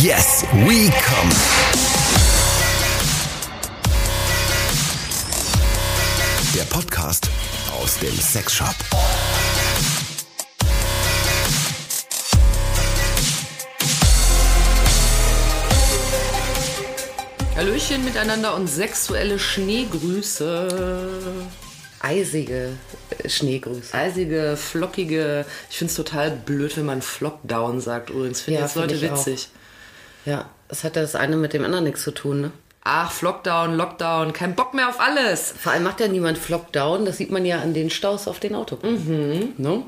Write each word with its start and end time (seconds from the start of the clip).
Yes, 0.00 0.42
we 0.64 0.88
come. 0.88 1.30
Der 6.54 6.62
Podcast 6.62 7.28
aus 7.78 7.98
dem 7.98 8.14
Sexshop. 8.18 8.74
Hallöchen 17.54 18.02
miteinander 18.06 18.54
und 18.54 18.68
sexuelle 18.68 19.38
Schneegrüße. 19.38 20.68
Eisige 22.00 22.70
Schneegrüße. 23.26 23.92
Eisige, 23.92 24.56
flockige. 24.56 25.44
Ich 25.68 25.76
finde 25.76 25.90
es 25.90 25.96
total 25.96 26.30
blöd, 26.30 26.78
wenn 26.78 26.86
man 26.86 27.02
Flockdown 27.02 27.82
sagt 27.82 28.08
übrigens. 28.08 28.40
Finde 28.40 28.60
Ja, 28.60 28.64
das 28.64 28.74
Leute 28.74 28.96
find 28.96 29.02
ich 29.02 29.10
witzig. 29.10 29.48
Ja, 30.24 30.46
das 30.68 30.84
hat 30.84 30.96
ja 30.96 31.02
das 31.02 31.14
eine 31.14 31.36
mit 31.36 31.52
dem 31.52 31.64
anderen 31.64 31.84
nichts 31.84 32.02
zu 32.02 32.12
tun, 32.12 32.40
ne? 32.40 32.50
Ach, 32.84 33.12
Flockdown, 33.12 33.76
Lockdown, 33.76 34.32
kein 34.32 34.56
Bock 34.56 34.74
mehr 34.74 34.88
auf 34.88 34.98
alles. 34.98 35.54
Vor 35.56 35.70
allem 35.70 35.84
macht 35.84 36.00
ja 36.00 36.08
niemand 36.08 36.36
Flockdown, 36.36 37.04
das 37.04 37.16
sieht 37.16 37.30
man 37.30 37.44
ja 37.44 37.60
an 37.60 37.74
den 37.74 37.90
Staus 37.90 38.26
auf 38.26 38.40
den 38.40 38.56
Autobahnen. 38.56 39.54
Ne? 39.56 39.82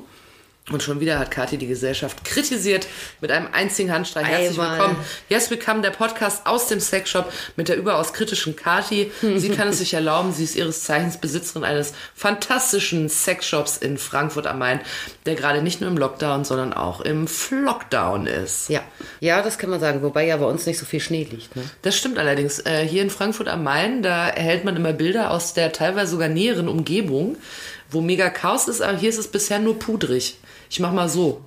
Und 0.72 0.82
schon 0.82 0.98
wieder 0.98 1.18
hat 1.18 1.30
Kathi 1.30 1.58
die 1.58 1.66
Gesellschaft 1.66 2.24
kritisiert 2.24 2.86
mit 3.20 3.30
einem 3.30 3.48
einzigen 3.52 3.92
Handstreich. 3.92 4.26
Herzlich 4.26 4.58
Einmal. 4.58 4.78
willkommen. 4.78 4.96
Yes, 5.28 5.50
come, 5.62 5.82
der 5.82 5.90
Podcast 5.90 6.46
aus 6.46 6.68
dem 6.68 6.80
Sexshop 6.80 7.30
mit 7.56 7.68
der 7.68 7.76
überaus 7.76 8.14
kritischen 8.14 8.56
Kathi. 8.56 9.12
Sie 9.36 9.50
kann 9.50 9.68
es 9.68 9.78
sich 9.80 9.92
erlauben. 9.92 10.32
Sie 10.32 10.42
ist 10.42 10.56
ihres 10.56 10.82
Zeichens 10.84 11.18
Besitzerin 11.18 11.64
eines 11.64 11.92
fantastischen 12.14 13.10
Sexshops 13.10 13.76
in 13.76 13.98
Frankfurt 13.98 14.46
am 14.46 14.58
Main, 14.58 14.80
der 15.26 15.34
gerade 15.34 15.60
nicht 15.60 15.82
nur 15.82 15.90
im 15.90 15.98
Lockdown, 15.98 16.46
sondern 16.46 16.72
auch 16.72 17.02
im 17.02 17.28
Flockdown 17.28 18.26
ist. 18.26 18.70
Ja. 18.70 18.80
ja, 19.20 19.42
das 19.42 19.58
kann 19.58 19.68
man 19.68 19.80
sagen, 19.80 20.00
wobei 20.00 20.26
ja 20.26 20.38
bei 20.38 20.46
uns 20.46 20.64
nicht 20.64 20.78
so 20.78 20.86
viel 20.86 21.00
Schnee 21.00 21.28
liegt. 21.30 21.54
Ne? 21.56 21.62
Das 21.82 21.94
stimmt 21.94 22.18
allerdings. 22.18 22.60
Äh, 22.60 22.88
hier 22.88 23.02
in 23.02 23.10
Frankfurt 23.10 23.48
am 23.48 23.64
Main, 23.64 24.02
da 24.02 24.30
erhält 24.30 24.64
man 24.64 24.76
immer 24.76 24.94
Bilder 24.94 25.30
aus 25.30 25.52
der 25.52 25.72
teilweise 25.72 26.12
sogar 26.12 26.28
näheren 26.28 26.68
Umgebung, 26.68 27.36
wo 27.90 28.00
mega 28.00 28.30
Chaos 28.30 28.66
ist, 28.66 28.80
aber 28.80 28.96
hier 28.96 29.10
ist 29.10 29.18
es 29.18 29.28
bisher 29.28 29.58
nur 29.58 29.78
pudrig. 29.78 30.38
Ich 30.74 30.80
mach 30.80 30.90
mal 30.90 31.08
so. 31.08 31.40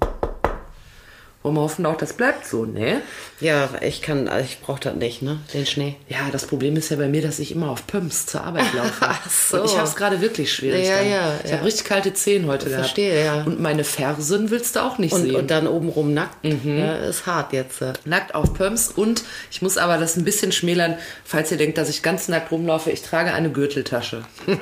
Wollen 1.43 1.55
wir 1.55 1.61
hoffen 1.61 1.85
auch, 1.85 1.95
das 1.97 2.13
bleibt 2.13 2.45
so, 2.45 2.66
ne? 2.66 3.02
Ja, 3.39 3.69
ich 3.81 4.02
kann, 4.02 4.27
also 4.27 4.43
ich 4.43 4.59
brauche 4.59 4.80
das 4.81 4.95
nicht, 4.95 5.21
ne? 5.21 5.39
Den 5.53 5.66
Schnee. 5.66 5.95
Ja, 6.09 6.17
das 6.31 6.45
Problem 6.47 6.75
ist 6.75 6.89
ja 6.89 6.97
bei 6.97 7.07
mir, 7.07 7.21
dass 7.21 7.39
ich 7.39 7.52
immer 7.53 7.69
auf 7.69 7.85
Pumps 7.88 8.25
zur 8.25 8.43
Arbeit 8.43 8.73
laufe. 8.73 8.91
Ach 9.02 9.30
so. 9.30 9.61
Und 9.61 9.65
ich 9.65 9.77
habe 9.77 9.88
es 9.88 9.95
gerade 9.95 10.19
wirklich 10.19 10.52
schwierig. 10.52 10.88
Ja, 10.88 10.97
dann. 10.97 11.09
ja, 11.09 11.33
Ich 11.43 11.52
ja. 11.52 11.58
habe 11.58 11.67
richtig 11.67 11.85
kalte 11.85 12.13
Zehen 12.13 12.47
heute 12.47 12.69
Verstehe, 12.69 13.23
gehabt. 13.23 13.38
ja. 13.38 13.43
Und 13.43 13.61
meine 13.61 13.83
Fersen 13.83 14.49
willst 14.49 14.75
du 14.75 14.80
auch 14.81 14.97
nicht 14.97 15.13
Und, 15.13 15.21
sehen. 15.21 15.35
und 15.35 15.52
dann 15.52 15.67
obenrum 15.67 16.13
nackt. 16.13 16.43
Mhm. 16.43 16.80
Ja, 16.80 16.95
ist 16.97 17.25
hart 17.27 17.53
jetzt. 17.53 17.81
Nackt 18.05 18.33
auf 18.35 18.53
Pumps 18.55 18.89
und 18.89 19.23
ich 19.52 19.61
muss 19.61 19.77
aber 19.77 19.97
das 19.99 20.17
ein 20.17 20.25
bisschen 20.25 20.52
schmälern, 20.52 20.97
falls 21.23 21.52
ihr 21.52 21.58
denkt, 21.58 21.77
dass 21.77 21.88
ich 21.88 22.02
ganz 22.02 22.27
nackt 22.27 22.52
rumlaufe. 22.52 22.89
Ich 22.91 23.03
trage 23.03 23.31
eine 23.33 23.52
Gürteltasche. 23.52 24.23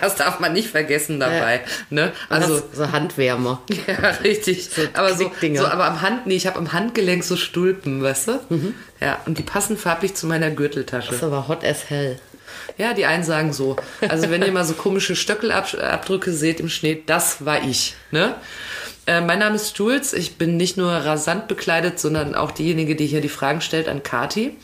das 0.00 0.16
darf 0.16 0.38
man 0.40 0.52
nicht 0.52 0.68
vergessen 0.68 1.18
dabei. 1.20 1.60
Ne? 1.90 2.12
Also 2.28 2.62
so 2.72 2.92
Handwärmer. 2.92 3.62
ja, 3.86 4.10
richtig. 4.22 4.68
aber 4.94 5.14
so, 5.14 5.30
Klickdinger. 5.54 5.62
so, 5.62 5.66
aber 5.68 5.86
am 5.86 6.00
Hand, 6.02 6.26
nee, 6.26 6.36
ich 6.36 6.46
habe 6.46 6.58
am 6.58 6.72
Handgelenk 6.72 7.24
so 7.24 7.36
Stulpen, 7.36 8.02
weißt 8.02 8.28
du? 8.28 8.40
Ja, 9.00 9.18
und 9.26 9.38
die 9.38 9.42
passen 9.42 9.76
farblich 9.76 10.14
zu 10.14 10.26
meiner 10.26 10.50
Gürteltasche. 10.50 11.08
Das 11.08 11.16
ist 11.16 11.24
aber 11.24 11.48
hot 11.48 11.64
as 11.64 11.90
hell. 11.90 12.18
Ja, 12.78 12.92
die 12.92 13.06
einen 13.06 13.24
sagen 13.24 13.52
so. 13.52 13.76
Also 14.08 14.30
wenn 14.30 14.42
ihr 14.42 14.52
mal 14.52 14.64
so 14.64 14.74
komische 14.74 15.16
Stöckelabdrücke 15.16 16.32
seht 16.32 16.60
im 16.60 16.68
Schnee, 16.68 17.02
das 17.06 17.44
war 17.44 17.62
ich. 17.62 17.94
Ne? 18.10 18.34
Äh, 19.06 19.20
mein 19.20 19.38
Name 19.38 19.56
ist 19.56 19.78
Jules. 19.78 20.12
Ich 20.12 20.36
bin 20.36 20.56
nicht 20.56 20.76
nur 20.76 20.90
rasant 20.90 21.48
bekleidet, 21.48 21.98
sondern 21.98 22.34
auch 22.34 22.50
diejenige, 22.50 22.96
die 22.96 23.06
hier 23.06 23.20
die 23.20 23.28
Fragen 23.28 23.60
stellt 23.60 23.88
an 23.88 24.02
Kati. 24.02 24.56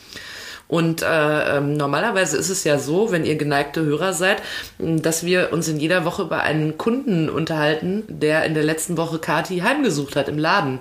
Und 0.73 1.03
äh, 1.03 1.59
ähm, 1.59 1.77
normalerweise 1.77 2.39
ist 2.39 2.49
es 2.49 2.65
ja 2.65 2.79
so, 2.79 3.13
wenn 3.13 3.27
ihr 3.27 3.37
geneigte 3.37 3.83
Hörer 3.83 4.15
seid, 4.15 4.41
dass 4.79 5.23
wir 5.23 5.53
uns 5.53 5.69
in 5.69 5.79
jeder 5.79 6.07
Woche 6.07 6.23
über 6.23 6.41
einen 6.45 6.79
Kunden 6.79 7.29
unterhalten, 7.29 8.05
der 8.09 8.47
in 8.47 8.55
der 8.55 8.63
letzten 8.63 8.97
Woche 8.97 9.19
Kati 9.19 9.59
heimgesucht 9.59 10.17
hat 10.17 10.31
im 10.31 10.39
Laden 10.39 10.79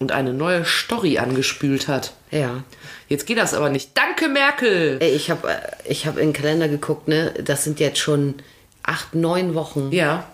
und 0.00 0.12
eine 0.12 0.34
neue 0.34 0.66
Story 0.66 1.16
angespült 1.16 1.88
hat. 1.88 2.12
Ja. 2.30 2.62
Jetzt 3.08 3.24
geht 3.24 3.38
das 3.38 3.54
aber 3.54 3.70
nicht. 3.70 3.96
Danke, 3.96 4.28
Merkel! 4.28 4.98
Ey, 5.00 5.12
ich 5.12 5.30
habe 5.30 5.48
ich 5.88 6.06
hab 6.06 6.18
in 6.18 6.28
den 6.28 6.32
Kalender 6.34 6.68
geguckt, 6.68 7.08
ne? 7.08 7.32
Das 7.42 7.64
sind 7.64 7.80
jetzt 7.80 8.00
schon 8.00 8.34
acht, 8.82 9.14
neun 9.14 9.54
Wochen. 9.54 9.90
Ja. 9.92 10.24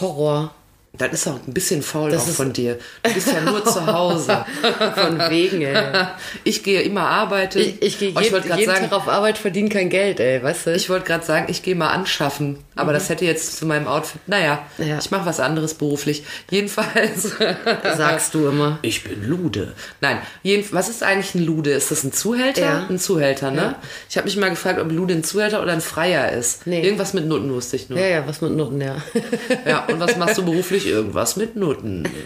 Horror. 0.00 0.52
Das 0.92 1.12
ist 1.12 1.28
auch 1.28 1.38
ein 1.46 1.54
bisschen 1.54 1.82
faul 1.82 2.10
Das 2.10 2.28
auch 2.28 2.34
von 2.34 2.52
dir. 2.52 2.78
Du 3.02 3.14
bist 3.14 3.28
ja 3.28 3.40
nur 3.40 3.64
zu 3.64 3.86
Hause. 3.86 4.44
Von 4.96 5.18
wegen, 5.30 5.62
ey. 5.62 6.06
Ich 6.42 6.62
gehe 6.64 6.82
immer 6.82 7.02
arbeiten. 7.02 7.60
Ich, 7.60 7.80
ich 7.80 7.98
gehe 7.98 8.12
Oh, 8.14 8.20
jeden, 8.20 8.32
wollte 8.32 8.48
gerade 8.48 8.60
jeden 8.60 8.72
sagen, 8.72 8.90
Tag 8.90 8.98
auf 8.98 9.08
Arbeit, 9.08 9.38
verdiene 9.38 9.68
kein 9.68 9.88
Geld, 9.88 10.18
ey, 10.18 10.42
weißt 10.42 10.66
du? 10.66 10.74
ich 10.74 10.90
wollte 10.90 11.06
gerade 11.06 11.24
sagen, 11.24 11.46
ich 11.48 11.62
gehe 11.62 11.76
mal 11.76 11.90
anschaffen. 11.90 12.58
Aber 12.80 12.92
das 12.92 13.08
hätte 13.08 13.24
jetzt 13.24 13.56
zu 13.56 13.66
meinem 13.66 13.86
Outfit. 13.86 14.20
Naja, 14.26 14.62
Mhm. 14.78 14.86
Ja. 14.88 14.98
ich 14.98 15.10
mache 15.10 15.26
was 15.26 15.40
anderes 15.40 15.74
beruflich. 15.74 16.24
Jedenfalls. 16.50 17.32
sagst 17.96 18.34
du 18.34 18.48
immer. 18.48 18.78
Ich 18.82 19.04
bin 19.04 19.24
Lude. 19.28 19.74
Nein, 20.00 20.18
jeden, 20.42 20.66
was 20.72 20.88
ist 20.88 21.02
eigentlich 21.02 21.34
ein 21.34 21.44
Lude? 21.44 21.70
Ist 21.70 21.90
das 21.90 22.04
ein 22.04 22.12
Zuhälter? 22.12 22.60
Ja. 22.62 22.86
Ein 22.88 22.98
Zuhälter, 22.98 23.50
ne? 23.50 23.56
Ja. 23.62 23.74
Ich 24.08 24.16
habe 24.16 24.24
mich 24.26 24.36
mal 24.36 24.50
gefragt, 24.50 24.80
ob 24.80 24.90
Lude 24.90 25.14
ein 25.14 25.24
Zuhälter 25.24 25.62
oder 25.62 25.72
ein 25.72 25.80
Freier 25.80 26.32
ist. 26.32 26.66
Nee. 26.66 26.82
Irgendwas 26.82 27.12
mit 27.14 27.26
Nutten 27.26 27.52
wusste 27.52 27.76
ich 27.76 27.88
nur. 27.88 27.98
Ja, 27.98 28.06
ja, 28.06 28.26
was 28.26 28.40
mit 28.40 28.52
Noten, 28.52 28.80
ja. 28.80 28.96
Ja, 29.66 29.84
und 29.86 30.00
was 30.00 30.16
machst 30.16 30.38
du 30.38 30.44
beruflich? 30.44 30.86
Irgendwas 30.86 31.36
mit 31.36 31.56
Noten. 31.56 32.04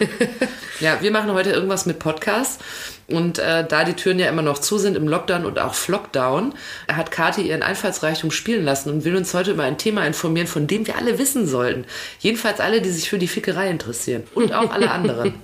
Ja, 0.81 0.99
wir 1.01 1.13
machen 1.13 1.33
heute 1.33 1.51
irgendwas 1.53 1.87
mit 1.87 2.01
Podcasts. 2.01 2.59
Und 3.07 3.39
äh, 3.39 3.67
da 3.67 3.85
die 3.85 3.95
Türen 3.95 4.19
ja 4.19 4.29
immer 4.29 4.43
noch 4.43 4.59
zu 4.59 4.79
sind 4.79 4.97
im 4.97 5.07
Lockdown 5.09 5.45
und 5.45 5.59
auch 5.59 5.75
Flockdown, 5.75 6.55
hat 6.91 7.11
Kathi 7.11 7.43
ihren 7.43 7.63
Einfallsreichtum 7.63 8.31
spielen 8.31 8.65
lassen 8.65 8.91
und 8.91 9.05
will 9.05 9.17
uns 9.17 9.35
heute 9.35 9.51
über 9.53 9.65
ein 9.65 9.79
Thema 9.79 10.07
informieren, 10.07 10.47
von 10.47 10.67
dem 10.67 10.87
wir 10.87 10.97
alle 10.97 11.19
wissen 11.19 11.47
sollten. 11.47 11.85
Jedenfalls 12.19 12.61
alle, 12.61 12.81
die 12.81 12.91
sich 12.91 13.11
für 13.11 13.19
die 13.19 13.29
Fickerei 13.29 13.69
interessieren. 13.69 14.25
Und 14.35 14.53
auch 14.53 14.71
alle 14.71 14.91
anderen. 14.91 15.35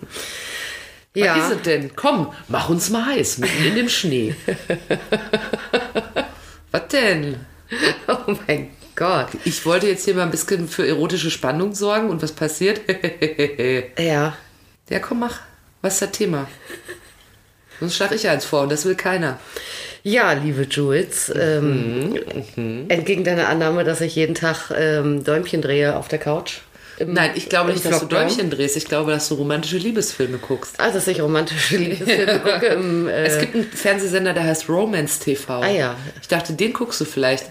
ja. 1.15 1.37
Was 1.37 1.51
ist 1.51 1.57
es 1.57 1.63
denn? 1.63 1.91
Komm, 1.97 2.33
mach 2.49 2.69
uns 2.69 2.89
mal 2.89 3.07
heiß, 3.07 3.39
mitten 3.39 3.65
in 3.65 3.75
dem 3.75 3.89
Schnee. 3.89 4.35
Was 6.73 6.89
denn? 6.89 7.37
Oh 8.09 8.35
mein 8.47 8.71
Gott. 8.95 9.29
Ich 9.45 9.65
wollte 9.67 9.89
jetzt 9.89 10.05
hier 10.05 10.15
mal 10.15 10.23
ein 10.23 10.31
bisschen 10.31 10.69
für 10.69 10.87
erotische 10.87 11.31
Spannung 11.31 11.75
sorgen 11.75 12.11
und 12.11 12.23
was 12.23 12.33
passiert? 12.33 12.81
Ja. 13.99 14.37
Ja, 14.89 14.99
komm, 14.99 15.21
mach. 15.21 15.41
Was 15.83 15.95
ist 15.95 16.03
das 16.03 16.11
Thema? 16.13 16.49
Sonst 17.81 17.97
schlage 17.97 18.15
ich 18.15 18.29
eins 18.29 18.45
vor 18.45 18.63
und 18.63 18.71
das 18.73 18.85
will 18.85 18.95
keiner. 18.95 19.39
Ja, 20.03 20.33
liebe 20.33 20.63
Jules, 20.71 21.31
ähm, 21.35 22.19
entgegen 22.89 23.25
deiner 23.25 23.49
Annahme, 23.49 23.85
dass 23.85 24.01
ich 24.01 24.15
jeden 24.17 24.35
Tag 24.35 24.71
ähm, 24.79 25.25
Däumchen 25.25 25.61
drehe 25.63 25.97
auf 25.97 26.09
der 26.09 26.19
Couch. 26.19 26.59
im- 26.99 27.13
Nein, 27.13 27.33
ich 27.35 27.49
glaube 27.49 27.73
nicht, 27.73 27.85
dass 27.85 28.01
du 28.01 28.05
Lockdown. 28.07 28.29
Däumchen 28.29 28.51
drehst. 28.51 28.77
Ich 28.77 28.85
glaube, 28.87 29.11
dass 29.13 29.29
du 29.29 29.35
romantische 29.35 29.77
Liebesfilme 29.79 30.39
guckst. 30.39 30.77
Ah, 30.79 30.91
dass 30.91 31.07
ich 31.07 31.21
romantische 31.21 31.77
Liebesfilme 31.79 32.39
gucke 32.41 32.67
im, 32.67 33.09
äh, 33.09 33.25
Es 33.27 33.39
gibt 33.41 33.55
einen 33.55 33.65
Fernsehsender, 33.65 34.33
der 34.33 34.45
heißt 34.45 34.69
Romance 34.69 35.19
TV. 35.19 35.61
Ah, 35.63 35.69
ja. 35.69 35.97
Ich 36.23 36.29
dachte, 36.29 36.53
den 36.55 36.73
guckst 36.73 37.01
du 37.01 37.05
vielleicht. 37.05 37.45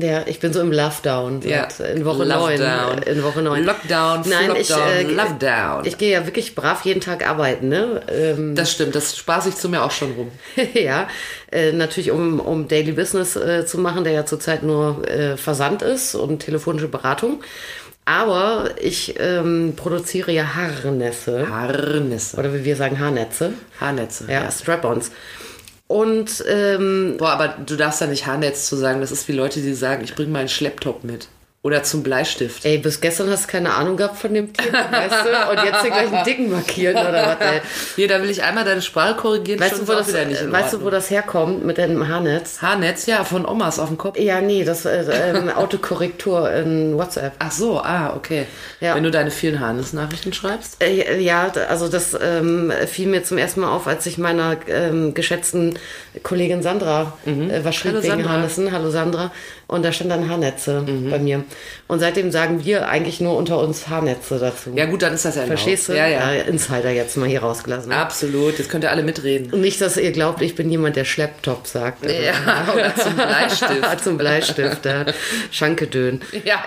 Ja, 0.00 0.22
ich 0.26 0.38
bin 0.38 0.52
so 0.52 0.60
im 0.60 0.70
Lovedown. 0.72 1.42
Ja. 1.42 1.68
seit- 1.70 1.96
In 1.96 2.04
Woche 2.04 2.24
Love 2.24 2.56
9. 2.56 2.58
down. 2.60 3.02
In 3.02 3.22
Woche 3.22 3.42
9. 3.42 3.64
Lockdown, 3.64 4.22
Nein, 4.28 4.50
ich, 4.58 4.66
Flockdown, 4.68 4.88
äh, 4.92 5.02
Lovedown. 5.02 5.84
Ich 5.86 5.98
gehe 5.98 6.12
ja 6.12 6.24
wirklich 6.26 6.54
brav 6.54 6.84
jeden 6.84 7.00
Tag 7.00 7.26
arbeiten, 7.28 7.68
ne? 7.68 8.00
Ähm, 8.12 8.54
Das 8.54 8.70
stimmt, 8.70 8.94
das 8.94 9.16
spaß 9.16 9.46
ich 9.46 9.56
zu 9.56 9.68
mir 9.68 9.82
auch 9.82 9.90
schon 9.90 10.12
rum. 10.12 10.30
ja, 10.74 11.08
äh, 11.50 11.72
natürlich 11.72 12.10
um, 12.10 12.38
um 12.40 12.68
Daily 12.68 12.92
Business 12.92 13.34
äh, 13.36 13.66
zu 13.66 13.78
machen, 13.78 14.04
der 14.04 14.12
ja 14.12 14.24
zurzeit 14.26 14.62
nur 14.62 15.08
äh, 15.08 15.36
Versand 15.36 15.82
ist 15.82 16.14
und 16.14 16.38
telefonische 16.40 16.88
Beratung. 16.88 17.42
Aber 18.04 18.70
ich 18.80 19.16
ähm, 19.18 19.74
produziere 19.76 20.32
ja 20.32 20.54
Haarnässe. 20.54 21.46
Harnisse. 21.50 22.36
Oder 22.38 22.54
wie 22.54 22.64
wir 22.64 22.74
sagen, 22.76 22.98
Haarnetze. 22.98 23.52
Haarnetze. 23.80 24.24
Ja, 24.30 24.50
Strap-ons. 24.50 25.10
Und 25.88 26.44
ähm, 26.46 27.16
Boah, 27.18 27.30
aber 27.30 27.48
du 27.48 27.74
darfst 27.76 28.00
da 28.00 28.06
nicht 28.06 28.26
Haarnetz 28.26 28.68
zu 28.68 28.76
sagen. 28.76 29.00
Das 29.00 29.10
ist 29.10 29.26
wie 29.26 29.32
Leute, 29.32 29.60
die 29.60 29.74
sagen, 29.74 30.04
ich 30.04 30.14
bringe 30.14 30.30
meinen 30.30 30.48
Schlepptop 30.48 31.02
mit. 31.02 31.28
Oder 31.60 31.82
zum 31.82 32.04
Bleistift. 32.04 32.64
ey, 32.64 32.78
bis 32.78 33.00
gestern 33.00 33.28
hast 33.30 33.48
du 33.48 33.50
keine 33.50 33.74
Ahnung 33.74 33.96
gehabt 33.96 34.16
von 34.16 34.32
dem 34.32 34.52
Thema, 34.52 34.92
weißt 34.92 35.24
du? 35.24 35.50
Und 35.50 35.64
jetzt 35.64 35.82
hier 35.82 35.90
gleich 35.90 36.12
einen 36.12 36.24
Dicken 36.24 36.50
markieren 36.52 36.96
oder 36.96 37.36
was, 37.40 37.46
ey. 37.48 37.60
Hier, 37.96 38.06
da 38.06 38.22
will 38.22 38.30
ich 38.30 38.44
einmal 38.44 38.64
deine 38.64 38.80
Sprache 38.80 39.16
korrigieren. 39.16 39.58
Weißt 39.58 39.80
du, 39.80 39.88
wo 39.88 39.92
das, 39.92 40.14
weißt 40.14 40.74
du, 40.74 40.82
wo 40.84 40.90
das 40.90 41.10
herkommt 41.10 41.64
mit 41.64 41.78
deinem 41.78 42.06
Haarnetz? 42.06 42.62
Haarnetz, 42.62 43.06
ja, 43.06 43.24
von 43.24 43.44
Omas 43.44 43.80
auf 43.80 43.88
dem 43.88 43.98
Kopf. 43.98 44.16
Ja, 44.18 44.40
nee, 44.40 44.64
das 44.64 44.84
äh, 44.84 45.02
ähm, 45.34 45.48
Autokorrektur 45.56 46.48
in 46.52 46.96
WhatsApp. 46.96 47.32
Ach 47.40 47.50
so, 47.50 47.80
ah, 47.80 48.14
okay. 48.16 48.46
Ja. 48.78 48.94
Wenn 48.94 49.02
du 49.02 49.10
deine 49.10 49.32
vielen 49.32 49.58
Haarness-Nachrichten 49.58 50.32
schreibst. 50.32 50.80
Äh, 50.80 51.18
ja, 51.18 51.50
also 51.68 51.88
das 51.88 52.16
ähm, 52.22 52.72
fiel 52.86 53.08
mir 53.08 53.24
zum 53.24 53.36
ersten 53.36 53.60
Mal 53.62 53.72
auf, 53.72 53.88
als 53.88 54.06
ich 54.06 54.16
meiner 54.16 54.58
ähm, 54.68 55.12
geschätzten 55.12 55.76
Kollegin 56.22 56.62
Sandra 56.62 57.14
äh, 57.26 57.64
was 57.64 57.74
schrieb 57.74 57.88
Mhm. 57.88 57.96
Hallo, 57.96 58.02
wegen 58.02 58.12
Sandra. 58.12 58.30
Haarnissen. 58.30 58.72
Hallo 58.72 58.90
Sandra. 58.90 59.32
Und 59.68 59.84
da 59.84 59.92
stand 59.92 60.10
dann 60.10 60.28
Haarnetze 60.30 60.80
Mhm. 60.80 61.10
bei 61.10 61.18
mir. 61.18 61.44
Und 61.88 62.00
seitdem 62.00 62.30
sagen 62.32 62.64
wir 62.64 62.88
eigentlich 62.88 63.20
nur 63.20 63.36
unter 63.36 63.58
uns 63.58 63.86
Haarnetze 63.88 64.38
dazu. 64.38 64.72
Ja 64.74 64.86
gut, 64.86 65.02
dann 65.02 65.12
ist 65.12 65.26
das 65.26 65.36
ja. 65.36 65.42
Verstehst 65.44 65.88
du? 65.90 65.92
Ja, 65.92 66.06
ja. 66.08 66.30
Insider 66.32 66.90
jetzt 66.90 67.16
mal 67.18 67.28
hier 67.28 67.40
rausgelassen. 67.42 67.92
Absolut, 67.92 68.58
jetzt 68.58 68.70
könnt 68.70 68.84
ihr 68.84 68.90
alle 68.90 69.02
mitreden. 69.02 69.52
Und 69.52 69.60
nicht, 69.60 69.80
dass 69.82 69.98
ihr 69.98 70.10
glaubt, 70.10 70.40
ich 70.40 70.54
bin 70.54 70.70
jemand, 70.70 70.96
der 70.96 71.04
Schlepptop 71.04 71.66
sagt. 71.66 72.04
Ja, 72.10 72.66
oder 72.74 72.96
zum 72.96 73.14
Bleistift. 73.14 74.00
Zum 74.04 74.16
Bleistift, 74.18 74.84
ja. 74.86 75.04
Schankedön. 75.50 76.20
Ja, 76.44 76.62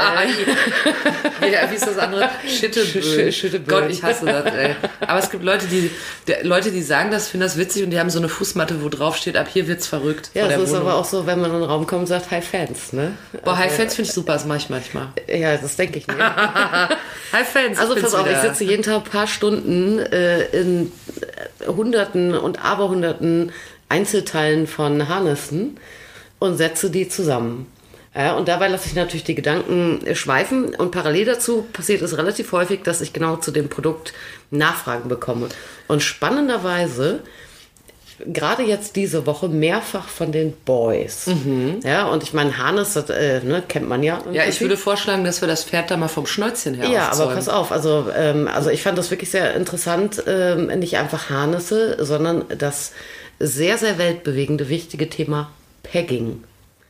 ja, 1.52 1.72
wie 1.72 1.76
ist 1.76 1.88
das 1.88 1.98
andere? 1.98 2.30
Schitteböen. 2.48 3.04
Sch- 3.04 3.32
Schitteböen. 3.32 3.82
Gott, 3.82 3.90
ich 3.90 4.04
hasse 4.04 4.26
das, 4.26 4.46
ey. 4.54 4.76
Aber 5.08 5.20
es 5.20 5.30
gibt 5.30 5.44
Leute, 5.44 5.66
die, 5.68 5.90
der, 6.28 6.44
Leute, 6.44 6.72
die 6.72 6.82
sagen 6.82 7.10
das, 7.12 7.28
finden 7.30 7.46
das 7.46 7.58
witzig 7.58 7.84
und 7.84 7.90
die 7.92 8.00
haben 8.00 8.10
so 8.10 8.20
eine 8.20 8.30
Fußmatte, 8.30 8.84
wo 8.84 8.90
drauf 8.90 9.18
steht, 9.18 9.38
ab 9.38 9.48
hier 9.52 9.68
wird's 9.68 9.88
verrückt. 9.88 10.30
Ja, 10.34 10.48
das 10.48 10.62
ist 10.62 10.74
aber 10.74 10.96
auch 10.96 11.06
so, 11.06 11.26
wenn 11.26 11.40
man 11.42 11.52
in 11.52 11.60
den 11.62 11.64
Raum 11.70 11.88
kommt 11.88 12.02
und 12.02 12.08
sagt, 12.08 12.30
Hi 12.32 12.42
Fans, 12.42 12.91
ne? 12.94 13.14
Boah, 13.44 13.58
High 13.58 13.76
Fans 13.76 13.96
finde 13.96 14.10
ich 14.10 14.14
super, 14.14 14.34
das 14.34 14.46
mache 14.46 14.60
ich 14.60 14.70
manchmal. 14.70 15.08
Ja, 15.28 15.58
das 15.58 15.76
denke 15.76 16.00
ich 16.00 16.08
nicht. 16.08 16.20
High 17.34 17.48
Fans. 17.48 17.80
Also 17.80 17.96
ich 17.96 18.02
pass 18.02 18.14
auf, 18.14 18.30
ich 18.30 18.38
sitze 18.38 18.64
jeden 18.64 18.84
Tag 18.84 18.96
ein 18.98 19.04
paar 19.04 19.28
Stunden 19.28 20.00
äh, 20.00 20.44
in 20.48 20.92
äh, 21.62 21.68
Hunderten 21.68 22.36
und 22.36 22.64
Aberhunderten 22.64 23.52
Einzelteilen 23.90 24.68
von 24.68 25.10
Harnissen 25.10 25.78
und 26.40 26.58
setze 26.58 26.90
die 26.90 27.10
zusammen. 27.10 27.68
Ja, 28.14 28.34
und 28.34 28.50
dabei 28.50 28.68
lasse 28.68 28.88
ich 28.88 28.96
natürlich 28.96 29.24
die 29.24 29.36
Gedanken 29.36 30.06
äh, 30.06 30.16
schweifen 30.16 30.76
und 30.76 30.92
parallel 30.92 31.26
dazu 31.26 31.68
passiert 31.72 32.02
es 32.02 32.18
relativ 32.18 32.52
häufig, 32.52 32.82
dass 32.84 33.00
ich 33.02 33.14
genau 33.14 33.38
zu 33.38 33.52
dem 33.52 33.70
Produkt 33.70 34.14
Nachfragen 34.50 35.08
bekomme. 35.08 35.48
Und 35.88 36.04
spannenderweise 36.04 37.22
gerade 38.26 38.64
jetzt 38.64 38.96
diese 38.96 39.26
Woche 39.26 39.48
mehrfach 39.50 40.08
von 40.08 40.32
den 40.32 40.54
Boys. 40.54 41.30
Ja, 41.84 42.08
und 42.08 42.24
ich 42.24 42.34
meine, 42.34 42.58
Harness, 42.58 42.94
das 42.94 43.10
äh, 43.10 43.42
ne, 43.42 43.64
kennt 43.68 43.88
man 43.88 44.04
ja. 44.04 44.22
Ja, 44.32 44.44
ich 44.46 44.62
würde 44.62 44.78
vorschlagen, 44.78 45.24
dass 45.24 45.42
wir 45.42 45.48
das 45.48 45.64
Pferd 45.64 45.92
da 45.92 45.98
mal 45.98 46.08
vom 46.08 46.26
Schnäuzchen 46.26 46.76
her 46.76 46.88
Ja, 46.88 47.12
aber 47.12 47.34
pass 47.34 47.50
auf, 47.50 47.72
also, 47.72 48.08
ähm, 48.16 48.48
also 48.48 48.70
ich 48.70 48.82
fand 48.82 48.98
das 48.98 49.12
wirklich 49.12 49.32
sehr 49.32 49.56
interessant, 49.56 50.24
ähm, 50.28 50.68
nicht 50.80 50.98
einfach 50.98 51.30
Harnisse, 51.30 51.98
sondern 52.04 52.46
das 52.58 52.94
sehr, 53.40 53.78
sehr 53.78 53.98
weltbewegende, 53.98 54.70
wichtige 54.70 55.10
Thema 55.10 55.52
Pegging. 55.84 56.44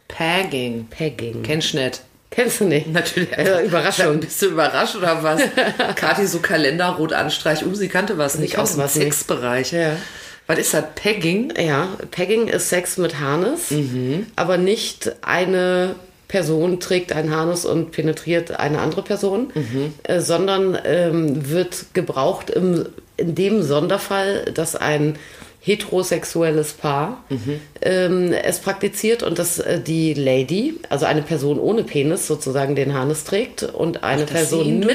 Pagging. 0.08 0.88
Pegging. 0.90 1.44
Kennst 1.44 1.74
du 1.74 1.78
nicht? 1.78 2.02
Kennst 2.30 2.62
du 2.62 2.66
nicht? 2.66 2.88
Natürlich. 2.88 3.38
Äh, 3.38 3.66
Überraschung. 3.66 4.20
Bist 4.20 4.42
du 4.42 4.48
überrascht 4.48 4.96
oder 4.96 5.22
was? 5.22 5.42
Kathi 5.96 6.26
so 6.26 6.40
Kalender 6.40 6.88
rot 6.90 7.12
anstreich. 7.12 7.66
Uh, 7.66 7.76
sie 7.76 7.90
kannte 7.90 8.18
was 8.18 8.38
nicht 8.38 8.58
aus 8.58 8.76
dem. 8.76 8.88
Sexbereich. 8.88 9.74
Ja. 9.74 9.98
Was 10.48 10.60
ist 10.60 10.74
das? 10.74 10.84
Pegging? 10.96 11.54
Ja, 11.58 11.88
Pegging 12.12 12.48
ist 12.48 12.70
Sex 12.70 12.98
mit 12.98 13.20
Harness, 13.20 13.72
aber 14.36 14.58
nicht 14.58 15.12
eine 15.22 15.96
Person 16.28 16.80
trägt 16.80 17.12
ein 17.14 17.30
Harness 17.36 17.66
und 17.66 17.92
penetriert 17.92 18.60
eine 18.60 18.80
andere 18.80 19.02
Person, 19.02 19.52
äh, 20.04 20.20
sondern 20.22 20.78
ähm, 20.86 21.50
wird 21.50 21.88
gebraucht 21.94 22.50
im, 22.50 22.86
in 23.18 23.36
dem 23.36 23.62
Sonderfall, 23.64 24.46
dass 24.54 24.76
ein 24.78 25.18
heterosexuelles 25.64 26.74
Paar 26.74 27.24
ähm, 27.82 28.34
es 28.34 28.60
praktiziert 28.60 29.24
und 29.24 29.38
dass 29.40 29.60
äh, 29.60 29.80
die 29.80 30.14
Lady, 30.14 30.80
also 30.90 31.06
eine 31.06 31.22
Person 31.22 31.60
ohne 31.60 31.84
Penis 31.84 32.26
sozusagen 32.28 32.76
den 32.76 32.94
Harness 32.94 33.26
trägt 33.26 33.64
und 33.64 34.04
eine 34.04 34.22
sie 34.26 34.34
Person 34.34 34.80
mit. 34.80 34.88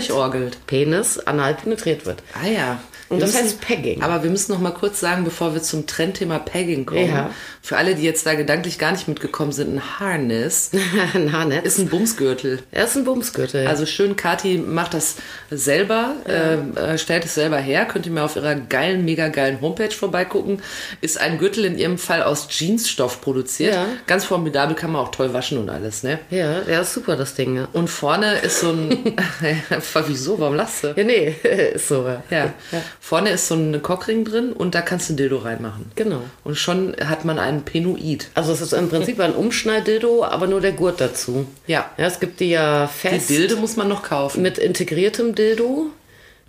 Penis 0.67 1.19
anal 1.21 1.55
penetriert 1.55 2.05
wird. 2.05 2.23
Ah 2.35 2.49
ja. 2.49 2.81
Und 3.09 3.21
das 3.23 3.37
heißt 3.37 3.61
Pegging. 3.61 4.03
Aber 4.03 4.23
wir 4.23 4.31
müssen 4.31 4.53
noch 4.53 4.61
mal 4.61 4.73
kurz 4.73 5.01
sagen, 5.01 5.25
bevor 5.25 5.55
wir 5.55 5.63
zum 5.63 5.87
Trendthema 5.87 6.39
Pegging 6.39 6.87
kommen. 6.87 7.09
Ja. 7.09 7.31
Für 7.63 7.77
alle, 7.77 7.95
die 7.95 8.03
jetzt 8.03 8.27
da 8.27 8.35
gedanklich 8.35 8.79
gar 8.79 8.93
nicht 8.93 9.09
mitgekommen 9.09 9.53
sind, 9.53 9.75
ein 9.77 10.01
Harness 10.01 10.71
ein 11.15 11.33
Haarnetz. 11.33 11.65
ist 11.67 11.79
ein 11.79 11.89
Bumsgürtel. 11.89 12.61
er 12.71 12.85
ist 12.85 12.97
ein 12.97 13.05
Bumsgürtel. 13.05 13.67
Also 13.67 13.87
schön, 13.87 14.17
Kathi 14.17 14.59
macht 14.59 14.95
das 14.95 15.17
selber, 15.51 16.15
äh, 16.27 16.55
äh, 16.95 16.99
stellt 16.99 17.25
es 17.25 17.35
selber 17.35 17.59
her. 17.59 17.85
Könnt 17.87 18.07
ihr 18.07 18.13
mir 18.13 18.23
auf 18.25 18.37
ihrer 18.37 18.55
geilen, 18.55 19.05
mega 19.05 19.29
geilen 19.29 19.61
Homepage 19.61 19.91
vorbeigucken. 19.91 20.63
Ist 21.01 21.19
ein 21.21 21.39
Gürtel 21.39 21.65
in 21.65 21.79
ihrem 21.79 21.99
Fall 21.99 22.23
aus 22.23 22.49
Jeansstoff 22.51 23.21
produziert. 23.21 23.75
Ja. 23.75 23.87
Ganz 24.07 24.25
formidabel, 24.25 24.77
kann 24.77 24.93
man 24.93 25.03
auch 25.03 25.11
toll 25.11 25.33
waschen 25.33 25.59
und 25.59 25.69
alles, 25.71 26.03
ne? 26.03 26.19
Ja, 26.31 26.63
ja, 26.63 26.81
ist 26.81 26.93
super, 26.95 27.17
das 27.17 27.35
Ding. 27.35 27.57
Ja, 27.57 27.69
Und 27.73 27.89
vorne 27.89 28.39
ist 28.41 28.61
so 28.61 28.71
ein. 28.71 29.17
Wieso? 30.07 30.39
Warum 30.39 30.55
lachst 30.55 30.85
du? 30.85 30.95
ja 30.97 31.05
nee, 31.05 31.35
ist 31.75 31.89
so. 31.89 32.07
Ja. 32.31 32.53
Vorne 33.01 33.31
ist 33.31 33.47
so 33.49 33.55
ein 33.55 33.83
Cockring 33.83 34.25
drin 34.25 34.53
und 34.53 34.75
da 34.75 34.81
kannst 34.83 35.09
du 35.09 35.13
ein 35.13 35.17
Dildo 35.17 35.39
reinmachen. 35.39 35.91
Genau. 35.95 36.23
Und 36.45 36.57
schon 36.57 36.97
hat 37.05 37.25
man 37.25 37.39
einen 37.39 37.63
Penoid. 37.63 38.29
Also 38.35 38.53
es 38.53 38.61
ist 38.61 38.73
im 38.73 38.89
Prinzip 38.89 39.21
ein 39.21 39.33
Umschnalldildo, 39.33 40.25
aber 40.25 40.47
nur 40.47 40.61
der 40.61 40.73
Gurt 40.73 41.01
dazu. 41.01 41.47
Ja. 41.67 41.91
Ja, 41.99 42.07
es 42.07 42.19
gibt 42.21 42.41
die 42.41 42.51
ja 42.51 42.87
Die 42.93 43.09
fest 43.09 43.31
Dilde 43.31 43.57
muss 43.57 43.77
man 43.77 43.89
noch 43.89 44.03
kaufen. 44.03 44.43
mit 44.43 44.59
integriertem 44.59 45.35
Dildo. 45.35 45.87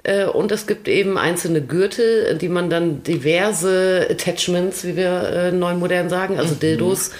Äh, 0.03 0.25
Und 0.25 0.51
es 0.51 0.65
gibt 0.67 0.87
eben 0.87 1.17
einzelne 1.17 1.61
Gürtel, 1.61 2.23
in 2.31 2.37
die 2.39 2.49
man 2.49 2.69
dann 2.69 3.03
diverse 3.03 4.07
Attachments, 4.09 4.83
wie 4.85 4.95
wir 4.95 5.23
äh, 5.29 5.51
neu 5.51 5.73
modern 5.75 6.09
sagen, 6.09 6.39
also 6.39 6.55
Dildos, 6.55 7.11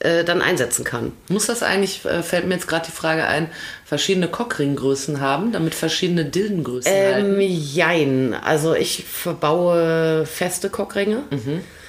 äh, 0.00 0.24
dann 0.24 0.42
einsetzen 0.42 0.84
kann. 0.84 1.12
Muss 1.28 1.46
das 1.46 1.62
eigentlich, 1.62 2.00
fällt 2.22 2.46
mir 2.46 2.54
jetzt 2.54 2.66
gerade 2.68 2.86
die 2.86 2.92
Frage 2.92 3.24
ein, 3.24 3.48
verschiedene 3.92 4.26
Cockringgrößen 4.28 5.20
haben, 5.20 5.52
damit 5.52 5.74
verschiedene 5.74 6.24
Dildengrößen 6.24 6.90
halten? 6.90 7.34
Ähm, 7.34 7.40
jein. 7.42 8.32
Also 8.32 8.74
ich 8.74 9.04
verbaue 9.04 10.24
feste 10.24 10.70
Cockringe. 10.70 11.24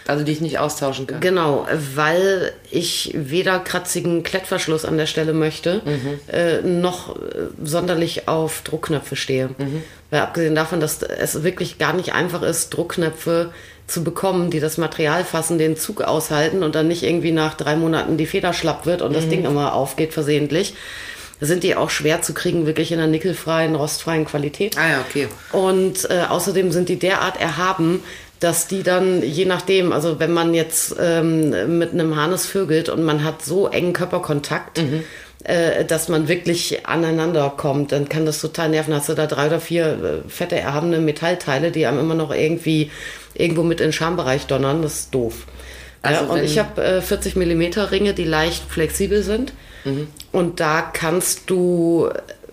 Also 0.06 0.26
die 0.26 0.34
ich 0.34 0.42
nicht 0.42 0.60
austauschen 0.60 1.08
kann. 1.08 1.22
Genau, 1.22 1.66
weil 1.96 2.52
ich 2.70 3.12
weder 3.14 3.60
kratzigen 3.60 4.24
Klettverschluss 4.24 4.84
an 4.84 4.98
der 4.98 5.06
Stelle 5.06 5.32
möchte, 5.32 5.82
äh, 6.28 6.62
noch 6.62 7.16
äh, 7.16 7.20
sonderlich 7.64 8.28
auf 8.28 8.64
Druckknöpfe 8.64 9.16
stehe. 9.16 9.52
Weil 10.10 10.20
abgesehen 10.20 10.56
davon, 10.56 10.82
dass 10.82 11.04
es 11.04 11.44
wirklich 11.44 11.78
gar 11.78 11.94
nicht 11.94 12.14
einfach 12.14 12.42
ist, 12.42 12.72
Druckknöpfe 12.72 13.54
zu 13.88 14.04
bekommen, 14.04 14.50
die 14.50 14.60
das 14.60 14.78
Material 14.78 15.24
fassen, 15.24 15.58
den 15.58 15.78
Zug 15.78 16.02
aushalten 16.02 16.64
und 16.64 16.76
dann 16.76 16.90
nicht 16.90 17.04
irgendwie 17.04 17.32
nach 17.32 17.56
drei 17.56 17.78
Monaten 17.78 18.18
die 18.18 18.26
Feder 18.26 18.52
schlapp 18.52 18.86
wird 18.86 19.02
und 19.02 19.16
das 19.16 19.30
Ding 19.30 19.46
immer 19.46 19.74
aufgeht 19.74 20.12
versehentlich, 20.12 20.74
sind 21.46 21.64
die 21.64 21.76
auch 21.76 21.90
schwer 21.90 22.22
zu 22.22 22.34
kriegen, 22.34 22.66
wirklich 22.66 22.92
in 22.92 23.00
einer 23.00 23.08
nickelfreien, 23.08 23.76
rostfreien 23.76 24.26
Qualität. 24.26 24.78
Ah 24.78 24.90
ja, 24.90 25.06
okay. 25.08 25.28
Und 25.52 26.10
äh, 26.10 26.24
außerdem 26.30 26.72
sind 26.72 26.90
die 26.90 27.00
derart 27.00 27.40
erhaben, 27.40 28.04
dass 28.40 28.68
die 28.68 28.84
dann, 28.84 29.22
je 29.22 29.46
nachdem, 29.46 29.94
also 29.94 30.20
wenn 30.20 30.34
man 30.34 30.54
jetzt 30.54 30.96
ähm, 31.00 31.78
mit 31.78 31.94
einem 31.94 32.16
Harnes 32.16 32.46
vögelt 32.46 32.90
und 32.90 33.04
man 33.04 33.24
hat 33.24 33.44
so 33.44 33.70
engen 33.70 33.94
Körperkontakt, 33.94 34.82
äh, 35.46 35.86
dass 35.86 36.10
man 36.10 36.28
wirklich 36.28 36.86
aneinander 36.86 37.54
kommt, 37.56 37.92
dann 37.94 38.10
kann 38.10 38.26
das 38.26 38.42
total 38.42 38.70
nerven. 38.70 38.94
Hast 38.94 39.10
du 39.10 39.14
da 39.14 39.28
drei 39.28 39.48
oder 39.48 39.62
vier 39.62 40.24
äh, 40.26 40.30
fette, 40.30 40.58
erhabene 40.58 41.00
Metallteile, 41.00 41.72
die 41.72 41.86
einem 41.86 42.00
immer 42.00 42.16
noch 42.16 42.34
irgendwie 42.34 42.92
irgendwo 43.34 43.64
mit 43.64 43.80
in 43.80 43.88
den 43.88 43.94
Schambereich 43.94 44.46
donnern, 44.46 44.82
das 44.82 44.94
ist 44.96 45.16
doof. 45.16 45.46
Also 46.02 46.26
ja, 46.26 46.30
und 46.30 46.44
ich 46.44 46.60
habe 46.60 46.84
äh, 46.84 47.02
40 47.02 47.36
Millimeter 47.38 47.92
Ringe, 47.92 48.14
die 48.14 48.26
leicht 48.26 48.64
flexibel 48.70 49.24
sind. 49.24 49.54
Und 50.32 50.60
da 50.60 50.82
kannst 50.82 51.50
du 51.50 52.10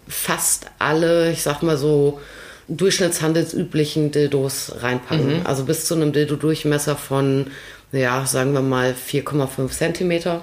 fast 0.09 0.67
alle, 0.79 1.31
ich 1.31 1.43
sag 1.43 1.63
mal 1.63 1.77
so, 1.77 2.21
durchschnittshandelsüblichen 2.69 4.11
Dildos 4.13 4.73
reinpacken. 4.81 5.41
Also 5.45 5.65
bis 5.65 5.87
zu 5.87 5.95
einem 5.95 6.13
Dildo-Durchmesser 6.13 6.97
von, 6.97 7.49
ja, 7.93 8.25
sagen 8.27 8.53
wir 8.53 8.63
mal 8.63 8.95
4,5 8.95 9.71
Zentimeter. 9.71 10.43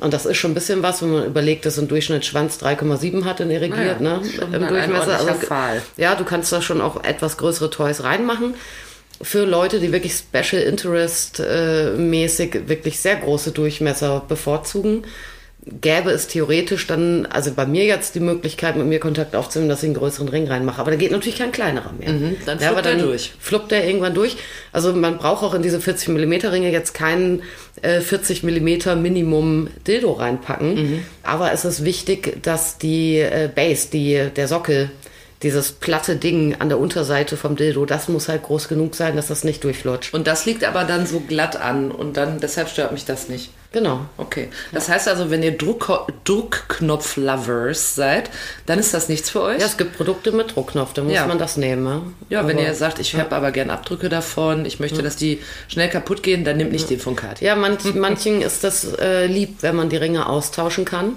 Und 0.00 0.12
das 0.12 0.26
ist 0.26 0.36
schon 0.36 0.50
ein 0.50 0.54
bisschen 0.54 0.82
was, 0.82 1.02
wenn 1.02 1.12
man 1.12 1.24
überlegt, 1.24 1.64
dass 1.64 1.78
ein 1.78 1.88
Durchschnittsschwanz 1.88 2.58
3,7 2.62 3.24
hat 3.24 3.40
in 3.40 3.50
irrigiert, 3.50 4.00
Naja, 4.00 4.18
ne? 4.18 4.22
Im 4.52 4.68
Durchmesser. 4.68 5.18
Also, 5.18 5.30
ja, 5.96 6.14
du 6.14 6.24
kannst 6.24 6.52
da 6.52 6.60
schon 6.60 6.80
auch 6.80 7.02
etwas 7.04 7.36
größere 7.38 7.70
Toys 7.70 8.02
reinmachen. 8.02 8.54
Für 9.22 9.44
Leute, 9.44 9.80
die 9.80 9.90
wirklich 9.92 10.14
Special 10.14 10.62
Interest 10.62 11.40
äh, 11.40 11.92
mäßig 11.96 12.68
wirklich 12.68 13.00
sehr 13.00 13.16
große 13.16 13.52
Durchmesser 13.52 14.22
bevorzugen, 14.28 15.04
gäbe 15.64 16.10
es 16.10 16.26
theoretisch 16.26 16.88
dann, 16.88 17.26
also 17.26 17.52
bei 17.52 17.66
mir 17.66 17.84
jetzt 17.84 18.16
die 18.16 18.20
Möglichkeit, 18.20 18.76
mit 18.76 18.86
mir 18.86 18.98
Kontakt 18.98 19.36
aufzunehmen, 19.36 19.68
dass 19.68 19.82
ich 19.82 19.86
einen 19.86 19.94
größeren 19.94 20.28
Ring 20.28 20.48
reinmache. 20.48 20.80
Aber 20.80 20.90
da 20.90 20.96
geht 20.96 21.12
natürlich 21.12 21.38
kein 21.38 21.52
kleinerer 21.52 21.92
mehr. 21.92 22.10
Mhm, 22.10 22.36
dann 22.46 22.58
ja, 22.58 22.70
fluppt 22.72 22.86
er 22.86 22.96
durch. 22.96 23.32
Fluppt 23.38 23.72
er 23.72 23.86
irgendwann 23.86 24.14
durch. 24.14 24.36
Also 24.72 24.92
man 24.92 25.18
braucht 25.18 25.44
auch 25.44 25.54
in 25.54 25.62
diese 25.62 25.80
40 25.80 26.08
mm 26.08 26.32
Ringe 26.46 26.72
jetzt 26.72 26.94
keinen 26.94 27.42
äh, 27.80 28.00
40 28.00 28.42
mm 28.42 29.00
Minimum 29.00 29.68
Dildo 29.86 30.12
reinpacken. 30.12 30.74
Mhm. 30.74 31.04
Aber 31.22 31.52
es 31.52 31.64
ist 31.64 31.84
wichtig, 31.84 32.42
dass 32.42 32.78
die 32.78 33.18
äh, 33.18 33.48
Base, 33.54 33.88
die, 33.92 34.30
der 34.34 34.48
Sockel, 34.48 34.90
dieses 35.44 35.72
platte 35.72 36.16
Ding 36.16 36.56
an 36.58 36.70
der 36.70 36.78
Unterseite 36.78 37.36
vom 37.36 37.54
Dildo, 37.54 37.86
das 37.86 38.08
muss 38.08 38.28
halt 38.28 38.42
groß 38.42 38.66
genug 38.66 38.96
sein, 38.96 39.14
dass 39.14 39.28
das 39.28 39.44
nicht 39.44 39.62
durchflutscht. 39.62 40.12
Und 40.12 40.26
das 40.26 40.44
liegt 40.44 40.64
aber 40.64 40.82
dann 40.84 41.06
so 41.06 41.20
glatt 41.20 41.56
an 41.56 41.92
und 41.92 42.16
dann, 42.16 42.40
deshalb 42.40 42.68
stört 42.68 42.92
mich 42.92 43.04
das 43.04 43.28
nicht. 43.28 43.50
Genau. 43.72 44.00
Okay. 44.18 44.48
Das 44.72 44.88
heißt 44.88 45.08
also, 45.08 45.30
wenn 45.30 45.42
ihr 45.42 45.56
Druck, 45.56 45.90
Druckknopf-Lovers 46.24 47.94
seid, 47.94 48.30
dann 48.66 48.78
ist 48.78 48.92
das 48.94 49.08
nichts 49.08 49.30
für 49.30 49.42
euch? 49.42 49.60
Ja, 49.60 49.66
es 49.66 49.76
gibt 49.76 49.96
Produkte 49.96 50.32
mit 50.32 50.54
Druckknopf, 50.54 50.92
da 50.92 51.02
muss 51.02 51.12
Ja. 51.14 51.26
man 51.26 51.38
das 51.38 51.56
nehmen. 51.56 52.14
Ja, 52.28 52.40
Ja, 52.42 52.46
wenn 52.48 52.58
Aber- 52.58 52.66
ihr 52.66 52.74
sagt, 52.74 52.98
ich 52.98 53.14
habe 53.16 53.34
aber 53.34 53.50
gern 53.52 53.70
Abdrücke 53.70 54.08
davon, 54.08 54.64
ich 54.66 54.80
möchte, 54.80 55.02
dass 55.02 55.16
die 55.16 55.40
schnell 55.68 55.88
kaputt 55.88 56.22
gehen, 56.22 56.44
dann 56.44 56.56
nehmt 56.58 56.72
nicht 56.72 56.90
den 56.90 57.00
von 57.00 57.16
Kati. 57.16 57.44
Ja, 57.44 57.56
manch, 57.56 57.94
manchen 57.94 58.42
ist 58.42 58.64
das 58.64 58.84
äh, 58.98 59.26
lieb, 59.26 59.58
wenn 59.62 59.76
man 59.76 59.88
die 59.88 59.96
Ringe 59.96 60.26
austauschen 60.28 60.84
kann. 60.84 61.16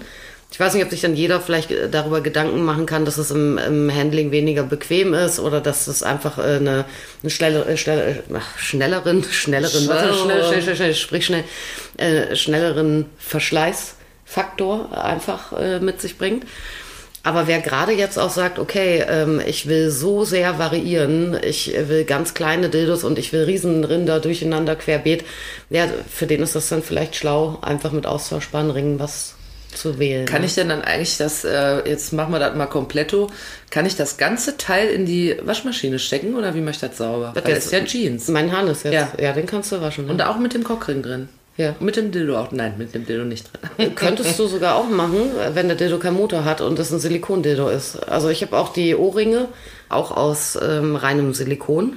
Ich 0.56 0.60
weiß 0.62 0.74
nicht, 0.74 0.86
ob 0.86 0.90
sich 0.90 1.02
dann 1.02 1.18
jeder 1.18 1.42
vielleicht 1.42 1.70
äh, 1.72 1.90
darüber 1.90 2.22
Gedanken 2.22 2.64
machen 2.64 2.86
kann, 2.86 3.04
dass 3.04 3.18
es 3.18 3.30
im, 3.30 3.58
im 3.58 3.94
Handling 3.94 4.32
weniger 4.32 4.64
bequem 4.64 5.14
ist 5.14 5.38
oder 5.38 5.60
dass 5.60 5.88
es 5.88 6.02
einfach 6.02 6.38
äh, 6.38 6.44
eine, 6.44 6.86
eine 7.22 7.30
schnelle, 7.30 7.66
äh, 7.66 7.76
schnell, 7.76 8.24
ach, 8.34 8.58
schnelleren, 8.58 9.22
schnelleren, 9.30 9.84
schnell, 9.84 10.14
schnell, 10.14 10.62
schnell, 10.62 10.76
schnell, 10.78 10.94
sprich 10.94 11.26
schnell, 11.26 11.44
äh, 11.98 12.38
schnelleren 12.38 13.08
Verschleißfaktor 13.18 14.98
einfach 14.98 15.52
äh, 15.60 15.82
mit 15.82 16.00
sich 16.00 16.18
bringt. 16.18 16.46
Aber 17.22 17.48
wer 17.48 17.60
gerade 17.60 17.92
jetzt 17.92 18.18
auch 18.18 18.30
sagt, 18.30 18.58
okay, 18.58 19.04
ähm, 19.10 19.42
ich 19.46 19.68
will 19.68 19.92
so 19.92 20.24
sehr 20.24 20.58
variieren, 20.58 21.38
ich 21.44 21.74
will 21.76 22.06
ganz 22.06 22.34
kleine 22.34 22.70
Dildos 22.70 23.04
und 23.04 23.20
ich 23.20 23.34
will 23.34 23.44
Riesenrinder 23.44 24.22
durcheinander 24.22 24.78
querbeet, 24.78 25.26
ja, 25.70 25.90
für 26.10 26.28
den 26.28 26.42
ist 26.42 26.56
das 26.56 26.70
dann 26.70 26.82
vielleicht 26.82 27.18
schlau, 27.18 27.60
einfach 27.62 27.92
mit 27.92 28.06
austauschbaren 28.06 28.72
Ringen 28.72 29.00
was 29.00 29.35
zu 29.78 30.00
wählen. 30.00 30.26
Kann 30.26 30.44
ich 30.44 30.56
denn 30.56 30.70
dann 30.70 30.82
eigentlich 30.82 31.18
das, 31.18 31.44
äh, 31.44 31.88
jetzt 31.88 32.14
machen 32.14 32.32
wir 32.34 32.40
das 32.40 32.56
mal 32.56 32.66
kompletto, 32.68 33.30
kann 33.70 33.86
ich 33.86 33.96
das 33.96 34.18
ganze 34.18 34.58
Teil 34.58 34.88
in 34.90 35.06
die 35.06 35.38
Waschmaschine 35.44 36.00
stecken 36.00 36.36
oder 36.36 36.54
wie 36.56 36.62
möchte 36.62 36.86
ich 36.86 36.90
das 36.92 36.98
sauber? 37.00 37.34
Das 37.36 37.66
ist 37.66 37.72
ja 37.72 37.84
Jeans. 37.84 38.28
Mein 38.30 38.52
Hahn 38.52 38.68
ist 38.68 38.84
jetzt, 38.84 38.94
ja, 38.94 39.12
Ja. 39.20 39.34
den 39.34 39.46
kannst 39.46 39.72
du 39.72 39.82
waschen. 39.82 40.06
ne? 40.06 40.12
Und 40.12 40.22
auch 40.22 40.38
mit 40.38 40.54
dem 40.54 40.64
Cockring 40.64 41.02
drin. 41.02 41.30
Ja. 41.58 41.74
Mit 41.80 41.96
dem 41.96 42.12
Dildo 42.12 42.38
auch. 42.38 42.52
Nein, 42.52 42.74
mit 42.78 42.94
dem 42.94 43.06
Dildo 43.06 43.24
nicht 43.24 43.50
drin. 43.78 43.96
Könntest 43.96 44.38
du 44.38 44.48
sogar 44.48 44.76
auch 44.76 44.90
machen, 44.90 45.32
wenn 45.54 45.68
der 45.70 45.78
Dildo 45.78 46.00
keinen 46.00 46.18
Motor 46.18 46.44
hat 46.44 46.60
und 46.60 46.78
es 46.80 46.92
ein 46.92 47.00
Silikondildo 47.00 47.70
ist. 47.70 47.96
Also 48.10 48.28
ich 48.28 48.42
habe 48.42 48.58
auch 48.58 48.74
die 48.74 48.94
Ohrringe, 48.94 49.48
auch 49.88 50.12
aus 50.12 50.58
ähm, 50.62 50.98
reinem 50.98 51.34
Silikon 51.34 51.94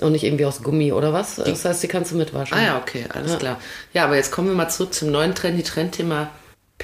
und 0.00 0.12
nicht 0.12 0.24
irgendwie 0.24 0.44
aus 0.44 0.62
Gummi 0.62 0.92
oder 0.92 1.14
was. 1.14 1.36
Das 1.36 1.64
heißt, 1.64 1.82
die 1.82 1.88
kannst 1.88 2.12
du 2.12 2.16
mitwaschen. 2.16 2.54
Ah 2.56 2.62
ja, 2.62 2.78
okay, 2.78 3.06
alles 3.14 3.32
Ja. 3.32 3.38
klar. 3.38 3.60
Ja, 3.94 4.04
aber 4.04 4.16
jetzt 4.16 4.30
kommen 4.30 4.48
wir 4.48 4.54
mal 4.54 4.68
zurück 4.68 4.92
zum 4.92 5.10
neuen 5.10 5.34
trendy 5.34 5.62
Trendthema 5.62 6.28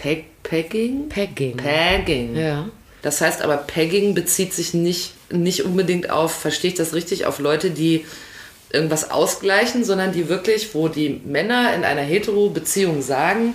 Peg 0.01 0.25
Pegging. 0.43 1.09
Pegging. 1.09 1.57
Pegging. 1.57 2.35
Ja. 2.37 2.69
Das 3.03 3.21
heißt 3.21 3.43
aber, 3.43 3.59
Pegging 3.59 4.15
bezieht 4.15 4.55
sich 4.55 4.73
nicht, 4.75 5.13
nicht 5.31 5.65
unbedingt 5.65 6.11
auf, 6.11 6.33
verstehe 6.33 6.71
ich 6.71 6.77
das 6.77 6.95
richtig, 6.95 7.27
auf 7.27 7.39
Leute, 7.39 7.71
die 7.71 8.07
irgendwas 8.73 9.11
ausgleichen, 9.11 9.85
sondern 9.85 10.13
die 10.13 10.29
wirklich, 10.29 10.75
wo 10.75 10.89
die 10.89 11.21
Männer 11.25 11.75
in 11.75 11.85
einer 11.85 12.01
Hetero-Beziehung 12.03 13.03
sagen, 13.03 13.55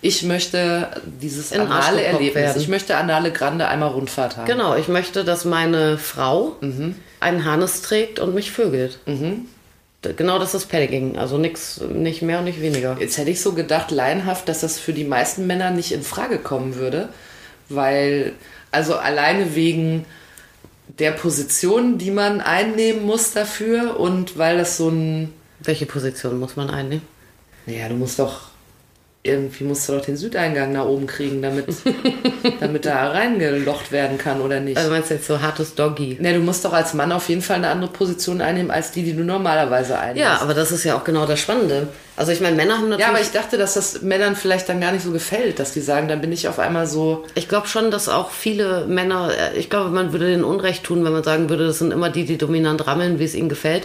ich 0.00 0.22
möchte 0.22 0.88
dieses 1.20 1.50
In 1.50 1.62
anale 1.62 2.02
Erlebnis, 2.02 2.34
werden. 2.34 2.62
ich 2.62 2.68
möchte 2.68 2.96
anale 2.96 3.32
Grande 3.32 3.66
einmal 3.66 3.90
Rundfahrt 3.90 4.36
haben. 4.36 4.46
Genau, 4.46 4.76
ich 4.76 4.86
möchte, 4.86 5.24
dass 5.24 5.44
meine 5.44 5.98
Frau 5.98 6.56
einen 7.20 7.44
Harnis 7.44 7.82
trägt 7.82 8.20
und 8.20 8.32
mich 8.34 8.52
vögelt. 8.52 9.00
D- 9.06 9.38
Genau 10.02 10.38
das 10.38 10.54
ist 10.54 10.66
Pegging. 10.66 11.18
Also 11.18 11.38
nix, 11.38 11.80
nicht 11.80 12.22
mehr 12.22 12.38
und 12.38 12.44
nicht 12.44 12.60
weniger. 12.62 12.96
Jetzt 13.00 13.18
hätte 13.18 13.30
ich 13.30 13.40
so 13.40 13.52
gedacht, 13.52 13.90
laienhaft, 13.90 14.48
dass 14.48 14.60
das 14.60 14.78
für 14.78 14.92
die 14.92 15.04
meisten 15.04 15.46
Männer 15.46 15.70
nicht 15.70 15.90
in 15.92 16.02
Frage 16.02 16.38
kommen 16.38 16.76
würde, 16.76 17.08
weil, 17.68 18.32
also 18.70 18.94
alleine 18.96 19.54
wegen 19.56 20.04
der 21.00 21.10
Position, 21.12 21.98
die 21.98 22.10
man 22.12 22.40
einnehmen 22.40 23.04
muss 23.04 23.32
dafür 23.32 23.98
und 23.98 24.38
weil 24.38 24.58
das 24.58 24.76
so 24.76 24.88
ein, 24.88 25.32
Welche 25.60 25.86
Position 25.86 26.38
muss 26.38 26.54
man 26.56 26.70
einnehmen? 26.70 27.02
naja, 27.66 27.88
du 27.88 27.96
musst 27.96 28.18
doch, 28.18 28.47
irgendwie 29.28 29.64
musst 29.64 29.88
du 29.88 29.92
doch 29.92 30.04
den 30.04 30.16
Südeingang 30.16 30.72
nach 30.72 30.86
oben 30.86 31.06
kriegen, 31.06 31.42
damit, 31.42 31.66
damit 32.60 32.86
da 32.86 33.08
reingelocht 33.10 33.92
werden 33.92 34.18
kann 34.18 34.40
oder 34.40 34.60
nicht. 34.60 34.76
Also 34.76 34.90
meinst 34.90 35.10
du 35.10 35.14
jetzt 35.14 35.26
so 35.26 35.40
hartes 35.40 35.74
Doggy? 35.74 36.16
Ne, 36.20 36.34
du 36.34 36.40
musst 36.40 36.64
doch 36.64 36.72
als 36.72 36.94
Mann 36.94 37.12
auf 37.12 37.28
jeden 37.28 37.42
Fall 37.42 37.56
eine 37.56 37.68
andere 37.68 37.90
Position 37.90 38.40
einnehmen 38.40 38.70
als 38.70 38.90
die, 38.90 39.02
die 39.02 39.14
du 39.14 39.24
normalerweise 39.24 39.98
einnimmst. 39.98 40.22
Ja, 40.22 40.40
aber 40.40 40.54
das 40.54 40.72
ist 40.72 40.84
ja 40.84 40.96
auch 40.96 41.04
genau 41.04 41.26
das 41.26 41.38
Spannende. 41.38 41.88
Also 42.16 42.32
ich 42.32 42.40
meine, 42.40 42.56
Männer 42.56 42.78
haben 42.78 42.88
natürlich... 42.88 43.06
ja, 43.06 43.08
aber 43.10 43.20
ich 43.20 43.30
dachte, 43.30 43.58
dass 43.58 43.74
das 43.74 44.02
Männern 44.02 44.34
vielleicht 44.34 44.68
dann 44.68 44.80
gar 44.80 44.90
nicht 44.90 45.04
so 45.04 45.12
gefällt, 45.12 45.60
dass 45.60 45.72
die 45.72 45.80
sagen, 45.80 46.08
dann 46.08 46.20
bin 46.20 46.32
ich 46.32 46.48
auf 46.48 46.58
einmal 46.58 46.88
so, 46.88 47.24
Ich 47.36 47.48
glaube 47.48 47.68
schon, 47.68 47.92
dass 47.92 48.08
auch 48.08 48.30
viele 48.30 48.86
Männer, 48.86 49.30
äh, 49.30 49.56
ich 49.56 49.70
glaube, 49.70 49.90
man 49.90 50.12
würde 50.12 50.26
denen 50.26 50.42
Unrecht 50.42 50.82
tun, 50.82 51.04
wenn 51.04 51.12
man 51.12 51.22
sagen 51.22 51.48
würde, 51.48 51.66
das 51.66 51.78
sind 51.78 51.92
immer 51.92 52.10
die, 52.10 52.24
die 52.24 52.36
dominant 52.36 52.86
rammeln, 52.86 53.20
wie 53.20 53.24
es 53.24 53.36
ihnen 53.36 53.48
gefällt. 53.48 53.84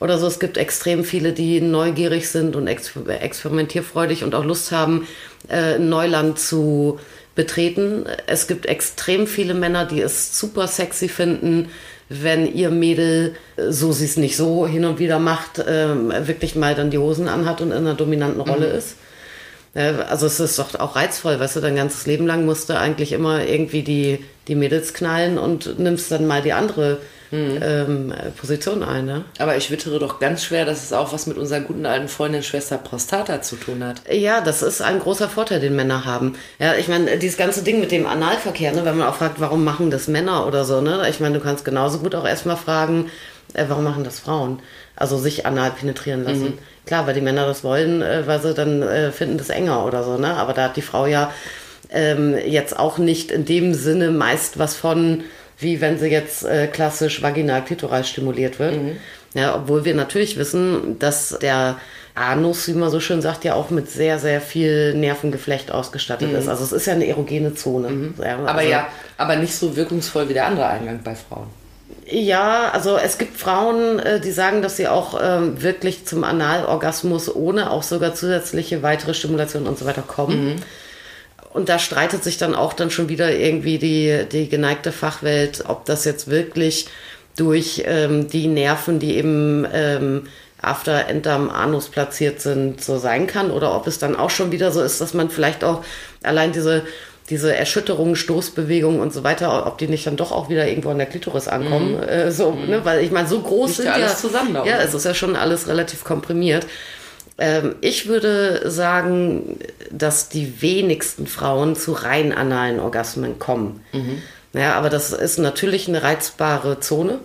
Oder 0.00 0.18
so, 0.18 0.26
es 0.26 0.40
gibt 0.40 0.56
extrem 0.56 1.04
viele, 1.04 1.32
die 1.32 1.60
neugierig 1.60 2.28
sind 2.28 2.56
und 2.56 2.66
exper 2.66 3.22
experimentierfreudig 3.22 4.24
und 4.24 4.34
auch 4.34 4.44
Lust 4.44 4.72
haben, 4.72 5.06
äh, 5.48 5.78
Neuland 5.78 6.38
zu 6.38 6.98
betreten. 7.34 8.04
Es 8.26 8.46
gibt 8.46 8.66
extrem 8.66 9.26
viele 9.26 9.54
Männer, 9.54 9.86
die 9.86 10.00
es 10.00 10.38
super 10.38 10.66
sexy 10.66 11.08
finden, 11.08 11.68
wenn 12.08 12.52
ihr 12.52 12.70
Mädel, 12.70 13.34
äh, 13.56 13.70
so 13.70 13.92
sie 13.92 14.04
es 14.04 14.16
nicht 14.16 14.36
so 14.36 14.66
hin 14.66 14.84
und 14.84 14.98
wieder 14.98 15.18
macht, 15.18 15.62
ähm, 15.66 16.12
wirklich 16.26 16.54
mal 16.54 16.74
dann 16.74 16.90
die 16.90 16.98
Hosen 16.98 17.28
anhat 17.28 17.60
und 17.60 17.70
in 17.70 17.78
einer 17.78 17.94
dominanten 17.94 18.40
Rolle 18.40 18.66
ist. 18.66 18.96
Ja, 19.74 20.02
Also 20.02 20.26
es 20.26 20.38
ist 20.38 20.58
doch 20.58 20.78
auch 20.78 20.94
reizvoll, 20.96 21.40
weißt 21.40 21.56
du, 21.56 21.60
dein 21.60 21.76
ganzes 21.76 22.06
Leben 22.06 22.26
lang 22.26 22.44
musst 22.44 22.68
du 22.68 22.78
eigentlich 22.78 23.12
immer 23.12 23.44
irgendwie 23.44 23.82
die, 23.82 24.24
die 24.46 24.54
Mädels 24.54 24.94
knallen 24.94 25.38
und 25.38 25.78
nimmst 25.78 26.12
dann 26.12 26.26
mal 26.26 26.42
die 26.42 26.52
andere 26.52 26.98
ähm, 27.34 28.14
Position 28.36 28.82
ein. 28.82 29.06
Ne? 29.06 29.24
Aber 29.38 29.56
ich 29.56 29.70
wittere 29.70 29.98
doch 29.98 30.20
ganz 30.20 30.44
schwer, 30.44 30.64
dass 30.64 30.82
es 30.82 30.92
auch 30.92 31.12
was 31.12 31.26
mit 31.26 31.36
unserer 31.36 31.60
guten 31.60 31.86
alten 31.86 32.08
Freundin 32.08 32.42
Schwester 32.42 32.78
Prostata 32.78 33.42
zu 33.42 33.56
tun 33.56 33.84
hat. 33.84 34.02
Ja, 34.10 34.40
das 34.40 34.62
ist 34.62 34.82
ein 34.82 34.98
großer 34.98 35.28
Vorteil, 35.28 35.60
den 35.60 35.76
Männer 35.76 36.04
haben. 36.04 36.36
Ja, 36.58 36.74
ich 36.74 36.88
meine, 36.88 37.18
dieses 37.18 37.36
ganze 37.36 37.62
Ding 37.62 37.80
mit 37.80 37.90
dem 37.90 38.06
Analverkehr, 38.06 38.72
ne, 38.72 38.84
wenn 38.84 38.96
man 38.96 39.08
auch 39.08 39.16
fragt, 39.16 39.40
warum 39.40 39.64
machen 39.64 39.90
das 39.90 40.08
Männer 40.08 40.46
oder 40.46 40.64
so, 40.64 40.80
ne? 40.80 41.06
Ich 41.08 41.20
meine, 41.20 41.38
du 41.38 41.44
kannst 41.44 41.64
genauso 41.64 41.98
gut 41.98 42.14
auch 42.14 42.26
erstmal 42.26 42.56
fragen, 42.56 43.10
äh, 43.54 43.64
warum 43.68 43.84
machen 43.84 44.04
das 44.04 44.20
Frauen? 44.20 44.60
Also 44.96 45.18
sich 45.18 45.46
anal 45.46 45.72
penetrieren 45.72 46.24
lassen. 46.24 46.58
Klar, 46.86 47.06
weil 47.06 47.14
die 47.14 47.20
Männer 47.20 47.46
das 47.46 47.64
wollen, 47.64 48.02
äh, 48.02 48.26
weil 48.26 48.40
sie 48.40 48.54
dann 48.54 48.82
äh, 48.82 49.10
finden 49.10 49.38
das 49.38 49.48
enger 49.48 49.84
oder 49.84 50.02
so, 50.04 50.18
ne? 50.18 50.34
Aber 50.34 50.52
da 50.52 50.64
hat 50.64 50.76
die 50.76 50.82
Frau 50.82 51.06
ja 51.06 51.32
ähm, 51.90 52.36
jetzt 52.36 52.78
auch 52.78 52.98
nicht 52.98 53.30
in 53.30 53.44
dem 53.44 53.74
Sinne 53.74 54.10
meist 54.10 54.58
was 54.58 54.76
von, 54.76 55.24
wie 55.64 55.80
wenn 55.80 55.98
sie 55.98 56.06
jetzt 56.06 56.44
äh, 56.44 56.68
klassisch 56.68 57.20
vaginal 57.22 57.64
klitoral 57.64 58.04
stimuliert 58.04 58.60
wird. 58.60 58.78
Ja, 59.34 59.56
obwohl 59.56 59.84
wir 59.84 59.94
natürlich 59.94 60.36
wissen, 60.36 61.00
dass 61.00 61.36
der 61.42 61.78
Anus, 62.14 62.68
wie 62.68 62.74
man 62.74 62.90
so 62.90 63.00
schön 63.00 63.20
sagt, 63.20 63.42
ja 63.42 63.54
auch 63.54 63.70
mit 63.70 63.90
sehr, 63.90 64.20
sehr 64.20 64.40
viel 64.40 64.94
Nervengeflecht 64.94 65.72
ausgestattet 65.72 66.32
ist. 66.32 66.46
Also 66.46 66.62
es 66.62 66.70
ist 66.70 66.86
ja 66.86 66.92
eine 66.92 67.08
erogene 67.08 67.54
Zone. 67.54 68.14
Ja, 68.22 68.36
Aber 68.36 68.54
also, 68.54 68.70
ja, 68.70 68.86
aber 69.16 69.34
nicht 69.34 69.56
so 69.56 69.74
wirkungsvoll 69.74 70.28
wie 70.28 70.34
der 70.34 70.46
andere 70.46 70.66
Eingang 70.68 71.00
bei 71.02 71.16
Frauen. 71.16 71.48
Ja, 72.06 72.70
also 72.70 72.96
es 72.96 73.18
gibt 73.18 73.36
Frauen, 73.36 73.98
äh, 73.98 74.20
die 74.20 74.30
sagen, 74.30 74.62
dass 74.62 74.76
sie 74.76 74.86
auch 74.86 75.18
ähm, 75.20 75.60
wirklich 75.62 76.06
zum 76.06 76.22
Analorgasmus 76.22 77.34
ohne 77.34 77.70
auch 77.70 77.82
sogar 77.82 78.14
zusätzliche 78.14 78.82
weitere 78.82 79.14
Stimulation 79.14 79.66
und 79.66 79.78
so 79.78 79.86
weiter 79.86 80.02
kommen. 80.02 80.62
Und 81.54 81.68
da 81.68 81.78
streitet 81.78 82.24
sich 82.24 82.36
dann 82.36 82.54
auch 82.54 82.72
dann 82.72 82.90
schon 82.90 83.08
wieder 83.08 83.32
irgendwie 83.32 83.78
die, 83.78 84.26
die 84.30 84.48
geneigte 84.48 84.92
Fachwelt, 84.92 85.64
ob 85.68 85.84
das 85.86 86.04
jetzt 86.04 86.28
wirklich 86.28 86.88
durch 87.36 87.84
ähm, 87.86 88.28
die 88.28 88.48
Nerven, 88.48 88.98
die 88.98 89.16
eben 89.16 89.64
ähm, 89.72 90.24
after 90.60 91.06
enterm 91.08 91.50
Anus 91.50 91.88
platziert 91.88 92.40
sind, 92.40 92.82
so 92.82 92.98
sein 92.98 93.28
kann. 93.28 93.52
Oder 93.52 93.74
ob 93.74 93.86
es 93.86 94.00
dann 94.00 94.16
auch 94.16 94.30
schon 94.30 94.50
wieder 94.50 94.72
so 94.72 94.82
ist, 94.82 95.00
dass 95.00 95.14
man 95.14 95.30
vielleicht 95.30 95.62
auch 95.62 95.84
allein 96.22 96.52
diese 96.52 96.82
diese 97.30 97.56
Erschütterungen, 97.56 98.16
Stoßbewegungen 98.16 99.00
und 99.00 99.14
so 99.14 99.24
weiter, 99.24 99.66
ob 99.66 99.78
die 99.78 99.88
nicht 99.88 100.06
dann 100.06 100.16
doch 100.16 100.30
auch 100.30 100.50
wieder 100.50 100.68
irgendwo 100.68 100.90
an 100.90 100.98
der 100.98 101.06
Klitoris 101.06 101.48
ankommen, 101.48 101.98
äh, 102.02 102.30
so, 102.30 102.52
ne? 102.52 102.84
weil 102.84 103.02
ich 103.02 103.10
meine, 103.12 103.26
so 103.26 103.40
groß 103.40 103.68
Liegt 103.68 103.76
sind 103.76 103.86
ja 103.86 103.96
ja 103.96 104.04
alles 104.04 104.20
zusammen 104.20 104.54
Ja, 104.66 104.76
es 104.76 104.92
ist 104.92 105.06
ja 105.06 105.14
schon 105.14 105.34
alles 105.34 105.66
relativ 105.66 106.04
komprimiert. 106.04 106.66
Ähm, 107.38 107.74
ich 107.80 108.06
würde 108.06 108.70
sagen, 108.70 109.58
dass 109.90 110.28
die 110.28 110.62
wenigsten 110.62 111.26
Frauen 111.26 111.74
zu 111.76 111.92
rein 111.92 112.32
analen 112.32 112.78
Orgasmen 112.80 113.38
kommen. 113.38 113.80
Ja, 114.52 114.74
aber 114.74 114.88
das 114.88 115.12
ist 115.12 115.38
natürlich 115.38 115.88
eine 115.88 116.02
reizbare 116.02 116.78
Zone. 116.80 117.18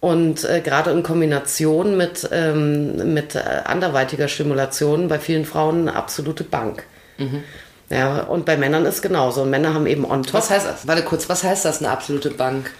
Und 0.00 0.44
äh, 0.44 0.60
gerade 0.60 0.90
in 0.90 1.02
Kombination 1.02 1.96
mit, 1.96 2.28
ähm, 2.32 3.14
mit 3.14 3.36
äh, 3.36 3.40
anderweitiger 3.64 4.28
Stimulation 4.28 5.08
bei 5.08 5.18
vielen 5.18 5.44
Frauen 5.44 5.88
eine 5.88 5.96
absolute 5.96 6.44
Bank. 6.44 6.82
Ja, 7.88 8.22
und 8.22 8.44
bei 8.44 8.56
Männern 8.56 8.84
ist 8.84 9.00
genauso. 9.02 9.42
Und 9.42 9.50
Männer 9.50 9.74
haben 9.74 9.86
eben 9.86 10.04
on 10.04 10.22
top. 10.24 10.34
Was 10.34 10.50
heißt 10.50 10.66
das? 10.66 10.86
Warte 10.88 11.02
kurz, 11.02 11.28
was 11.28 11.44
heißt 11.44 11.64
das, 11.64 11.78
eine 11.80 11.90
absolute 11.90 12.30
Bank? 12.30 12.70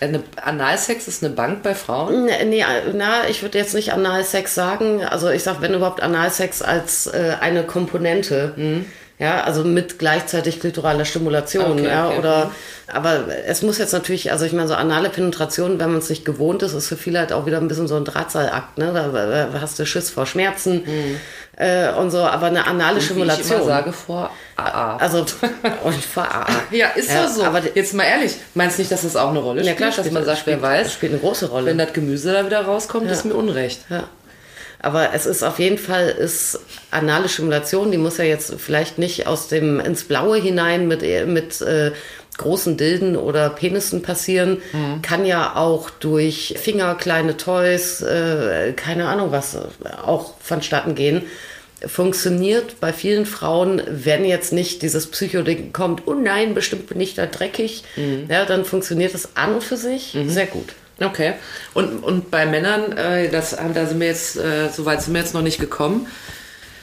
Eine 0.00 0.22
Analsex 0.36 1.08
ist 1.08 1.24
eine 1.24 1.34
Bank 1.34 1.62
bei 1.64 1.74
Frauen? 1.74 2.26
Nee, 2.26 2.44
nee, 2.44 2.64
na, 2.94 3.28
ich 3.28 3.42
würde 3.42 3.58
jetzt 3.58 3.74
nicht 3.74 3.92
Analsex 3.92 4.54
sagen. 4.54 5.04
Also 5.04 5.28
ich 5.28 5.42
sag, 5.42 5.60
wenn 5.60 5.74
überhaupt 5.74 6.00
Analsex 6.00 6.62
als 6.62 7.08
äh, 7.08 7.36
eine 7.40 7.64
Komponente. 7.64 8.84
Ja, 9.20 9.42
also 9.42 9.64
mit 9.64 9.98
gleichzeitig 9.98 10.60
klitoraler 10.60 11.04
Stimulation, 11.04 11.72
Okay, 11.72 11.88
ja, 11.88 12.06
okay. 12.06 12.18
oder, 12.18 12.50
aber 12.86 13.24
es 13.46 13.62
muss 13.62 13.78
jetzt 13.78 13.92
natürlich, 13.92 14.30
also 14.30 14.44
ich 14.44 14.52
meine, 14.52 14.68
so 14.68 14.74
anale 14.74 15.08
Penetration, 15.08 15.80
wenn 15.80 15.90
man 15.90 15.98
es 15.98 16.08
nicht 16.08 16.24
gewohnt 16.24 16.62
ist, 16.62 16.72
ist 16.72 16.86
für 16.86 16.96
viele 16.96 17.18
halt 17.18 17.32
auch 17.32 17.44
wieder 17.44 17.56
ein 17.58 17.66
bisschen 17.66 17.88
so 17.88 17.96
ein 17.96 18.04
Drahtseilakt, 18.04 18.78
ne, 18.78 18.92
da, 18.94 19.08
da 19.52 19.60
hast 19.60 19.76
du 19.78 19.84
Schiss 19.86 20.08
vor 20.10 20.24
Schmerzen, 20.24 20.84
äh, 21.56 21.90
und 21.94 22.12
so, 22.12 22.18
aber 22.18 22.46
eine 22.46 22.64
anale 22.68 22.94
Wie 22.94 22.98
ich 23.00 23.06
Stimulation. 23.06 23.56
immer 23.56 23.64
sage, 23.66 23.92
vor 23.92 24.30
AA. 24.54 24.96
Also, 24.98 25.26
und 25.82 25.94
vor 26.04 26.22
AA. 26.22 26.46
ja, 26.70 26.86
ist 26.90 27.10
Ja, 27.10 27.26
so. 27.28 27.42
aber- 27.42 27.62
Jetzt 27.74 27.94
mal 27.94 28.04
ehrlich, 28.04 28.36
meinst 28.54 28.78
du 28.78 28.82
nicht, 28.82 28.92
dass 28.92 29.02
das 29.02 29.16
auch 29.16 29.30
eine 29.30 29.40
Rolle 29.40 29.62
Ja 29.62 29.72
spielt? 29.72 29.78
klar, 29.78 29.88
dass 29.88 29.96
spielt- 29.98 30.14
man 30.14 30.24
sagt, 30.24 30.38
spielt, 30.38 30.62
wer 30.62 30.68
weiß, 30.68 30.92
spielt 30.92 31.10
eine 31.10 31.20
große 31.20 31.46
Rolle. 31.50 31.66
wenn 31.66 31.78
das 31.78 31.92
Gemüse 31.92 32.32
da 32.32 32.46
wieder 32.46 32.60
rauskommt, 32.60 33.10
ist 33.10 33.24
mir 33.24 33.34
Unrecht. 33.34 33.80
Ja. 33.90 34.04
Aber 34.80 35.12
es 35.12 35.26
ist 35.26 35.42
auf 35.42 35.58
jeden 35.58 35.78
Fall 35.78 36.08
ist 36.08 36.60
anale 36.90 37.28
Stimulation, 37.28 37.90
die 37.90 37.98
muss 37.98 38.18
ja 38.18 38.24
jetzt 38.24 38.54
vielleicht 38.58 38.98
nicht 38.98 39.26
aus 39.26 39.48
dem 39.48 39.80
ins 39.80 40.04
Blaue 40.04 40.38
hinein 40.38 40.86
mit, 40.86 41.02
mit 41.26 41.60
äh, 41.60 41.92
großen 42.38 42.76
Dilden 42.76 43.16
oder 43.16 43.50
Penissen 43.50 44.00
passieren, 44.02 44.62
mhm. 44.72 45.02
kann 45.02 45.26
ja 45.26 45.56
auch 45.56 45.90
durch 45.90 46.54
Finger, 46.56 46.94
kleine 46.94 47.36
Toys, 47.36 48.00
äh, 48.00 48.72
keine 48.74 49.08
Ahnung 49.08 49.32
was, 49.32 49.58
auch 50.04 50.34
vonstatten 50.40 50.94
gehen. 50.94 51.22
Funktioniert 51.84 52.80
bei 52.80 52.92
vielen 52.92 53.26
Frauen, 53.26 53.82
wenn 53.88 54.24
jetzt 54.24 54.52
nicht 54.52 54.82
dieses 54.82 55.08
Psychoding 55.08 55.72
kommt, 55.72 56.02
oh 56.06 56.14
nein, 56.14 56.54
bestimmt 56.54 56.88
bin 56.88 57.00
ich 57.00 57.14
da 57.14 57.26
dreckig, 57.26 57.84
mhm. 57.96 58.26
ja, 58.28 58.44
dann 58.44 58.64
funktioniert 58.64 59.14
das 59.14 59.36
an 59.36 59.54
und 59.54 59.64
für 59.64 59.76
sich 59.76 60.14
mhm. 60.14 60.30
sehr 60.30 60.46
gut. 60.46 60.74
Okay. 61.00 61.34
Und, 61.74 62.02
und 62.02 62.30
bei 62.30 62.46
Männern, 62.46 62.92
äh, 62.96 63.28
das, 63.28 63.56
da 63.56 63.86
sind 63.86 64.00
wir 64.00 64.08
jetzt, 64.08 64.36
äh, 64.36 64.68
soweit 64.74 65.02
sind 65.02 65.14
wir 65.14 65.20
jetzt 65.20 65.34
noch 65.34 65.42
nicht 65.42 65.60
gekommen, 65.60 66.06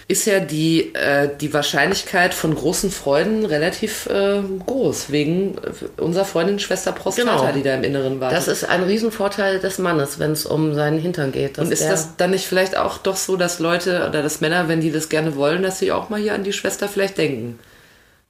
ist 0.08 0.26
ja 0.26 0.40
die, 0.40 0.94
äh, 0.94 1.30
die 1.42 1.52
Wahrscheinlichkeit 1.54 2.36
von 2.36 2.54
großen 2.54 2.92
Freuden 2.92 3.44
relativ 3.44 4.06
äh, 4.06 4.40
groß, 4.66 5.12
wegen 5.12 5.56
unserer 5.98 6.26
Freundin 6.26 6.60
Schwester 6.60 6.92
Prostata, 6.92 7.38
genau. 7.38 7.52
die 7.52 7.64
da 7.64 7.74
im 7.74 7.84
Inneren 7.84 8.20
war. 8.20 8.30
Das 8.30 8.48
ist 8.48 8.66
ein 8.66 8.84
Riesenvorteil 8.84 9.60
des 9.60 9.80
Mannes, 9.80 10.20
wenn 10.20 10.32
es 10.32 10.46
um 10.46 10.76
seinen 10.76 11.00
Hintern 11.00 11.32
geht. 11.32 11.58
Und 11.58 11.72
ist 11.72 11.90
das 11.90 12.18
dann 12.18 12.32
nicht 12.32 12.46
vielleicht 12.46 12.78
auch 12.78 13.00
doch 13.00 13.16
so, 13.16 13.36
dass 13.36 13.60
Leute 13.60 14.06
oder 14.08 14.22
dass 14.22 14.42
Männer, 14.42 14.68
wenn 14.68 14.80
die 14.80 14.92
das 14.92 15.10
gerne 15.10 15.36
wollen, 15.36 15.64
dass 15.64 15.80
sie 15.80 15.92
auch 15.92 16.10
mal 16.10 16.20
hier 16.20 16.36
an 16.36 16.44
die 16.44 16.54
Schwester 16.54 16.88
vielleicht 16.88 17.18
denken? 17.18 17.58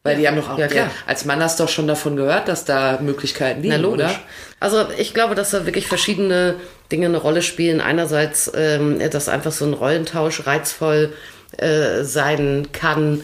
Weil 0.06 0.18
die 0.18 0.28
haben 0.28 0.36
doch 0.36 0.52
auch, 0.52 0.60
ja, 0.60 0.68
klar. 0.68 0.92
als 1.08 1.26
Mann 1.26 1.42
hast 1.42 1.60
du 1.60 1.64
doch 1.64 1.70
schon 1.70 1.88
davon 1.88 2.16
gehört, 2.16 2.48
dass 2.48 2.64
da 2.64 3.00
Möglichkeiten 3.02 3.64
liegen, 3.64 3.82
Na, 3.82 3.88
oder? 3.88 4.12
Also 4.60 4.86
ich 4.98 5.16
glaube, 5.16 5.34
dass 5.34 5.50
da 5.50 5.66
wirklich 5.66 5.88
verschiedene 5.88 6.56
Dinge 6.92 7.08
eine 7.08 7.18
Rolle 7.18 7.42
spielen. 7.42 7.82
Einerseits, 7.82 8.52
ähm, 8.56 9.00
dass 9.10 9.30
einfach 9.30 9.52
so 9.52 9.66
ein 9.66 9.74
Rollentausch 9.74 10.46
reizvoll 10.46 11.14
äh, 11.58 12.04
sein 12.04 12.68
kann. 12.72 13.22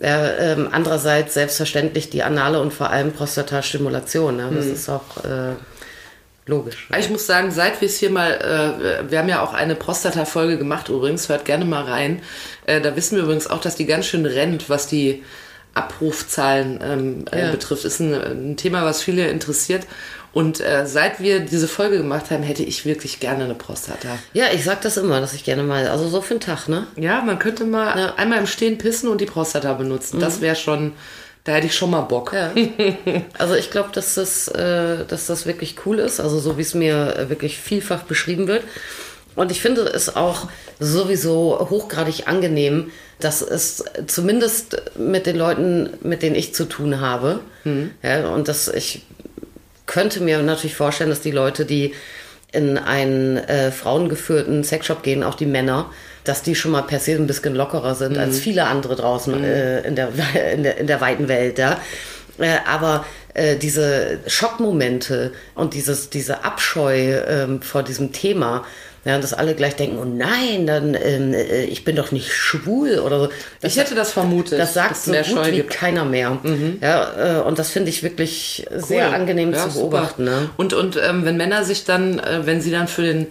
Äh, 0.00 0.52
äh, 0.52 0.66
andererseits 0.72 1.34
selbstverständlich 1.34 2.10
die 2.10 2.22
anale 2.24 2.60
und 2.60 2.72
vor 2.72 2.90
allem 2.90 3.12
Prostatastimulation. 3.12 4.36
Ne? 4.36 4.50
Das 4.52 4.64
hm. 4.64 4.72
ist 4.74 4.88
auch 4.88 5.24
äh, 5.24 5.54
logisch. 6.44 6.88
Ich 6.98 7.08
muss 7.08 7.26
sagen, 7.26 7.50
seit 7.52 7.80
wir 7.80 7.86
es 7.86 7.98
hier 7.98 8.10
mal, 8.10 8.32
äh, 8.32 9.10
wir 9.10 9.18
haben 9.20 9.28
ja 9.28 9.42
auch 9.42 9.54
eine 9.54 9.74
Prostata-Folge 9.74 10.58
gemacht 10.58 10.88
übrigens, 10.88 11.28
hört 11.28 11.44
gerne 11.44 11.64
mal 11.64 11.84
rein. 11.84 12.20
Äh, 12.66 12.80
da 12.80 12.96
wissen 12.96 13.16
wir 13.16 13.22
übrigens 13.22 13.46
auch, 13.46 13.60
dass 13.60 13.76
die 13.76 13.86
ganz 13.86 14.06
schön 14.06 14.26
rennt, 14.26 14.68
was 14.68 14.86
die 14.86 15.22
Abrufzahlen 15.76 16.80
ähm, 16.82 17.24
äh, 17.30 17.46
ja. 17.46 17.50
betrifft. 17.50 17.84
Ist 17.84 18.00
ein, 18.00 18.14
ein, 18.14 18.56
Thema, 18.56 18.84
was 18.84 19.02
viele 19.02 19.28
interessiert. 19.28 19.86
Und 20.32 20.60
äh, 20.60 20.86
seit 20.86 21.20
wir 21.20 21.40
diese 21.40 21.68
Folge 21.68 21.98
gemacht 21.98 22.30
haben, 22.30 22.42
hätte 22.42 22.62
ich 22.62 22.84
wirklich 22.84 23.20
gerne 23.20 23.44
eine 23.44 23.54
Prostata. 23.54 24.18
Ja, 24.34 24.46
ich 24.52 24.64
sag 24.64 24.82
das 24.82 24.96
immer, 24.96 25.20
dass 25.20 25.32
ich 25.32 25.44
gerne 25.44 25.62
mal, 25.62 25.88
also 25.88 26.08
so 26.08 26.20
für 26.20 26.34
einen 26.34 26.40
Tag, 26.40 26.68
ne? 26.68 26.86
Ja, 26.96 27.22
man 27.22 27.38
könnte 27.38 27.64
mal 27.64 27.98
ja. 27.98 28.14
einmal 28.16 28.38
im 28.38 28.46
Stehen 28.46 28.76
pissen 28.76 29.08
und 29.08 29.20
die 29.20 29.26
Prostata 29.26 29.72
benutzen. 29.74 30.18
Mhm. 30.18 30.20
Das 30.20 30.40
wäre 30.42 30.56
schon, 30.56 30.92
da 31.44 31.52
hätte 31.52 31.68
ich 31.68 31.74
schon 31.74 31.90
mal 31.90 32.02
Bock. 32.02 32.32
Ja. 32.32 32.52
Also 33.38 33.54
ich 33.54 33.70
glaube, 33.70 33.90
dass 33.92 34.14
das, 34.14 34.48
äh, 34.48 35.04
dass 35.06 35.26
das 35.26 35.46
wirklich 35.46 35.76
cool 35.86 35.98
ist, 35.98 36.20
also 36.20 36.38
so 36.38 36.58
wie 36.58 36.62
es 36.62 36.74
mir 36.74 37.26
wirklich 37.28 37.58
vielfach 37.58 38.02
beschrieben 38.02 38.46
wird. 38.46 38.62
Und 39.36 39.52
ich 39.52 39.60
finde 39.60 39.82
es 39.82 40.16
auch 40.16 40.48
sowieso 40.80 41.68
hochgradig 41.70 42.26
angenehm, 42.26 42.90
dass 43.20 43.42
es 43.42 43.84
zumindest 44.06 44.82
mit 44.98 45.26
den 45.26 45.36
Leuten, 45.36 45.90
mit 46.02 46.22
denen 46.22 46.34
ich 46.34 46.54
zu 46.54 46.64
tun 46.64 47.00
habe, 47.00 47.40
mhm. 47.64 47.92
ja, 48.02 48.28
und 48.28 48.48
dass 48.48 48.68
ich 48.68 49.02
könnte 49.86 50.20
mir 50.20 50.42
natürlich 50.42 50.74
vorstellen, 50.74 51.10
dass 51.10 51.20
die 51.20 51.30
Leute, 51.30 51.64
die 51.64 51.94
in 52.52 52.78
einen 52.78 53.36
äh, 53.36 53.70
frauengeführten 53.70 54.64
Sexshop 54.64 55.02
gehen, 55.02 55.22
auch 55.22 55.34
die 55.34 55.46
Männer, 55.46 55.90
dass 56.24 56.42
die 56.42 56.54
schon 56.54 56.72
mal 56.72 56.82
per 56.82 56.98
se 56.98 57.12
ein 57.12 57.26
bisschen 57.26 57.54
lockerer 57.54 57.94
sind 57.94 58.14
mhm. 58.14 58.18
als 58.18 58.38
viele 58.38 58.64
andere 58.64 58.96
draußen 58.96 59.38
mhm. 59.38 59.44
äh, 59.44 59.80
in, 59.82 59.96
der, 59.96 60.08
in, 60.52 60.62
der, 60.62 60.78
in 60.78 60.86
der 60.86 61.00
weiten 61.00 61.28
Welt. 61.28 61.58
Ja. 61.58 61.80
Äh, 62.38 62.56
aber 62.66 63.04
äh, 63.34 63.56
diese 63.56 64.18
Schockmomente 64.26 65.32
und 65.54 65.74
dieses, 65.74 66.10
diese 66.10 66.44
Abscheu 66.44 67.20
ähm, 67.26 67.62
vor 67.62 67.82
diesem 67.82 68.12
Thema, 68.12 68.64
ja, 69.06 69.20
dass 69.20 69.32
alle 69.32 69.54
gleich 69.54 69.76
denken, 69.76 69.98
oh 69.98 70.04
nein, 70.04 70.66
dann 70.66 70.96
ähm, 71.00 71.32
äh, 71.32 71.62
ich 71.66 71.84
bin 71.84 71.94
doch 71.94 72.10
nicht 72.10 72.32
schwul 72.32 72.98
oder 72.98 73.20
so. 73.20 73.28
Das, 73.60 73.72
ich 73.72 73.78
hätte 73.78 73.94
das 73.94 74.12
vermutet. 74.12 74.58
Das 74.58 74.74
sagt 74.74 74.96
so 74.96 75.12
gut 75.12 75.46
wie 75.46 75.52
gibt. 75.52 75.70
keiner 75.70 76.04
mehr. 76.04 76.40
Mhm. 76.42 76.78
Ja, 76.80 77.38
äh, 77.38 77.42
und 77.42 77.60
das 77.60 77.70
finde 77.70 77.90
ich 77.90 78.02
wirklich 78.02 78.66
cool. 78.68 78.80
sehr 78.80 79.12
angenehm 79.12 79.52
ja, 79.52 79.68
zu 79.68 79.78
beobachten. 79.78 80.24
Ne? 80.24 80.50
Und, 80.56 80.72
und 80.74 80.96
ähm, 80.96 81.24
wenn 81.24 81.36
Männer 81.36 81.62
sich 81.62 81.84
dann, 81.84 82.18
äh, 82.18 82.46
wenn 82.46 82.60
sie 82.60 82.72
dann 82.72 82.88
für 82.88 83.02
den 83.02 83.28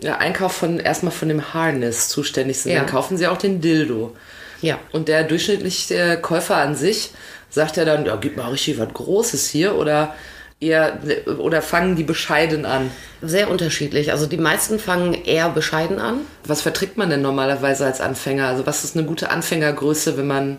ja, 0.00 0.16
Einkauf 0.16 0.52
von 0.52 0.80
erstmal 0.80 1.12
von 1.12 1.28
dem 1.28 1.52
Harness 1.52 2.08
zuständig 2.08 2.58
sind, 2.60 2.72
ja. 2.72 2.78
dann 2.78 2.88
kaufen 2.88 3.18
sie 3.18 3.26
auch 3.26 3.36
den 3.36 3.60
Dildo. 3.60 4.16
Ja. 4.62 4.78
Und 4.92 5.08
der 5.08 5.24
durchschnittliche 5.24 6.18
Käufer 6.22 6.56
an 6.56 6.74
sich 6.74 7.10
sagt 7.50 7.76
ja 7.76 7.84
dann, 7.84 8.06
ja, 8.06 8.16
gib 8.16 8.38
mal 8.38 8.48
richtig 8.48 8.78
was 8.78 8.88
Großes 8.94 9.50
hier 9.50 9.74
oder 9.74 10.14
eher 10.60 10.98
oder 11.38 11.62
fangen 11.62 11.96
die 11.96 12.04
bescheiden 12.04 12.66
an? 12.66 12.90
Sehr 13.22 13.50
unterschiedlich. 13.50 14.12
Also 14.12 14.26
die 14.26 14.36
meisten 14.36 14.78
fangen 14.78 15.14
eher 15.14 15.48
bescheiden 15.48 15.98
an. 15.98 16.20
Was 16.44 16.60
verträgt 16.60 16.96
man 16.96 17.10
denn 17.10 17.22
normalerweise 17.22 17.86
als 17.86 18.00
Anfänger? 18.00 18.46
Also 18.46 18.66
was 18.66 18.84
ist 18.84 18.96
eine 18.96 19.06
gute 19.06 19.30
Anfängergröße, 19.30 20.16
wenn 20.16 20.26
man 20.26 20.58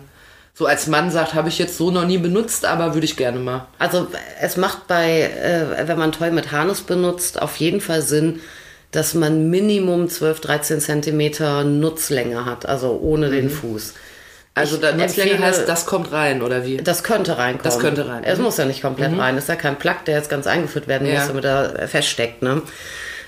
so 0.54 0.66
als 0.66 0.86
Mann 0.86 1.10
sagt, 1.10 1.34
habe 1.34 1.48
ich 1.48 1.58
jetzt 1.58 1.78
so 1.78 1.90
noch 1.90 2.04
nie 2.04 2.18
benutzt, 2.18 2.66
aber 2.66 2.92
würde 2.92 3.06
ich 3.06 3.16
gerne 3.16 3.38
mal. 3.38 3.66
Also 3.78 4.08
es 4.40 4.56
macht 4.56 4.86
bei, 4.86 5.22
äh, 5.22 5.88
wenn 5.88 5.98
man 5.98 6.12
Toy 6.12 6.30
mit 6.30 6.52
Harness 6.52 6.82
benutzt, 6.82 7.40
auf 7.40 7.56
jeden 7.56 7.80
Fall 7.80 8.02
Sinn, 8.02 8.40
dass 8.90 9.14
man 9.14 9.48
Minimum 9.48 10.10
12, 10.10 10.40
13 10.40 10.80
Zentimeter 10.80 11.64
Nutzlänge 11.64 12.44
hat, 12.44 12.66
also 12.66 12.98
ohne 13.00 13.28
mhm. 13.28 13.32
den 13.32 13.50
Fuß. 13.50 13.94
Also 14.54 14.76
der 14.76 14.94
Nutzlänge 14.94 15.38
heißt, 15.38 15.66
das 15.66 15.86
kommt 15.86 16.12
rein, 16.12 16.42
oder 16.42 16.66
wie? 16.66 16.76
Das 16.76 17.02
könnte 17.02 17.38
reinkommen. 17.38 17.64
Das 17.64 17.78
könnte 17.78 18.06
rein. 18.06 18.22
Es 18.24 18.38
mhm. 18.38 18.44
muss 18.44 18.58
ja 18.58 18.66
nicht 18.66 18.82
komplett 18.82 19.12
mhm. 19.12 19.20
rein. 19.20 19.36
Es 19.36 19.44
ist 19.44 19.48
ja 19.48 19.56
kein 19.56 19.78
Plug, 19.78 20.04
der 20.06 20.16
jetzt 20.16 20.28
ganz 20.28 20.46
eingeführt 20.46 20.88
werden 20.88 21.08
ja. 21.08 21.14
muss, 21.20 21.28
damit 21.28 21.44
er 21.44 21.88
feststeckt. 21.88 22.42
Ne? 22.42 22.60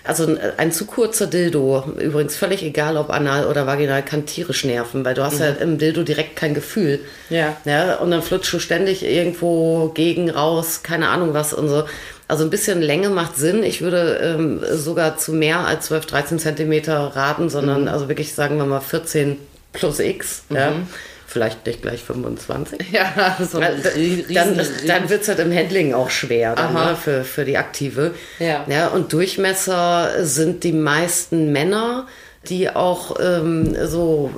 Also 0.07 0.27
ein, 0.27 0.39
ein, 0.59 0.71
zu 0.71 0.85
kurzer 0.85 1.27
Dildo, 1.27 1.95
übrigens 1.99 2.37
völlig 2.37 2.63
egal, 2.63 2.99
ob 2.99 3.09
anal 3.09 3.47
oder 3.47 3.67
vaginal, 3.67 4.03
kann 4.03 4.27
tierisch 4.27 4.65
nerven, 4.65 5.03
weil 5.07 5.15
du 5.15 5.25
hast 5.25 5.37
mhm. 5.37 5.45
ja 5.45 5.49
im 5.53 5.79
Dildo 5.79 6.03
direkt 6.03 6.37
kein 6.37 6.53
Gefühl. 6.53 7.01
Ja. 7.31 7.57
ja. 7.65 7.95
Und 7.97 8.11
dann 8.11 8.21
flutschst 8.21 8.53
du 8.53 8.59
ständig 8.59 9.03
irgendwo 9.03 9.89
gegen, 9.95 10.29
raus, 10.29 10.83
keine 10.83 11.09
Ahnung 11.09 11.33
was 11.33 11.55
und 11.55 11.71
so. 11.71 11.85
Also 12.29 12.45
ein 12.45 12.51
bisschen 12.51 12.83
Länge 12.83 13.09
macht 13.09 13.37
Sinn. 13.37 13.63
Ich 13.63 13.81
würde 13.81 14.19
ähm, 14.23 14.61
sogar 14.73 15.17
zu 15.17 15.33
mehr 15.33 15.61
als 15.61 15.87
12, 15.87 16.05
13 16.05 16.39
Zentimeter 16.39 16.99
raten, 17.17 17.49
sondern 17.49 17.83
mhm. 17.83 17.89
also 17.89 18.09
wirklich 18.09 18.35
sagen 18.35 18.59
wir 18.59 18.67
mal 18.67 18.81
14 18.81 19.39
plus 19.73 20.01
X. 20.01 20.43
Ja 20.51 20.73
mhm 20.73 20.87
vielleicht 21.35 21.67
nicht 21.67 21.83
gleich 21.83 22.05
25. 22.05 22.93
Ja, 22.93 23.37
so 23.51 23.59
dann, 23.59 23.83
dann, 23.83 24.61
dann 24.87 25.09
wird 25.11 25.23
es 25.23 25.29
halt 25.29 25.41
im 25.41 25.53
Handling 25.53 25.93
auch 25.93 26.09
schwer 26.09 26.55
dann, 26.55 26.73
ne, 26.73 26.97
für, 26.97 27.25
für 27.25 27.45
die 27.45 27.59
Aktive. 27.59 28.15
Ja. 28.39 28.65
ja. 28.69 28.87
Und 28.87 29.13
Durchmesser 29.13 30.25
sind 30.25 30.63
die 30.63 30.73
meisten 30.73 31.51
Männer, 31.51 32.07
die 32.49 32.71
auch 32.71 33.17
ähm, 33.21 33.77
so 33.85 34.31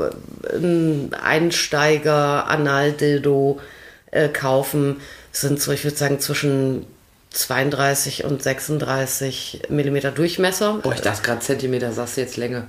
ein 0.54 1.10
Einsteiger 1.22 2.48
Analdildo 2.48 3.60
äh, 4.10 4.28
kaufen, 4.28 4.96
sind 5.32 5.60
so, 5.60 5.72
ich 5.72 5.84
würde 5.84 5.98
sagen, 5.98 6.18
zwischen 6.18 6.86
32 7.30 8.24
und 8.24 8.42
36 8.42 9.64
Millimeter 9.68 10.12
Durchmesser. 10.12 10.80
Oh, 10.82 10.92
ich 10.94 11.02
dachte 11.02 11.20
gerade 11.22 11.40
Zentimeter, 11.40 11.92
sagst 11.92 12.16
du 12.16 12.22
jetzt 12.22 12.38
Länge. 12.38 12.68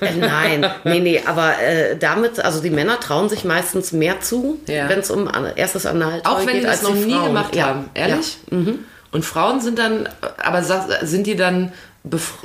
Äh, 0.00 0.14
nein, 0.14 0.66
nee, 0.84 1.00
nee, 1.00 1.22
aber 1.24 1.58
äh, 1.60 1.96
damit, 1.96 2.40
also 2.40 2.62
die 2.62 2.70
Männer 2.70 3.00
trauen 3.00 3.28
sich 3.28 3.44
meistens 3.44 3.92
mehr 3.92 4.20
zu, 4.20 4.60
ja. 4.66 4.88
wenn 4.88 5.00
es 5.00 5.10
um 5.10 5.28
erstes 5.56 5.86
Anal 5.86 6.14
geht. 6.14 6.26
Auch 6.26 6.46
wenn 6.46 6.56
die 6.56 6.62
das 6.62 6.82
noch 6.82 6.94
nie 6.94 7.18
gemacht 7.18 7.56
ja. 7.56 7.66
haben, 7.66 7.90
ehrlich? 7.94 8.38
Ja. 8.50 8.56
Mhm. 8.58 8.78
Und 9.10 9.24
Frauen 9.24 9.60
sind 9.60 9.78
dann, 9.78 10.08
aber 10.42 10.62
sind 10.62 11.26
die 11.26 11.36
dann, 11.36 11.72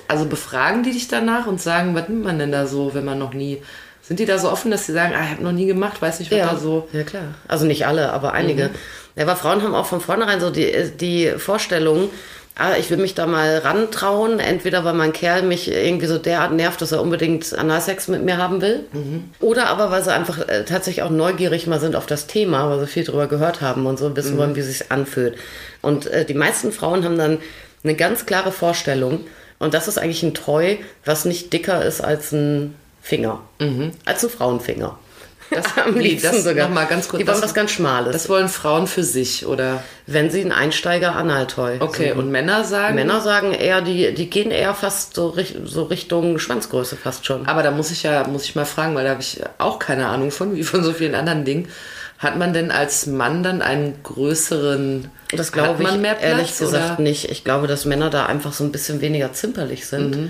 also 0.07 0.25
befragen 0.25 0.83
die 0.83 0.91
dich 0.91 1.07
danach 1.07 1.45
und 1.45 1.61
sagen, 1.61 1.93
was 1.93 2.07
nimmt 2.07 2.23
man 2.23 2.39
denn 2.39 2.51
da 2.51 2.65
so, 2.65 2.93
wenn 2.93 3.05
man 3.05 3.19
noch 3.19 3.33
nie 3.33 3.61
sind 4.05 4.19
die 4.19 4.25
da 4.25 4.37
so 4.37 4.51
offen, 4.51 4.69
dass 4.69 4.85
sie 4.85 4.91
sagen, 4.91 5.13
ah, 5.15 5.23
ich 5.23 5.31
habe 5.31 5.43
noch 5.43 5.53
nie 5.53 5.65
gemacht, 5.65 6.01
weiß 6.01 6.19
nicht, 6.19 6.29
was 6.29 6.37
ja. 6.37 6.51
da 6.51 6.57
so. 6.57 6.89
Ja, 6.91 7.03
klar. 7.03 7.35
Also 7.47 7.65
nicht 7.65 7.87
alle, 7.87 8.11
aber 8.11 8.33
einige. 8.33 8.65
Mhm. 8.65 8.75
Ja, 9.15 9.23
aber 9.23 9.35
Frauen 9.35 9.63
haben 9.63 9.73
auch 9.73 9.85
von 9.85 10.01
vornherein 10.01 10.41
so 10.41 10.49
die, 10.49 10.91
die 10.99 11.33
Vorstellung, 11.37 12.09
ich 12.79 12.91
will 12.91 12.97
mich 12.97 13.15
da 13.15 13.25
mal 13.25 13.57
rantrauen, 13.57 14.39
entweder 14.39 14.85
weil 14.85 14.93
mein 14.93 15.11
Kerl 15.11 15.41
mich 15.41 15.71
irgendwie 15.71 16.05
so 16.05 16.19
derart 16.19 16.53
nervt, 16.53 16.81
dass 16.81 16.91
er 16.91 17.01
unbedingt 17.01 17.57
Analsex 17.57 18.07
mit 18.07 18.23
mir 18.23 18.37
haben 18.37 18.61
will, 18.61 18.85
mhm. 18.93 19.31
oder 19.39 19.67
aber 19.67 19.89
weil 19.89 20.03
sie 20.03 20.13
einfach 20.13 20.47
äh, 20.47 20.63
tatsächlich 20.63 21.01
auch 21.03 21.09
neugierig 21.09 21.65
mal 21.65 21.79
sind 21.79 21.95
auf 21.95 22.05
das 22.05 22.27
Thema, 22.27 22.69
weil 22.69 22.79
sie 22.81 22.87
viel 22.87 23.03
drüber 23.05 23.27
gehört 23.27 23.61
haben 23.61 23.87
und 23.87 23.97
so 23.97 24.15
wissen 24.15 24.35
mhm. 24.35 24.37
wollen, 24.37 24.55
wie 24.55 24.59
es 24.59 24.67
sich 24.67 24.91
anfühlt. 24.91 25.35
Und 25.81 26.05
äh, 26.07 26.25
die 26.25 26.35
meisten 26.35 26.71
Frauen 26.71 27.03
haben 27.03 27.17
dann 27.17 27.39
eine 27.83 27.95
ganz 27.95 28.27
klare 28.27 28.51
Vorstellung 28.51 29.21
und 29.57 29.73
das 29.73 29.87
ist 29.87 29.97
eigentlich 29.97 30.23
ein 30.23 30.35
Toy, 30.35 30.79
was 31.05 31.25
nicht 31.25 31.53
dicker 31.53 31.83
ist 31.83 32.01
als 32.01 32.31
ein 32.33 32.75
Finger, 33.01 33.41
mhm. 33.59 33.91
als 34.05 34.23
ein 34.23 34.29
Frauenfinger. 34.29 34.99
Das, 35.51 35.65
Am 35.85 35.95
wie, 35.95 35.99
liebsten 35.99 36.31
das 36.31 36.43
sogar. 36.43 36.69
mal 36.69 36.85
ganz 36.85 37.07
kurz. 37.07 37.19
Die 37.19 37.27
wollen 37.27 37.35
das, 37.37 37.43
was 37.49 37.53
ganz 37.53 37.71
Schmales. 37.71 38.11
das 38.13 38.29
wollen 38.29 38.49
Frauen 38.49 38.87
für 38.87 39.03
sich 39.03 39.45
oder 39.45 39.83
wenn 40.07 40.31
sie 40.31 40.41
einen 40.41 40.51
Einsteiger 40.51 41.15
Analtoy. 41.15 41.77
okay 41.79 42.09
suchen. 42.09 42.19
und 42.19 42.31
Männer 42.31 42.63
sagen 42.63 42.95
Männer 42.95 43.21
sagen 43.21 43.53
eher, 43.53 43.81
die, 43.81 44.13
die 44.13 44.29
gehen 44.29 44.51
eher 44.51 44.73
fast 44.73 45.15
so, 45.15 45.35
so 45.65 45.83
Richtung 45.83 46.39
Schwanzgröße 46.39 46.95
fast 46.95 47.25
schon. 47.25 47.45
Aber 47.47 47.63
da 47.63 47.71
muss 47.71 47.91
ich 47.91 48.03
ja 48.03 48.27
muss 48.27 48.45
ich 48.45 48.55
mal 48.55 48.65
fragen, 48.65 48.95
weil 48.95 49.03
da 49.03 49.11
habe 49.11 49.21
ich 49.21 49.41
auch 49.59 49.79
keine 49.79 50.07
Ahnung 50.07 50.31
von, 50.31 50.55
wie 50.55 50.63
von 50.63 50.83
so 50.83 50.93
vielen 50.93 51.15
anderen 51.15 51.45
Dingen. 51.45 51.67
Hat 52.19 52.37
man 52.37 52.53
denn 52.53 52.71
als 52.71 53.05
Mann 53.05 53.43
dann 53.43 53.61
einen 53.61 54.01
größeren 54.01 55.11
Das 55.35 55.51
glaube 55.51 55.83
ich 55.83 55.91
mehr 55.97 56.13
Platz, 56.13 56.23
ehrlich 56.23 56.57
gesagt 56.57 56.93
oder? 56.93 57.01
nicht. 57.01 57.29
Ich 57.29 57.43
glaube, 57.43 57.67
dass 57.67 57.83
Männer 57.85 58.09
da 58.09 58.25
einfach 58.27 58.53
so 58.53 58.63
ein 58.63 58.71
bisschen 58.71 59.01
weniger 59.01 59.33
zimperlich 59.33 59.85
sind. 59.87 60.15
Mhm. 60.15 60.29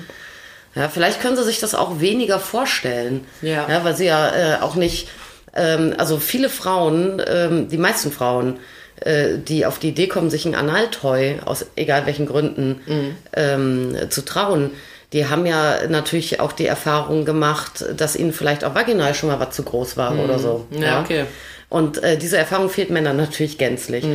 Ja, 0.75 0.89
vielleicht 0.89 1.21
können 1.21 1.35
sie 1.35 1.43
sich 1.43 1.59
das 1.59 1.75
auch 1.75 1.99
weniger 1.99 2.39
vorstellen. 2.39 3.25
Ja. 3.41 3.67
ja 3.69 3.83
weil 3.83 3.95
sie 3.95 4.05
ja 4.05 4.29
äh, 4.29 4.61
auch 4.61 4.75
nicht, 4.75 5.07
ähm, 5.55 5.93
also 5.97 6.17
viele 6.17 6.49
Frauen, 6.49 7.21
ähm, 7.27 7.67
die 7.69 7.77
meisten 7.77 8.11
Frauen, 8.11 8.59
äh, 9.01 9.37
die 9.37 9.65
auf 9.65 9.79
die 9.79 9.89
Idee 9.89 10.07
kommen, 10.07 10.29
sich 10.29 10.45
ein 10.45 10.55
Analtoy 10.55 11.37
aus 11.45 11.65
egal 11.75 12.05
welchen 12.05 12.25
Gründen 12.25 12.81
Mhm. 12.85 13.15
ähm, 13.35 13.97
zu 14.09 14.23
trauen, 14.23 14.71
die 15.13 15.27
haben 15.27 15.45
ja 15.45 15.87
natürlich 15.89 16.39
auch 16.39 16.53
die 16.53 16.65
Erfahrung 16.65 17.23
gemacht, 17.23 17.85
dass 17.95 18.15
ihnen 18.15 18.33
vielleicht 18.33 18.63
auch 18.63 18.73
vaginal 18.73 19.13
schon 19.13 19.29
mal 19.29 19.39
was 19.39 19.55
zu 19.55 19.61
groß 19.61 19.95
war 19.95 20.17
oder 20.17 20.39
so. 20.39 20.65
Mhm. 20.71 20.81
Ja, 20.81 21.01
okay. 21.01 21.25
Und 21.69 22.01
äh, 22.03 22.17
diese 22.17 22.37
Erfahrung 22.37 22.69
fehlt 22.69 22.89
Männern 22.89 23.17
natürlich 23.17 23.57
gänzlich. 23.59 24.05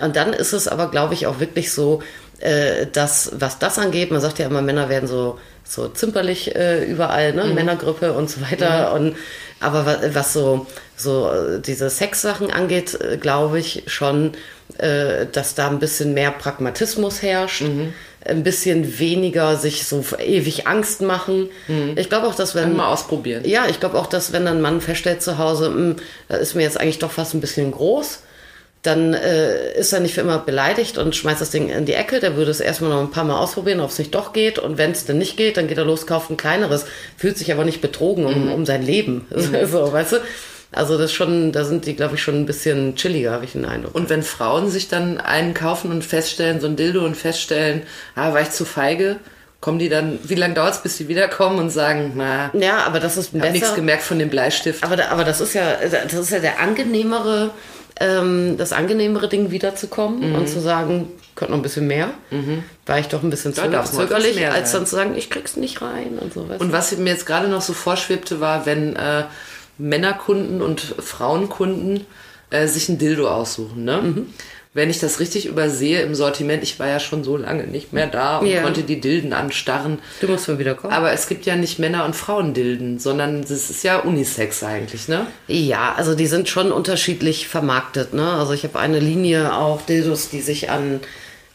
Und 0.00 0.14
dann 0.16 0.32
ist 0.32 0.52
es 0.52 0.68
aber, 0.68 0.90
glaube 0.90 1.14
ich, 1.14 1.26
auch 1.26 1.40
wirklich 1.40 1.72
so, 1.72 2.02
äh, 2.40 2.86
dass, 2.92 3.32
was 3.38 3.58
das 3.58 3.78
angeht, 3.78 4.10
man 4.10 4.20
sagt 4.20 4.38
ja 4.38 4.46
immer, 4.46 4.60
Männer 4.62 4.88
werden 4.88 5.08
so, 5.08 5.38
so 5.68 5.88
zimperlich 5.88 6.54
äh, 6.54 6.84
überall, 6.84 7.32
ne? 7.32 7.44
Männergrippe 7.46 8.12
und 8.12 8.30
so 8.30 8.40
weiter. 8.40 8.92
Und, 8.94 9.16
aber 9.60 9.84
was, 9.86 10.14
was 10.14 10.32
so, 10.32 10.66
so 10.96 11.30
äh, 11.30 11.60
diese 11.60 11.90
Sexsachen 11.90 12.50
angeht, 12.50 12.98
äh, 13.00 13.16
glaube 13.16 13.58
ich 13.58 13.82
schon, 13.86 14.32
äh, 14.78 15.26
dass 15.30 15.54
da 15.54 15.68
ein 15.68 15.78
bisschen 15.78 16.14
mehr 16.14 16.30
Pragmatismus 16.30 17.22
herrscht. 17.22 17.64
Ein 18.24 18.42
bisschen 18.42 18.98
weniger 18.98 19.56
sich 19.56 19.86
so 19.86 20.04
ewig 20.18 20.66
Angst 20.66 21.00
machen. 21.00 21.48
Ich 21.94 22.08
glaube 22.08 22.26
auch, 22.26 22.34
dass 22.34 22.56
wenn. 22.56 22.74
mal 22.74 22.88
ausprobieren. 22.92 23.44
Ja, 23.46 23.66
ich 23.68 23.78
glaube 23.78 23.96
auch, 23.96 24.08
dass 24.08 24.32
wenn 24.32 24.48
ein 24.48 24.60
Mann 24.60 24.80
feststellt 24.80 25.22
zu 25.22 25.38
Hause, 25.38 25.66
"Hm, 25.66 25.96
da 26.26 26.36
ist 26.36 26.56
mir 26.56 26.62
jetzt 26.64 26.80
eigentlich 26.80 26.98
doch 26.98 27.12
fast 27.12 27.34
ein 27.34 27.40
bisschen 27.40 27.70
groß, 27.70 28.22
dann 28.86 29.12
äh, 29.14 29.78
ist 29.78 29.92
er 29.92 30.00
nicht 30.00 30.14
für 30.14 30.20
immer 30.22 30.38
beleidigt 30.38 30.98
und 30.98 31.14
schmeißt 31.16 31.40
das 31.40 31.50
Ding 31.50 31.68
in 31.68 31.84
die 31.86 31.94
Ecke. 31.94 32.20
Der 32.20 32.36
würde 32.36 32.50
es 32.50 32.60
erstmal 32.60 32.90
noch 32.90 33.00
ein 33.00 33.10
paar 33.10 33.24
Mal 33.24 33.38
ausprobieren, 33.38 33.80
ob 33.80 33.90
es 33.90 33.98
nicht 33.98 34.14
doch 34.14 34.32
geht. 34.32 34.58
Und 34.58 34.78
wenn 34.78 34.92
es 34.92 35.04
dann 35.04 35.18
nicht 35.18 35.36
geht, 35.36 35.56
dann 35.56 35.68
geht 35.68 35.78
er 35.78 35.84
los, 35.84 36.06
kauft 36.06 36.30
ein 36.30 36.36
kleineres, 36.36 36.86
fühlt 37.16 37.36
sich 37.36 37.52
aber 37.52 37.64
nicht 37.64 37.80
betrogen 37.80 38.24
Mhm. 38.24 38.30
um, 38.30 38.52
um 38.52 38.66
sein 38.66 38.82
Leben. 38.82 39.26
so, 39.30 39.92
weißt 39.92 40.12
du? 40.12 40.16
Also 40.72 40.98
das 40.98 41.12
schon, 41.12 41.52
da 41.52 41.64
sind 41.64 41.86
die, 41.86 41.94
glaube 41.96 42.16
ich, 42.16 42.22
schon 42.22 42.34
ein 42.34 42.46
bisschen 42.46 42.96
chilliger, 42.96 43.30
habe 43.32 43.44
ich 43.44 43.52
den 43.52 43.64
Eindruck. 43.64 43.94
Und 43.94 44.10
wenn 44.10 44.22
Frauen 44.22 44.68
sich 44.68 44.88
dann 44.88 45.18
einen 45.18 45.54
kaufen 45.54 45.90
und 45.90 46.04
feststellen, 46.04 46.60
so 46.60 46.66
ein 46.66 46.76
Dildo 46.76 47.04
und 47.04 47.16
feststellen, 47.16 47.82
ah, 48.14 48.32
war 48.34 48.40
ich 48.42 48.50
zu 48.50 48.64
feige, 48.64 49.16
kommen 49.60 49.78
die 49.78 49.88
dann, 49.88 50.18
wie 50.24 50.34
lange 50.34 50.54
dauert 50.54 50.74
es, 50.74 50.82
bis 50.82 50.96
die 50.98 51.08
wiederkommen 51.08 51.58
und 51.58 51.70
sagen, 51.70 52.12
na, 52.16 52.50
ja, 52.52 52.78
aber 52.84 53.00
das 53.00 53.16
ist 53.16 53.32
hab 53.32 53.42
nichts 53.42 53.60
besser. 53.60 53.74
gemerkt 53.76 54.02
von 54.02 54.18
dem 54.18 54.28
Bleistift. 54.28 54.82
Aber, 54.84 55.08
aber 55.08 55.24
das 55.24 55.40
ist 55.40 55.54
ja, 55.54 55.76
das 55.80 56.12
ist 56.12 56.30
ja 56.30 56.40
der 56.40 56.60
angenehmere, 56.60 57.50
ähm, 58.00 58.56
das 58.56 58.72
angenehmere 58.72 59.28
Ding 59.28 59.50
wiederzukommen 59.50 60.34
und 60.34 60.48
zu 60.48 60.60
sagen, 60.60 61.08
könnte 61.34 61.52
noch 61.52 61.58
ein 61.58 61.62
bisschen 61.62 61.86
mehr. 61.86 62.10
War 62.86 62.98
ich 62.98 63.08
doch 63.08 63.22
ein 63.22 63.30
bisschen 63.30 63.54
zöger 63.54 63.84
zögerlich, 63.84 64.46
als 64.46 64.72
dann 64.72 64.86
zu 64.86 64.96
sagen, 64.96 65.14
ich 65.16 65.30
krieg's 65.30 65.56
nicht 65.56 65.82
rein 65.82 66.18
und 66.20 66.32
so. 66.32 66.48
weißt 66.48 66.60
Und 66.60 66.72
was 66.72 66.96
mir 66.96 67.10
jetzt 67.10 67.26
gerade 67.26 67.48
noch 67.48 67.62
so 67.62 67.72
vorschwebte, 67.72 68.40
war, 68.40 68.66
wenn 68.66 68.96
äh, 68.96 69.24
Männerkunden 69.78 70.62
und 70.62 70.80
Frauenkunden 70.80 72.06
äh, 72.50 72.66
sich 72.66 72.88
ein 72.88 72.98
Dildo 72.98 73.28
aussuchen. 73.28 73.84
Ne? 73.84 74.02
Mhm. 74.02 74.26
Wenn 74.76 74.90
ich 74.90 74.98
das 75.00 75.20
richtig 75.20 75.46
übersehe 75.46 76.02
im 76.02 76.14
Sortiment, 76.14 76.62
ich 76.62 76.78
war 76.78 76.86
ja 76.86 77.00
schon 77.00 77.24
so 77.24 77.38
lange 77.38 77.64
nicht 77.66 77.94
mehr 77.94 78.08
da 78.08 78.36
und 78.40 78.46
Ja. 78.46 78.60
konnte 78.60 78.82
die 78.82 79.00
Dilden 79.00 79.32
anstarren. 79.32 80.00
du 80.20 80.28
musst 80.28 80.46
mal 80.48 80.58
wieder 80.58 80.74
kommen. 80.74 80.92
Aber 80.92 81.12
es 81.12 81.28
gibt 81.28 81.46
ja 81.46 81.56
nicht 81.56 81.78
Männer- 81.78 82.04
und 82.04 82.14
Frauendilden, 82.14 82.98
sondern 82.98 83.40
es 83.40 83.50
ist 83.50 83.82
ja 83.84 84.00
Unisex 84.00 84.62
eigentlich, 84.62 85.08
ne? 85.08 85.28
Ja, 85.48 85.94
also 85.96 86.14
die 86.14 86.26
sind 86.26 86.50
schon 86.50 86.72
unterschiedlich 86.72 87.48
vermarktet. 87.48 88.12
Ne? 88.12 88.30
Also 88.32 88.52
ich 88.52 88.64
habe 88.64 88.78
eine 88.78 89.00
Linie 89.00 89.54
auch 89.56 89.80
Dildos, 89.80 90.28
die 90.28 90.42
sich 90.42 90.68
an, 90.68 91.00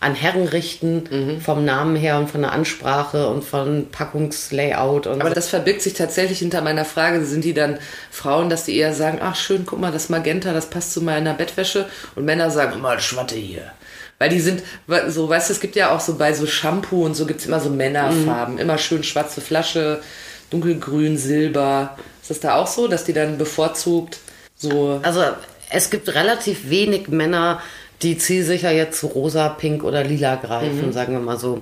an 0.02 0.16
Herren 0.16 0.48
richten, 0.48 1.04
Mhm. 1.10 1.42
vom 1.42 1.64
Namen 1.64 1.96
her 1.96 2.18
und 2.18 2.30
von 2.30 2.42
der 2.42 2.52
Ansprache 2.52 3.28
und 3.30 3.44
von 3.44 3.88
Packungslayout 3.92 5.08
und 5.08 5.22
Aber 5.22 5.30
so. 5.30 5.36
das 5.36 5.48
verbirgt 5.50 5.82
sich 5.84 5.94
tatsächlich 5.94 6.40
hinter 6.40 6.62
meiner 6.62 6.86
Frage. 6.86 7.24
Sind 7.24 7.46
die 7.46 7.54
dann 7.54 7.78
Frauen, 8.10 8.50
dass 8.50 8.66
die 8.66 8.76
eher 8.76 8.94
sagen, 8.94 9.20
ach 9.22 9.36
schön, 9.36 9.66
guck 9.66 9.80
mal, 9.80 9.92
das 9.92 10.10
Magenta, 10.10 10.54
das 10.54 10.66
passt 10.70 10.94
zu 10.94 11.02
meiner 11.02 11.34
Bettwäsche? 11.36 11.86
Und 12.16 12.26
Männer 12.26 12.50
sagen, 12.50 12.82
mal, 12.82 13.00
Schwatte 13.00 13.36
hier. 13.36 13.72
Weil 14.18 14.30
die 14.30 14.40
sind, 14.40 14.64
so, 15.08 15.30
weißt 15.30 15.50
du, 15.50 15.54
es 15.54 15.60
gibt 15.60 15.76
ja 15.76 15.92
auch 15.96 16.00
so 16.00 16.16
bei 16.16 16.34
so 16.34 16.46
Shampoo 16.48 17.06
und 17.06 17.16
so 17.16 17.26
gibt's 17.26 17.46
immer 17.46 17.60
so 17.60 17.70
Männerfarben. 17.70 18.58
Immer 18.58 18.78
schön 18.78 19.04
schwarze 19.04 19.40
Flasche, 19.42 20.02
dunkelgrün, 20.50 21.18
silber. 21.18 21.96
Ist 22.22 22.30
das 22.32 22.40
da 22.40 22.56
auch 22.56 22.68
so, 22.68 22.88
dass 22.88 23.04
die 23.04 23.14
dann 23.14 23.38
bevorzugt 23.38 24.18
so... 24.56 25.00
Also 25.04 25.24
es 25.72 25.90
gibt 25.90 26.14
relativ 26.14 26.70
wenig 26.70 27.08
Männer, 27.08 27.62
die 28.04 28.18
zielsicher 28.18 28.72
jetzt 28.72 29.00
zu 29.00 29.08
rosa, 29.08 29.50
pink 29.50 29.84
oder 29.84 30.04
lila 30.04 30.36
greifen, 30.36 30.88
Mhm. 30.88 30.94
sagen 30.94 31.14
wir 31.14 31.20
mal 31.20 31.38
so. 31.40 31.62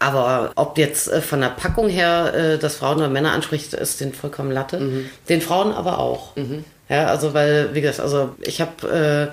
Aber 0.00 0.52
ob 0.54 0.78
jetzt 0.78 1.08
äh, 1.10 1.20
von 1.20 1.40
der 1.40 1.48
Packung 1.48 1.88
her 1.88 2.32
äh, 2.34 2.58
das 2.58 2.76
Frauen 2.76 2.98
oder 2.98 3.08
Männer 3.08 3.32
anspricht, 3.32 3.74
ist 3.74 4.00
den 4.00 4.12
vollkommen 4.12 4.52
Latte. 4.52 4.78
Mhm. 4.78 5.10
Den 5.28 5.40
Frauen 5.40 5.72
aber 5.72 5.98
auch. 5.98 6.32
Ja, 6.88 7.06
also 7.08 7.34
weil, 7.34 7.74
wie 7.74 7.80
gesagt, 7.80 8.00
also 8.00 8.30
ich 8.42 8.60
habe 8.60 9.32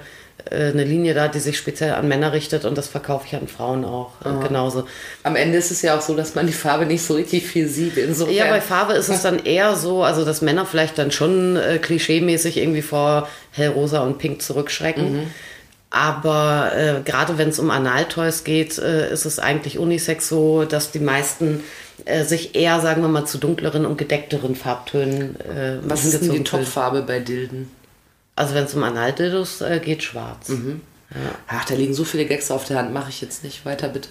äh, 0.49 0.55
äh, 0.55 0.71
eine 0.71 0.83
Linie 0.83 1.13
da, 1.13 1.27
die 1.27 1.39
sich 1.39 1.57
speziell 1.57 1.93
an 1.93 2.07
Männer 2.07 2.33
richtet 2.33 2.65
und 2.65 2.77
das 2.77 2.87
verkaufe 2.87 3.25
ich 3.27 3.35
an 3.35 3.47
Frauen 3.47 3.85
auch 3.85 4.11
äh, 4.25 4.45
genauso. 4.47 4.85
Am 5.23 5.35
Ende 5.35 5.57
ist 5.59 5.69
es 5.71 5.81
ja 5.83 5.95
auch 5.97 6.01
so, 6.01 6.15
dass 6.15 6.33
man 6.35 6.47
die 6.47 6.53
Farbe 6.53 6.85
nicht 6.85 7.03
so 7.03 7.13
richtig 7.13 7.45
viel 7.45 7.67
sieht. 7.67 7.95
Insofern. 7.97 8.35
Ja, 8.35 8.45
bei 8.49 8.59
Farbe 8.59 8.93
ist 8.93 9.09
es 9.09 9.21
dann 9.21 9.45
eher 9.45 9.75
so, 9.75 10.03
also 10.03 10.25
dass 10.25 10.41
Männer 10.41 10.65
vielleicht 10.65 10.97
dann 10.97 11.11
schon 11.11 11.55
äh, 11.57 11.77
klischeemäßig 11.77 12.57
irgendwie 12.57 12.81
vor 12.81 13.29
hellrosa 13.51 14.01
und 14.01 14.17
pink 14.17 14.41
zurückschrecken. 14.41 15.27
Aber 15.95 16.73
äh, 16.75 17.01
gerade 17.05 17.37
wenn 17.37 17.47
es 17.47 17.57
um 17.57 17.71
Analtoys 17.71 18.43
geht, 18.43 18.77
äh, 18.79 19.13
ist 19.13 19.23
es 19.23 19.39
eigentlich 19.39 19.79
unisex 19.79 20.27
so, 20.27 20.65
dass 20.65 20.91
die 20.91 20.99
meisten 20.99 21.63
äh, 22.03 22.25
sich 22.25 22.53
eher, 22.53 22.81
sagen 22.81 23.01
wir 23.01 23.07
mal, 23.07 23.23
zu 23.23 23.37
dunkleren 23.37 23.85
und 23.85 23.97
gedeckteren 23.97 24.57
Farbtönen 24.57 25.39
äh, 25.39 25.77
Was 25.83 26.03
ist 26.03 26.21
denn 26.21 26.33
die. 26.33 26.43
Topfarbe 26.43 27.01
bei 27.03 27.19
Dilden? 27.19 27.71
Also 28.35 28.55
wenn 28.55 28.65
es 28.65 28.73
um 28.73 28.83
Analdildos 28.83 29.61
äh, 29.61 29.79
geht, 29.79 30.03
schwarz. 30.03 30.51
Ach, 31.47 31.63
da 31.63 31.75
liegen 31.75 31.93
so 31.93 32.03
viele 32.03 32.25
Gags 32.25 32.51
auf 32.51 32.65
der 32.65 32.79
Hand. 32.79 32.93
Mache 32.93 33.09
ich 33.09 33.21
jetzt 33.21 33.45
nicht. 33.45 33.65
Weiter 33.65 33.87
bitte. 33.87 34.09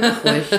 Mach 0.00 0.24
ruhig. 0.24 0.46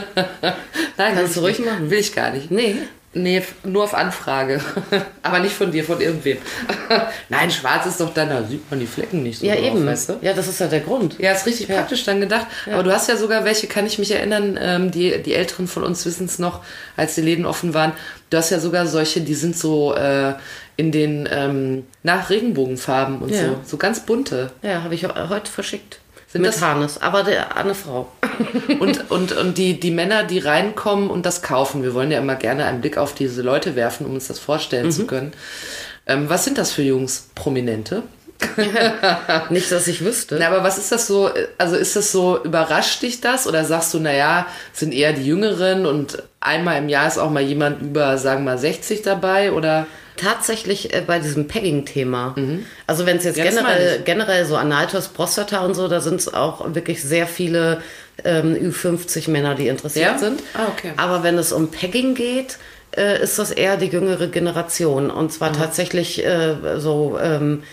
Nein, 0.98 1.16
Kannst 1.16 1.38
du 1.38 1.40
ruhig 1.40 1.58
machen. 1.58 1.90
Will 1.90 1.98
ich 1.98 2.14
gar 2.14 2.30
nicht. 2.30 2.52
Nee. 2.52 2.76
Nee, 3.16 3.44
nur 3.64 3.84
auf 3.84 3.94
Anfrage. 3.94 4.60
Aber 5.22 5.40
nicht 5.40 5.54
von 5.54 5.72
dir, 5.72 5.84
von 5.84 6.02
irgendwem. 6.02 6.38
Nein, 7.30 7.52
schwarz 7.52 7.86
ist 7.86 8.00
doch 8.02 8.14
dann, 8.14 8.30
da 8.30 8.44
sieht 8.44 8.70
man 8.72 8.80
die 8.80 8.88
Flecken 8.88 9.22
nicht 9.24 9.40
so 9.40 9.46
Ja, 9.46 9.56
drauf, 9.56 9.66
eben. 9.66 9.86
weißt 9.86 10.10
du? 10.10 10.14
Ja, 10.22 10.34
das 10.34 10.48
ist 10.48 10.60
ja 10.60 10.68
der 10.68 10.80
Grund. 10.80 11.20
Ja, 11.20 11.32
ist 11.32 11.46
richtig 11.46 11.68
praktisch 11.68 12.04
dann 12.06 12.20
gedacht. 12.20 12.48
Aber 12.72 12.82
du 12.82 12.92
hast 12.92 13.08
ja 13.10 13.16
sogar 13.16 13.46
welche, 13.46 13.68
kann 13.68 13.86
ich 13.86 14.00
mich 14.00 14.10
erinnern, 14.12 14.58
ähm, 14.60 14.90
die, 14.92 15.22
die 15.22 15.34
Älteren 15.36 15.68
von 15.68 15.84
uns 15.84 16.06
wissen 16.06 16.26
es 16.26 16.40
noch, 16.40 16.62
als 16.98 17.14
die 17.16 17.22
Läden 17.22 17.46
offen 17.46 17.74
waren. 17.76 17.94
Du 18.32 18.38
hast 18.38 18.50
ja 18.50 18.60
sogar 18.60 18.88
solche, 18.88 19.22
die 19.22 19.36
sind 19.36 19.56
so 19.56 19.94
äh, 19.96 20.34
in 20.76 20.92
den 20.92 21.30
ähm, 21.32 21.86
nach 22.02 22.32
Regenbogenfarben 22.32 23.20
und 23.20 23.30
Ja. 23.30 23.42
so. 23.44 23.60
So 23.64 23.78
ganz 23.78 24.00
bunte. 24.00 24.52
Ja, 24.64 24.82
habe 24.84 24.96
ich 24.96 25.02
he- 25.02 25.28
heute 25.30 25.52
verschickt. 25.52 26.00
Sind 26.30 26.42
Mit 26.42 26.52
das- 26.52 26.62
Harnis. 26.64 26.98
Aber 26.98 27.22
der, 27.22 27.56
eine 27.56 27.76
Frau. 27.76 28.12
Und, 28.80 29.12
und, 29.12 29.32
und 29.32 29.58
die, 29.58 29.80
die 29.80 29.92
Männer, 29.92 30.24
die 30.24 30.40
reinkommen 30.40 31.10
und 31.10 31.26
das 31.26 31.42
kaufen, 31.42 31.84
wir 31.84 31.94
wollen 31.94 32.12
ja 32.12 32.20
immer 32.20 32.36
gerne 32.36 32.66
einen 32.66 32.82
Blick 32.82 32.98
auf 32.98 33.14
diese 33.14 33.42
Leute 33.42 33.76
werfen, 33.76 34.06
um 34.06 34.14
uns 34.14 34.28
das 34.28 34.40
vorstellen 34.40 34.92
zu 34.92 35.06
können. 35.08 35.32
Ähm, 36.06 36.30
was 36.30 36.44
sind 36.44 36.58
das 36.58 36.72
für 36.72 36.84
Jungs? 36.84 37.30
Prominente? 37.36 38.04
Nicht, 39.50 39.72
dass 39.72 39.88
ich 39.88 40.04
wüsste. 40.04 40.38
Na, 40.40 40.48
aber 40.48 40.64
was 40.64 40.78
ist 40.78 40.92
das 40.92 41.08
so? 41.08 41.30
Also 41.58 41.76
ist 41.76 41.96
das 41.96 42.12
so, 42.12 42.44
überrascht 42.44 43.02
dich 43.02 43.22
das? 43.22 43.48
Oder 43.48 43.64
sagst 43.66 43.94
du, 43.94 44.00
naja, 44.00 44.46
sind 44.74 44.94
eher 44.94 45.14
die 45.14 45.26
Jüngeren 45.26 45.86
und 45.86 46.22
einmal 46.40 46.78
im 46.80 46.90
Jahr 46.90 47.08
ist 47.08 47.18
auch 47.18 47.30
mal 47.30 47.42
jemand 47.44 47.82
über, 47.82 48.18
sagen 48.18 48.44
wir 48.46 48.52
mal, 48.52 48.58
60 48.58 49.02
dabei? 49.02 49.52
Oder 49.52 49.88
Tatsächlich 50.16 50.94
äh, 50.94 51.02
bei 51.02 51.18
diesem 51.18 51.48
Pegging-Thema. 51.48 52.36
Also 52.86 53.08
wenn 53.08 53.18
es 53.18 53.24
jetzt 53.24 53.38
Mhm. 53.40 53.44
Ja, 53.46 53.50
generell, 53.50 54.02
generell 54.06 54.46
so 54.46 54.56
Analtos, 54.56 55.08
Prostata 55.08 55.66
und 55.66 55.74
so, 55.74 55.88
da 55.88 56.02
sind 56.02 56.20
es 56.20 56.32
auch 56.32 56.76
wirklich 56.76 57.02
sehr 57.02 57.26
viele 57.26 57.82
ähm, 58.24 58.54
Ü50 58.56 59.32
Männer, 59.32 59.56
die 59.56 59.68
interessiert 59.68 60.12
Ja? 60.12 60.18
sind. 60.20 60.42
Ah, 60.54 60.68
okay. 60.72 60.92
Aber 60.98 61.24
wenn 61.24 61.40
es 61.40 61.52
um 61.52 61.72
Pegging 61.72 62.14
geht, 62.14 62.60
äh, 62.96 63.24
ist 63.24 63.40
das 63.40 63.50
eher 63.50 63.76
die 63.76 63.88
jüngere 63.88 64.28
Generation. 64.28 65.10
Und 65.10 65.34
zwar 65.34 65.50
Mhm. 65.50 65.56
tatsächlich 65.56 66.24
äh, 66.24 66.58
so, 66.78 67.18
ähm, 67.20 67.64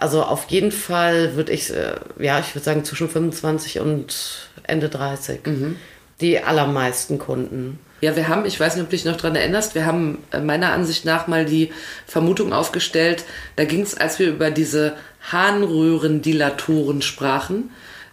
also 0.00 0.22
auf 0.22 0.46
jeden 0.48 0.72
Fall 0.72 1.34
würde 1.36 1.52
ich, 1.52 1.70
äh, 1.70 1.96
ja, 2.18 2.38
ich 2.40 2.54
würde 2.54 2.64
sagen 2.64 2.84
zwischen 2.84 3.08
25 3.08 3.80
und 3.80 4.48
Ende 4.62 4.88
30. 4.88 5.46
Mhm. 5.46 5.76
Die 6.20 6.40
allermeisten 6.40 7.18
Kunden. 7.18 7.78
Ja, 8.00 8.14
wir 8.14 8.28
haben, 8.28 8.44
ich 8.44 8.58
weiß 8.58 8.74
nicht, 8.74 8.84
ob 8.84 8.90
du 8.90 8.96
dich 8.96 9.04
noch 9.04 9.16
dran 9.16 9.34
erinnerst, 9.34 9.74
wir 9.74 9.84
haben 9.84 10.18
äh, 10.30 10.40
meiner 10.40 10.72
Ansicht 10.72 11.04
nach 11.04 11.26
mal 11.26 11.44
die 11.44 11.72
Vermutung 12.06 12.52
aufgestellt, 12.52 13.24
da 13.56 13.64
ging 13.64 13.82
es, 13.82 13.96
als 13.96 14.18
wir 14.18 14.28
über 14.28 14.50
diese 14.50 14.94
Harnröhrendilatoren 15.32 17.02
sprachen, 17.02 17.70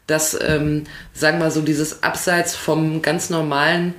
dass, 0.07 0.37
ähm, 0.41 0.85
sagen 1.13 1.37
wir 1.37 1.45
mal 1.45 1.51
so, 1.51 1.61
dieses 1.61 2.03
Abseits 2.03 2.55
vom 2.55 3.01
ganz 3.01 3.29
normalen 3.29 3.93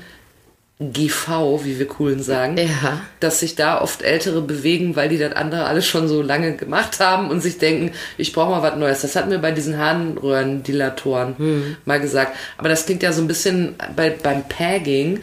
GV, 0.79 1.65
wie 1.65 1.79
wir 1.79 1.89
coolen 1.89 2.23
sagen, 2.23 2.59
Ja. 2.59 3.01
dass 3.21 3.41
sich 3.41 3.55
da 3.55 3.81
oft 3.81 4.03
Ältere 4.03 4.43
bewegen, 4.43 4.95
weil 4.95 5.09
die 5.09 5.17
das 5.17 5.33
andere 5.35 5.65
alles 5.65 5.87
schon 5.87 6.07
so 6.07 6.21
lange 6.21 6.55
gemacht 6.55 7.01
haben 7.01 7.31
und 7.31 7.41
sich 7.41 7.57
denken, 7.57 7.93
ich 8.19 8.33
brauche 8.35 8.51
mal 8.51 8.63
was 8.63 8.77
Neues. 8.79 9.01
Das 9.01 9.17
hatten 9.17 9.31
wir 9.31 9.39
bei 9.39 9.53
diesen 9.53 9.79
Harnröhrendilatoren 9.79 11.77
mal 11.85 12.01
gesagt. 12.01 12.37
Aber 12.59 12.69
das 12.69 12.85
klingt 12.87 13.03
ja 13.03 13.13
so 13.13 13.23
ein 13.23 13.29
bisschen 13.29 13.75
bei, 13.97 14.11
beim 14.11 14.47
Pagging, 14.49 15.21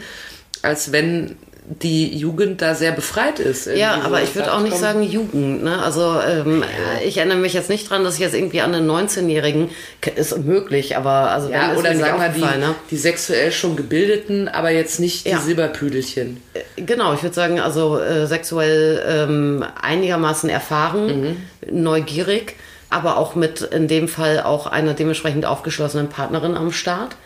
als 0.62 0.90
wenn 0.92 1.36
die 1.66 2.14
Jugend 2.14 2.60
da 2.60 2.74
sehr 2.74 2.92
befreit 2.92 3.38
ist. 3.40 3.66
Ja, 3.66 4.02
aber 4.04 4.22
ich 4.22 4.34
würde 4.34 4.52
auch 4.52 4.60
nicht 4.60 4.76
sagen 4.76 5.02
Jugend. 5.02 5.64
Ne? 5.64 5.82
Also 5.82 6.20
ähm, 6.20 6.62
ich 7.04 7.16
erinnere 7.16 7.38
mich 7.38 7.54
jetzt 7.54 7.70
nicht 7.70 7.88
dran, 7.88 8.04
dass 8.04 8.14
ich 8.14 8.20
jetzt 8.20 8.34
irgendwie 8.34 8.60
an 8.60 8.74
einen 8.74 8.90
19-Jährigen, 8.90 9.70
ist 10.16 10.36
möglich, 10.44 10.96
aber 10.96 11.30
also 11.30 11.48
Ja, 11.48 11.62
wenn, 11.62 11.70
ist 11.70 11.78
oder 11.78 11.90
nicht 11.94 12.00
sagen 12.00 12.20
wir 12.20 12.28
die, 12.28 12.58
ne? 12.58 12.74
die 12.90 12.96
sexuell 12.98 13.50
schon 13.50 13.76
gebildeten, 13.76 14.48
aber 14.48 14.70
jetzt 14.70 15.00
nicht 15.00 15.24
die 15.24 15.30
Ja. 15.30 15.38
Silberpüdelchen. 15.38 16.42
Genau, 16.76 17.14
ich 17.14 17.22
würde 17.22 17.34
sagen, 17.34 17.58
also 17.60 17.98
äh, 17.98 18.26
sexuell 18.26 19.02
ähm, 19.08 19.64
einigermaßen 19.80 20.50
erfahren, 20.50 21.38
neugierig, 21.70 22.56
aber 22.90 23.16
auch 23.16 23.34
mit 23.36 23.62
in 23.62 23.88
dem 23.88 24.08
Fall 24.08 24.42
auch 24.42 24.66
einer 24.66 24.92
dementsprechend 24.92 25.46
aufgeschlossenen 25.46 26.08
Partnerin 26.08 26.56
am 26.56 26.72
Start. 26.72 27.16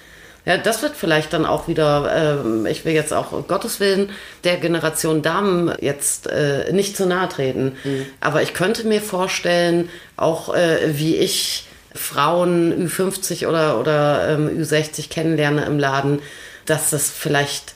Ja, 0.49 0.57
das 0.57 0.81
wird 0.81 0.97
vielleicht 0.97 1.35
dann 1.35 1.45
auch 1.45 1.69
wieder, 1.69 2.41
ähm, 2.43 2.65
ich 2.65 2.87
will 2.87 2.95
jetzt 2.95 3.13
auch 3.13 3.33
um 3.33 3.47
Gottes 3.47 3.81
Willen 3.81 4.09
der 4.45 4.57
Generation 4.57 5.21
Damen 5.21 5.71
jetzt 5.79 6.27
äh, 6.27 6.73
nicht 6.73 6.97
zu 6.97 7.05
nahe 7.05 7.29
treten. 7.29 7.77
Aber 8.21 8.41
ich 8.41 8.55
könnte 8.55 8.87
mir 8.87 9.03
vorstellen, 9.03 9.91
auch 10.17 10.55
äh, 10.55 10.79
wie 10.99 11.17
ich 11.17 11.67
Frauen 11.95 12.89
Ü50 12.89 13.47
oder, 13.47 13.79
oder 13.79 14.27
ähm, 14.31 14.49
Ü60 14.49 15.11
kennenlerne 15.11 15.67
im 15.67 15.79
Laden, 15.79 16.23
dass 16.65 16.89
das 16.89 17.11
vielleicht 17.11 17.75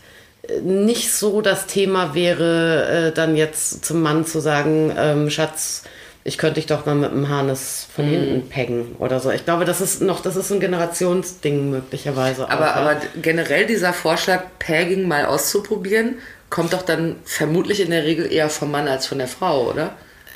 nicht 0.62 1.12
so 1.12 1.42
das 1.42 1.66
Thema 1.66 2.14
wäre, 2.14 3.10
äh, 3.10 3.12
dann 3.12 3.36
jetzt 3.36 3.84
zum 3.84 4.00
Mann 4.00 4.24
zu 4.24 4.40
sagen, 4.40 4.94
ähm, 4.96 5.28
Schatz, 5.28 5.82
ich 6.24 6.38
könnte 6.38 6.54
dich 6.56 6.66
doch 6.66 6.86
mal 6.86 6.94
mit 6.94 7.10
dem 7.12 7.28
Harness 7.28 7.86
von 7.94 8.06
Mhm. 8.06 8.10
hinten 8.10 8.48
peggen 8.48 8.96
oder 8.98 9.18
so. 9.20 9.30
Ich 9.30 9.44
glaube, 9.44 9.64
das 9.64 9.80
ist 9.80 10.02
noch, 10.02 10.20
das 10.20 10.36
ist 10.36 10.50
ein 10.52 10.60
Generationsding 10.60 11.70
möglicherweise. 11.70 12.48
Aber, 12.48 12.70
auch, 12.70 12.76
ja. 12.76 12.82
aber 12.82 12.96
generell 13.20 13.66
dieser 13.66 13.92
Vorschlag, 13.92 14.42
Pagging 14.58 15.08
mal 15.08 15.26
auszuprobieren, 15.26 16.16
kommt 16.50 16.72
doch 16.72 16.82
dann 16.82 17.16
vermutlich 17.24 17.80
in 17.80 17.90
der 17.90 18.04
Regel 18.04 18.30
eher 18.30 18.50
vom 18.50 18.70
Mann 18.70 18.86
als 18.86 19.06
von 19.06 19.18
der 19.18 19.28
Frau, 19.28 19.70
oder? 19.70 19.94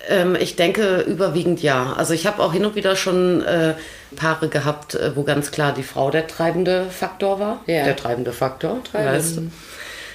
Ähm, 0.09 0.37
ich 0.38 0.57
denke 0.57 1.01
überwiegend 1.01 1.62
ja. 1.62 1.92
Also 1.96 2.14
ich 2.14 2.27
habe 2.27 2.42
auch 2.42 2.53
hin 2.53 2.64
und 2.64 2.75
wieder 2.75 2.96
schon 2.96 3.44
äh, 3.44 3.75
Paare 4.14 4.49
gehabt, 4.49 4.94
äh, 4.94 5.14
wo 5.16 5.25
ganz 5.25 5.51
klar 5.51 5.72
die 5.72 5.83
Frau 5.83 6.11
der 6.11 6.27
treibende 6.27 6.87
Faktor 6.90 7.38
war. 7.40 7.61
Ja. 7.66 7.85
Der 7.85 7.96
treibende 7.96 8.33
Faktor. 8.33 8.83
Treibend. 8.85 9.12
Weißt 9.16 9.37
du? 9.37 9.51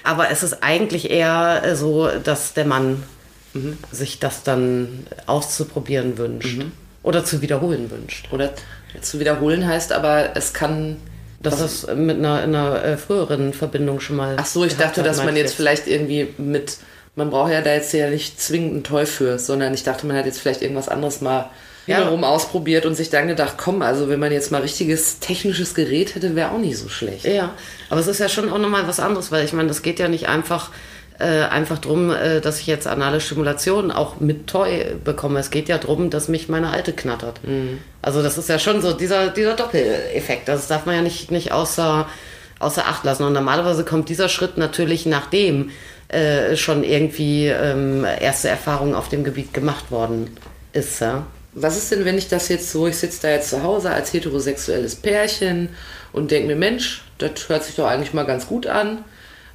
Aber 0.04 0.32
es 0.32 0.44
ist 0.44 0.64
eigentlich 0.64 1.12
eher 1.12 1.62
äh, 1.64 1.76
so, 1.76 2.08
dass 2.24 2.54
der 2.54 2.66
Mann 2.66 3.04
sich 3.92 4.20
das 4.20 4.44
dann 4.44 5.06
auszuprobieren 5.26 6.18
wünscht. 6.18 6.62
Oder 7.04 7.26
zu 7.26 7.42
wiederholen 7.42 7.90
wünscht. 7.92 8.32
Oder 8.32 8.52
zu 9.02 9.20
wiederholen 9.20 9.68
heißt 9.68 9.92
aber, 9.92 10.36
es 10.36 10.54
kann. 10.54 10.98
Dass 11.40 11.58
das 11.58 11.88
mit 11.96 12.18
einer, 12.18 12.44
in 12.44 12.54
einer 12.54 12.84
äh, 12.84 12.98
früheren 12.98 13.52
Verbindung 13.54 14.00
schon 14.00 14.16
mal. 14.16 14.36
Ach 14.40 14.46
so, 14.46 14.64
ich 14.64 14.78
dachte, 14.78 15.02
dass 15.02 15.18
man 15.24 15.36
jetzt 15.36 15.56
vielleicht 15.56 15.88
irgendwie 15.88 16.28
mit. 16.38 16.78
Man 17.16 17.30
braucht 17.32 17.52
ja 17.52 17.62
da 17.62 17.74
jetzt 17.74 17.92
ja 17.94 18.10
nicht 18.10 18.40
zwingend 18.40 18.76
ein 18.76 18.84
Toy 18.84 19.06
für, 19.06 19.38
sondern 19.40 19.74
ich 19.74 19.84
dachte, 19.84 20.06
man 20.06 20.16
hat 20.16 20.26
jetzt 20.28 20.40
vielleicht 20.40 20.62
irgendwas 20.62 20.88
anderes 20.88 21.20
mal 21.20 21.50
Ja. 21.88 21.98
wiederum 21.98 22.24
ausprobiert 22.24 22.86
und 22.86 22.96
sich 22.96 23.10
dann 23.10 23.28
gedacht, 23.28 23.56
komm, 23.58 23.82
also 23.82 24.08
wenn 24.08 24.20
man 24.20 24.32
jetzt 24.32 24.52
mal 24.52 24.62
richtiges 24.62 25.20
technisches 25.20 25.74
Gerät 25.74 26.16
hätte, 26.16 26.36
wäre 26.36 26.52
auch 26.52 26.60
nicht 26.60 26.78
so 26.78 26.88
schlecht. 26.88 27.26
Ja, 27.26 27.54
aber 27.90 28.00
es 28.00 28.08
ist 28.08 28.20
ja 28.20 28.30
schon 28.30 28.50
auch 28.50 28.60
nochmal 28.60 28.88
was 28.88 29.00
anderes, 29.02 29.30
weil 29.32 29.44
ich 29.44 29.52
meine, 29.52 29.68
das 29.68 29.82
geht 29.82 30.00
ja 30.00 30.08
nicht 30.08 30.30
einfach, 30.30 30.70
äh, 31.22 31.44
einfach 31.44 31.78
drum, 31.78 32.12
äh, 32.12 32.42
dass 32.42 32.60
ich 32.60 32.68
jetzt 32.68 32.88
anale 32.88 33.22
Stimulation 33.22 33.92
auch 33.92 34.20
mit 34.20 34.48
Toy 34.48 34.86
bekomme. 35.04 35.40
Es 35.40 35.52
geht 35.52 35.70
ja 35.70 35.78
drum, 35.78 36.10
dass 36.10 36.28
mich 36.28 36.50
meine 36.50 36.72
Alte 36.72 36.94
knattert. 36.94 37.40
Also 38.02 38.24
das 38.24 38.38
ist 38.38 38.50
ja 38.50 38.60
schon 38.60 38.82
so 38.82 38.94
dieser, 38.94 39.30
dieser 39.30 39.56
Doppeleffekt. 39.56 40.48
Das 40.48 40.68
darf 40.68 40.86
man 40.86 40.96
ja 40.96 41.02
nicht, 41.02 41.32
nicht 41.32 41.52
außer, 41.52 42.08
außer 42.60 42.88
Acht 42.88 43.04
lassen. 43.04 43.24
Und 43.24 43.34
normalerweise 43.34 43.86
kommt 43.86 44.10
dieser 44.10 44.30
Schritt 44.30 44.58
natürlich 44.58 45.06
nachdem 45.06 45.72
äh, 46.08 46.58
schon 46.58 46.84
irgendwie 46.84 47.48
ähm, 47.48 48.06
erste 48.20 48.50
Erfahrungen 48.50 48.96
auf 48.96 49.08
dem 49.08 49.24
Gebiet 49.24 49.54
gemacht 49.54 49.92
worden 49.92 50.36
ist. 50.74 51.00
Ja? 51.00 51.26
Was 51.54 51.78
ist 51.78 51.92
denn, 51.92 52.06
wenn 52.06 52.18
ich 52.18 52.28
das 52.28 52.50
jetzt 52.50 52.72
so, 52.72 52.88
ich 52.88 52.98
sitze 52.98 53.22
da 53.22 53.30
jetzt 53.30 53.50
zu 53.50 53.64
Hause 53.64 53.92
als 53.92 54.12
heterosexuelles 54.12 54.96
Pärchen 54.96 55.70
und 56.14 56.32
denke 56.32 56.48
mir, 56.48 56.56
Mensch, 56.56 57.04
das 57.18 57.48
hört 57.48 57.64
sich 57.64 57.76
doch 57.76 57.88
eigentlich 57.88 58.14
mal 58.14 58.26
ganz 58.26 58.48
gut 58.48 58.68
an. 58.68 59.04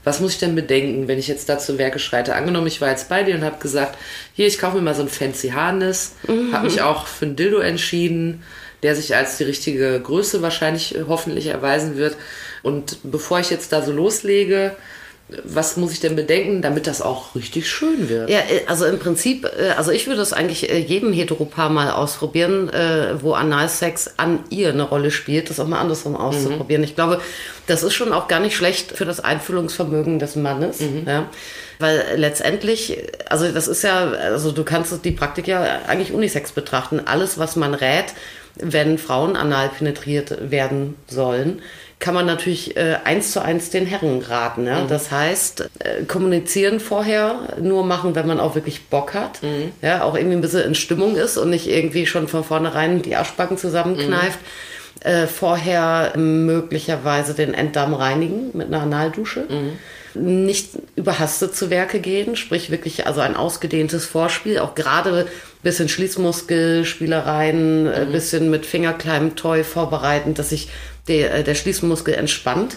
Was 0.07 0.21
muss 0.21 0.35
ich 0.35 0.39
denn 0.39 0.55
bedenken, 0.55 1.09
wenn 1.09 1.19
ich 1.19 1.27
jetzt 1.27 1.49
da 1.49 1.59
zu 1.59 1.79
Werke 1.79 1.99
schreite? 1.99 2.37
Angenommen, 2.37 2.69
ich 2.69 2.81
war 2.81 2.91
jetzt 2.91 3.09
bei 3.09 3.25
dir 3.25 3.35
und 3.35 3.43
habe 3.43 3.59
gesagt, 3.59 3.99
hier, 4.35 4.47
ich 4.47 4.61
kaufe 4.61 4.77
mir 4.77 4.83
mal 4.83 4.95
so 4.95 5.03
ein 5.03 5.09
fancy 5.09 5.49
Harness, 5.49 6.15
habe 6.53 6.67
mich 6.67 6.81
auch 6.81 7.09
für 7.09 7.27
ein 7.27 7.35
Dildo 7.35 7.59
entschieden, 7.59 8.45
der 8.85 8.95
sich 8.95 9.17
als 9.17 9.37
die 9.37 9.43
richtige 9.43 10.01
Größe 10.01 10.43
wahrscheinlich 10.43 10.95
hoffentlich 11.09 11.49
erweisen 11.49 11.97
wird. 11.97 12.17
Und 12.63 12.99
bevor 13.03 13.41
ich 13.41 13.51
jetzt 13.51 13.73
da 13.73 13.83
so 13.83 13.91
loslege, 13.91 14.77
was 15.29 15.77
muss 15.77 15.93
ich 15.93 15.99
denn 15.99 16.15
bedenken, 16.15 16.63
damit 16.63 16.87
das 16.87 17.03
auch 17.03 17.35
richtig 17.35 17.69
schön 17.69 18.09
wird? 18.09 18.31
Ja, 18.31 18.39
äh, 18.39 18.63
also 18.69 18.85
im 18.87 19.01
Prinzip, 19.01 19.45
äh, 19.45 19.71
also 19.71 19.91
ich 19.91 20.07
würde 20.07 20.23
es 20.23 20.33
eigentlich 20.33 20.71
äh, 20.71 20.79
jedem 20.79 21.13
Heteropaar 21.13 21.69
mal 21.69 21.91
ausprobieren, 21.91 22.71
wo 23.21 23.33
Analsex 23.33 24.15
an 24.17 24.41
ihr 24.51 24.69
eine 24.69 24.85
Rolle 24.85 25.11
spielt, 25.11 25.51
das 25.51 25.59
auch 25.59 25.67
mal 25.67 25.81
andersrum 25.81 26.17
auszuprobieren. 26.17 26.85
Ich 26.85 26.95
glaube, 26.95 27.21
das 27.67 27.83
ist 27.83 27.95
schon 27.95 28.13
auch 28.13 28.29
gar 28.29 28.41
nicht 28.41 28.57
schlecht 28.57 28.93
für 28.93 29.05
das 29.05 29.21
Einfühlungsvermögen 29.21 30.19
des 30.19 30.37
Mannes, 30.37 30.79
ja. 31.07 31.29
Weil 31.79 32.05
letztendlich, 32.17 32.99
also 33.29 33.51
das 33.51 33.69
ist 33.69 33.83
ja, 33.83 34.11
also 34.11 34.53
du 34.53 34.65
kannst 34.65 35.05
die 35.05 35.11
Praktik 35.11 35.47
ja 35.47 35.81
eigentlich 35.87 36.13
unisex 36.13 36.53
betrachten. 36.53 37.01
Alles, 37.05 37.39
was 37.39 37.57
man 37.57 37.75
rät, 37.75 38.07
wenn 38.57 38.99
Frauen 38.99 39.37
anal 39.37 39.69
penetriert 39.69 40.51
werden 40.51 40.97
sollen, 41.07 41.61
kann 41.99 42.15
man 42.15 42.27
natürlich 42.27 42.77
äh, 42.77 42.99
eins 43.05 43.33
zu 43.33 43.43
eins 43.43 43.71
den 43.71 43.87
Herren 43.87 44.21
raten. 44.21 44.67
Ja? 44.67 44.85
Das 44.87 45.11
heißt, 45.11 45.71
äh, 45.79 46.05
kommunizieren 46.05 46.79
vorher, 46.79 47.57
nur 47.61 47.85
machen, 47.85 48.15
wenn 48.15 48.27
man 48.27 48.39
auch 48.39 48.55
wirklich 48.55 48.89
Bock 48.89 49.15
hat, 49.15 49.41
ja, 49.81 50.03
auch 50.03 50.15
irgendwie 50.15 50.37
ein 50.37 50.43
bisschen 50.43 50.65
in 50.65 50.75
Stimmung 50.75 51.17
ist 51.17 51.39
und 51.39 51.51
nicht 51.51 51.69
irgendwie 51.69 52.07
schon 52.07 52.29
von 52.29 52.45
vornherein 52.45 53.03
die 53.03 53.17
Arschbacken 53.17 53.57
zusammenkneift. 53.57 54.39
Äh, 55.01 55.27
vorher 55.27 56.13
möglicherweise 56.17 57.35
den 57.35 57.55
Enddarm 57.55 57.95
reinigen 57.95 58.51
mit 58.55 58.69
einer 58.69 58.83
Analdusche. 58.83 59.45
Nicht 60.15 60.71
überhastet 60.97 61.55
zu 61.55 61.69
Werke 61.69 62.01
gehen, 62.01 62.37
sprich 62.37 62.71
wirklich 62.71 63.07
also 63.07 63.21
ein 63.21 63.37
ausgedehntes 63.37 64.07
Vorspiel, 64.07 64.59
auch 64.59 64.75
gerade 64.75 65.27
bisschen 65.63 65.89
Schließmuskelspielereien, 65.89 67.89
ein 67.89 68.13
bisschen 68.13 68.51
mit 68.51 68.65
Fingerkleim-Toy 68.65 69.65
vorbereiten, 69.65 70.35
dass 70.35 70.51
sich 70.51 70.69
der, 71.09 71.35
äh, 71.35 71.45
der 71.45 71.55
Schließmuskel 71.55 72.15
entspannt. 72.15 72.77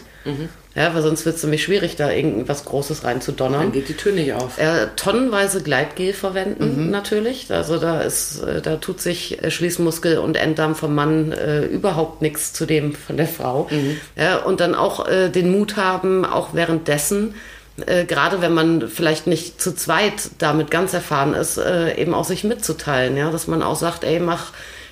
Ja, 0.75 0.93
weil 0.93 1.01
sonst 1.01 1.25
wird 1.25 1.37
es 1.37 1.43
nämlich 1.43 1.63
schwierig, 1.63 1.95
da 1.95 2.11
irgendwas 2.11 2.63
Großes 2.65 3.01
Dann 3.01 3.11
reinzudonnern. 3.13 3.71
geht 3.71 3.89
die 3.89 3.95
Tür 3.95 4.11
nicht 4.11 4.33
auf. 4.33 4.59
Äh, 4.59 4.87
tonnenweise 4.95 5.63
Gleitgel 5.63 6.13
verwenden 6.13 6.91
natürlich. 6.91 7.51
Also 7.51 7.79
da 7.79 8.01
ist, 8.01 8.43
äh, 8.43 8.61
da 8.61 8.75
tut 8.75 9.01
sich 9.01 9.41
äh, 9.41 9.49
Schließmuskel 9.49 10.19
und 10.19 10.37
Enddarm 10.37 10.75
vom 10.75 10.93
Mann 10.93 11.31
äh, 11.31 11.65
überhaupt 11.65 12.21
nichts 12.21 12.53
zu 12.53 12.65
dem 12.65 12.93
von 12.93 13.17
der 13.17 13.27
Frau. 13.27 13.69
Ja, 14.15 14.37
und 14.37 14.59
dann 14.59 14.75
auch 14.75 15.07
äh, 15.07 15.29
den 15.29 15.51
Mut 15.51 15.77
haben, 15.77 16.25
auch 16.25 16.53
währenddessen, 16.53 17.33
äh, 17.87 18.05
gerade 18.05 18.41
wenn 18.41 18.53
man 18.53 18.89
vielleicht 18.89 19.25
nicht 19.25 19.59
zu 19.59 19.73
zweit 19.73 20.29
damit 20.37 20.69
ganz 20.69 20.93
erfahren 20.93 21.33
ist, 21.33 21.57
äh, 21.57 21.95
eben 21.95 22.13
auch 22.13 22.25
sich 22.25 22.43
mitzuteilen. 22.43 23.17
Ja, 23.17 23.31
dass 23.31 23.47
man 23.47 23.63
auch 23.63 23.77
sagt, 23.77 24.03
ey, 24.03 24.19
mach 24.19 24.51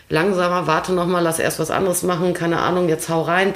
langsamer, 0.10 0.68
warte 0.68 0.94
noch 0.94 1.08
mal, 1.08 1.22
lass 1.22 1.40
erst 1.40 1.60
was 1.60 1.72
anderes 1.72 2.04
machen, 2.04 2.34
keine 2.34 2.60
Ahnung, 2.60 2.90
jetzt 2.90 3.10
hau 3.10 3.24
rein 3.24 3.54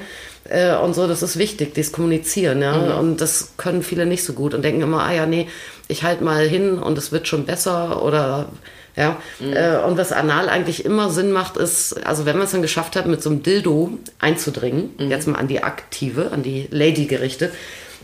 äh, 0.50 0.76
und 0.76 0.94
so, 0.94 1.08
das 1.08 1.24
ist 1.24 1.38
wichtig, 1.38 1.74
das 1.76 1.92
Kommunizieren, 1.92 2.62
ja, 2.62 2.74
und 2.98 3.22
das 3.22 3.54
können 3.58 3.84
viele 3.84 4.06
nicht 4.06 4.24
so 4.24 4.34
gut 4.34 4.54
und 4.54 4.64
denken 4.64 4.82
immer, 4.82 5.04
ah 5.04 5.14
ja, 5.14 5.26
nee, 5.26 5.48
ich 5.88 6.04
halt 6.04 6.22
mal 6.22 6.48
hin 6.48 6.78
und 6.78 6.98
es 6.98 7.12
wird 7.12 7.28
schon 7.28 7.46
besser 7.46 8.04
oder 8.04 8.50
ja, 8.98 9.22
äh, 9.40 9.78
und 9.78 9.98
was 9.98 10.12
anal 10.12 10.50
eigentlich 10.50 10.84
immer 10.84 11.10
Sinn 11.10 11.32
macht, 11.32 11.56
ist, 11.56 12.06
also 12.06 12.26
wenn 12.26 12.36
man 12.36 12.46
es 12.46 12.52
dann 12.52 12.62
geschafft 12.62 12.98
hat, 12.98 13.06
mit 13.06 13.24
so 13.24 13.30
einem 13.30 13.42
Dildo 13.42 13.98
einzudringen, 14.20 14.92
jetzt 14.98 15.28
mal 15.28 15.40
an 15.40 15.48
die 15.48 15.64
Aktive, 15.64 16.32
an 16.32 16.44
die 16.44 16.68
Lady 16.72 17.06
gerichtet, 17.06 17.54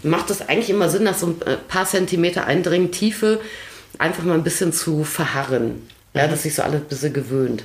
macht 0.04 0.30
es 0.30 0.48
eigentlich 0.48 0.70
immer 0.70 0.90
Sinn, 0.90 1.04
nach 1.04 1.18
so 1.18 1.28
ein 1.28 1.42
äh, 1.46 1.58
paar 1.68 1.86
Zentimeter 1.86 2.46
Eindringen 2.46 2.92
Tiefe 2.92 3.42
einfach 3.98 4.24
mal 4.24 4.36
ein 4.36 4.44
bisschen 4.44 4.72
zu 4.72 5.04
verharren, 5.04 5.88
ja, 6.14 6.28
dass 6.28 6.44
sich 6.44 6.56
so 6.56 6.62
alles 6.62 6.82
ein 6.82 6.88
bisschen 6.88 7.14
gewöhnt. 7.14 7.64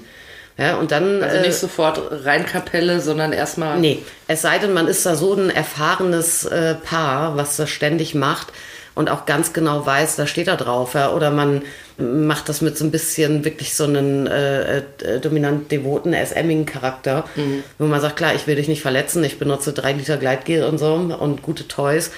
Ja, 0.58 0.76
und 0.76 0.90
dann. 0.90 1.22
Also 1.22 1.36
äh, 1.36 1.46
nicht 1.46 1.56
sofort 1.56 2.00
rein 2.24 2.46
Kapelle, 2.46 3.00
sondern 3.00 3.32
erstmal. 3.32 3.78
Nee, 3.78 4.02
es 4.28 4.42
sei 4.42 4.58
denn, 4.58 4.72
man 4.72 4.86
ist 4.86 5.06
da 5.06 5.14
so 5.14 5.34
ein 5.34 5.50
erfahrenes 5.50 6.44
äh, 6.44 6.74
Paar, 6.74 7.36
was 7.36 7.56
das 7.56 7.70
ständig 7.70 8.14
macht 8.14 8.48
und 8.94 9.10
auch 9.10 9.24
ganz 9.24 9.52
genau 9.52 9.86
weiß, 9.86 10.16
da 10.16 10.26
steht 10.26 10.48
er 10.48 10.56
drauf. 10.56 10.94
Ja? 10.94 11.12
Oder 11.12 11.30
man 11.30 11.62
macht 11.96 12.48
das 12.48 12.60
mit 12.60 12.76
so 12.76 12.84
ein 12.84 12.90
bisschen 12.90 13.44
wirklich 13.44 13.74
so 13.74 13.84
einen 13.84 14.26
äh, 14.26 14.78
äh, 14.78 14.82
dominant 15.20 15.70
devoten 15.70 16.14
SMigen 16.14 16.66
Charakter, 16.66 17.24
wo 17.78 17.86
man 17.86 18.00
sagt, 18.00 18.16
klar, 18.16 18.34
ich 18.34 18.46
will 18.46 18.56
dich 18.56 18.68
nicht 18.68 18.82
verletzen, 18.82 19.22
ich 19.24 19.38
benutze 19.38 19.72
drei 19.72 19.92
Liter 19.92 20.16
Gleitgel 20.16 20.64
und 20.64 20.78
so 20.78 20.94
und 20.94 21.42
gute 21.42 21.68
Toys. 21.68 22.10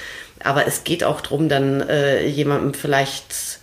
Aber 0.43 0.67
es 0.67 0.85
geht 0.85 1.05
auch 1.05 1.21
drum, 1.21 1.49
dann 1.49 1.81
äh, 1.89 2.27
jemandem 2.27 2.75
vielleicht 2.75 3.54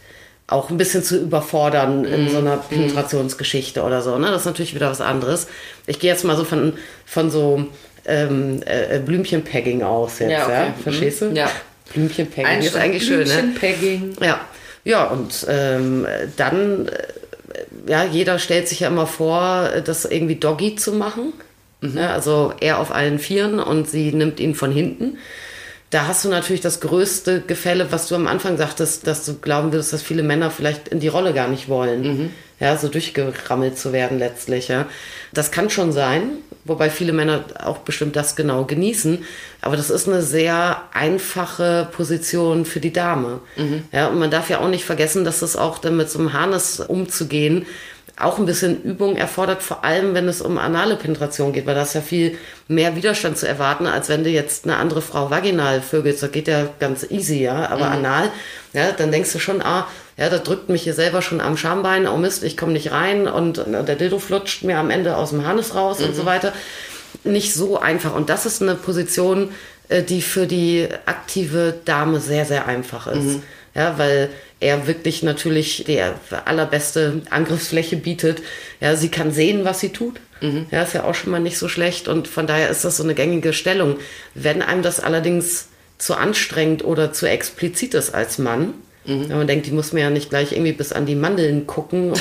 auch 0.52 0.70
ein 0.70 0.78
bisschen 0.78 1.04
zu 1.04 1.18
überfordern 1.18 2.04
in 2.04 2.30
so 2.30 2.40
einer 2.40 2.58
Penetrationsgeschichte 2.58 3.84
oder 3.84 4.02
so. 4.02 4.18
Ne? 4.18 4.28
Das 4.28 4.42
ist 4.42 4.46
natürlich 4.46 4.76
wieder 4.76 4.90
was 4.90 5.00
anderes. 5.00 5.48
Ich 5.88 6.00
gehe 6.00 6.12
jetzt 6.12 6.26
mal 6.26 6.36
so 6.36 6.44
von, 6.44 6.74
von 7.06 7.32
so 7.32 7.66
ähm, 8.06 8.62
äh, 8.66 9.00
Blümchenpegging 9.00 9.82
aus 9.82 10.20
jetzt, 10.20 10.32
ja? 10.32 10.50
Ja, 10.50 10.62
okay. 10.64 10.72
Verstehst 10.84 11.22
du? 11.22 11.26
Mhm. 11.26 11.36
Ja. 11.36 11.52
Blümchenpegging 11.94 12.60
ist 12.60 12.76
eigentlich 12.76 13.06
schön, 13.06 13.28
ne? 13.28 13.34
Blümchenpegging. 13.34 14.16
Ja, 14.22 14.42
ja 14.84 15.06
und 15.06 15.46
ähm, 15.48 16.06
dann, 16.36 16.88
äh, 16.88 17.90
ja, 17.90 18.04
jeder 18.04 18.38
stellt 18.38 18.68
sich 18.68 18.82
ja 18.82 18.90
immer 18.90 19.08
vor, 19.08 19.70
das 19.86 20.06
irgendwie 20.06 20.36
Doggy 20.36 20.76
zu 20.76 20.92
machen. 20.94 21.34
Ja, 21.82 22.14
also 22.14 22.54
er 22.60 22.78
auf 22.78 22.92
allen 22.94 23.18
Vieren 23.18 23.60
und 23.60 23.90
sie 23.90 24.12
nimmt 24.12 24.40
ihn 24.40 24.54
von 24.54 24.72
hinten. 24.72 25.18
Da 25.92 26.08
hast 26.08 26.24
du 26.24 26.30
natürlich 26.30 26.62
das 26.62 26.80
größte 26.80 27.42
Gefälle, 27.42 27.92
was 27.92 28.08
du 28.08 28.16
am 28.16 28.26
Anfang 28.26 28.58
sagtest, 28.58 29.06
dass 29.08 29.26
du 29.26 29.36
glauben 29.36 29.74
würdest, 29.74 29.92
dass 29.92 30.02
viele 30.02 30.24
Männer 30.24 30.50
vielleicht 30.50 30.88
in 30.88 31.02
die 31.02 31.10
Rolle 31.10 31.34
gar 31.34 31.50
nicht 31.50 31.68
wollen. 31.68 32.32
Ja, 32.62 32.78
so 32.78 32.88
durchgerammelt 32.88 33.78
zu 33.78 33.92
werden 33.92 34.18
letztlich. 34.18 34.70
Ja. 34.70 34.86
Das 35.34 35.52
kann 35.52 35.70
schon 35.70 35.92
sein, 35.92 36.24
wobei 36.64 36.90
viele 36.90 37.12
Männer 37.12 37.44
auch 37.62 37.80
bestimmt 37.80 38.16
das 38.16 38.38
genau 38.38 38.64
genießen. 38.64 39.26
Aber 39.60 39.76
das 39.76 39.90
ist 39.90 40.08
eine 40.08 40.22
sehr 40.22 40.82
einfache 40.94 41.90
Position 41.92 42.64
für 42.64 42.80
die 42.80 42.94
Dame. 42.94 43.42
Ja, 43.92 44.08
und 44.08 44.18
man 44.18 44.32
darf 44.32 44.50
ja 44.50 44.60
auch 44.62 44.70
nicht 44.70 44.86
vergessen, 44.86 45.26
dass 45.26 45.42
es 45.42 45.58
auch 45.58 45.78
dann 45.78 45.98
mit 45.98 46.10
so 46.10 46.20
einem 46.20 46.32
Harness 46.32 46.80
umzugehen, 46.80 47.66
auch 48.18 48.38
ein 48.38 48.46
bisschen 48.46 48.82
Übung 48.84 49.16
erfordert, 49.16 49.64
vor 49.64 49.84
allem 49.84 50.14
wenn 50.14 50.28
es 50.28 50.42
um 50.42 50.58
anale 50.58 50.96
Penetration 50.96 51.54
geht, 51.54 51.66
weil 51.66 51.76
da 51.76 51.84
ist 51.84 51.96
ja 51.96 52.02
viel 52.02 52.38
mehr 52.68 52.96
Widerstand 52.96 53.38
zu 53.38 53.48
erwarten, 53.48 53.88
als 53.88 54.10
wenn 54.10 54.24
du 54.24 54.30
jetzt 54.30 54.66
eine 54.66 54.78
andere 54.78 55.02
Frau 55.02 55.30
vaginal 55.30 55.82
vögelst. 55.82 56.22
Das 56.22 56.32
geht 56.32 56.48
ja 56.48 56.68
ganz 56.80 57.06
easy, 57.10 57.42
ja, 57.42 57.70
aber 57.70 57.86
anal, 57.90 58.32
ja, 58.74 58.92
dann 58.92 59.12
denkst 59.12 59.34
du 59.34 59.40
schon, 59.40 59.62
ah, 59.62 59.88
ja, 60.18 60.30
das 60.30 60.44
drückt 60.44 60.70
mich 60.70 60.84
hier 60.84 60.94
selber 60.94 61.22
schon 61.22 61.42
am 61.42 61.58
Schambein, 61.58 62.08
oh 62.08 62.18
Mist, 62.18 62.44
ich 62.44 62.58
komme 62.58 62.74
nicht 62.74 62.92
rein 62.92 63.28
und 63.28 63.58
der 63.66 63.96
Dildo 63.96 64.20
flutscht 64.20 64.64
mir 64.64 64.78
am 64.78 64.90
Ende 64.90 65.18
aus 65.18 65.32
dem 65.32 65.46
Harnis 65.46 65.74
raus 65.74 66.00
und 66.00 66.16
so 66.16 66.26
weiter. 66.26 66.54
Nicht 67.24 67.54
so 67.54 67.80
einfach. 67.80 68.16
Und 68.16 68.30
das 68.30 68.46
ist 68.46 68.62
eine 68.62 68.76
Position, 68.76 69.50
äh, 69.90 70.02
die 70.02 70.22
für 70.22 70.48
die 70.48 70.88
aktive 71.06 71.76
Dame 71.86 72.20
sehr, 72.20 72.46
sehr 72.46 72.68
einfach 72.68 73.08
ist. 73.08 73.40
Ja, 73.74 73.98
weil 73.98 74.30
er 74.60 74.86
wirklich 74.88 75.24
natürlich 75.24 75.86
die 75.88 76.02
allerbeste 76.46 77.22
Angriffsfläche 77.30 77.96
bietet. 77.98 78.42
Ja, 78.80 78.96
sie 78.96 79.10
kann 79.10 79.32
sehen, 79.32 79.64
was 79.66 79.80
sie 79.80 79.90
tut. 79.90 80.20
Ja, 80.72 80.82
ist 80.82 80.94
ja 80.94 81.04
auch 81.04 81.14
schon 81.16 81.32
mal 81.32 81.40
nicht 81.40 81.58
so 81.58 81.68
schlecht. 81.68 82.08
Und 82.08 82.28
von 82.28 82.48
daher 82.48 82.70
ist 82.70 82.84
das 82.84 82.98
so 82.98 83.04
eine 83.04 83.14
gängige 83.14 83.54
Stellung. 83.54 83.98
Wenn 84.34 84.62
einem 84.64 84.82
das 84.82 85.00
allerdings 85.00 85.68
zu 86.00 86.16
anstrengend 86.16 86.84
oder 86.84 87.14
zu 87.14 87.28
explizit 87.28 87.94
ist 87.94 88.14
als 88.16 88.40
Mann, 88.40 88.74
wenn 89.04 89.30
man 89.30 89.48
denkt, 89.48 89.66
die 89.66 89.72
muss 89.72 89.94
mir 89.94 90.02
ja 90.02 90.10
nicht 90.12 90.30
gleich 90.30 90.52
irgendwie 90.52 90.74
bis 90.74 90.94
an 90.94 91.08
die 91.08 91.16
Mandeln 91.16 91.66
gucken 91.66 92.12
und, 92.12 92.20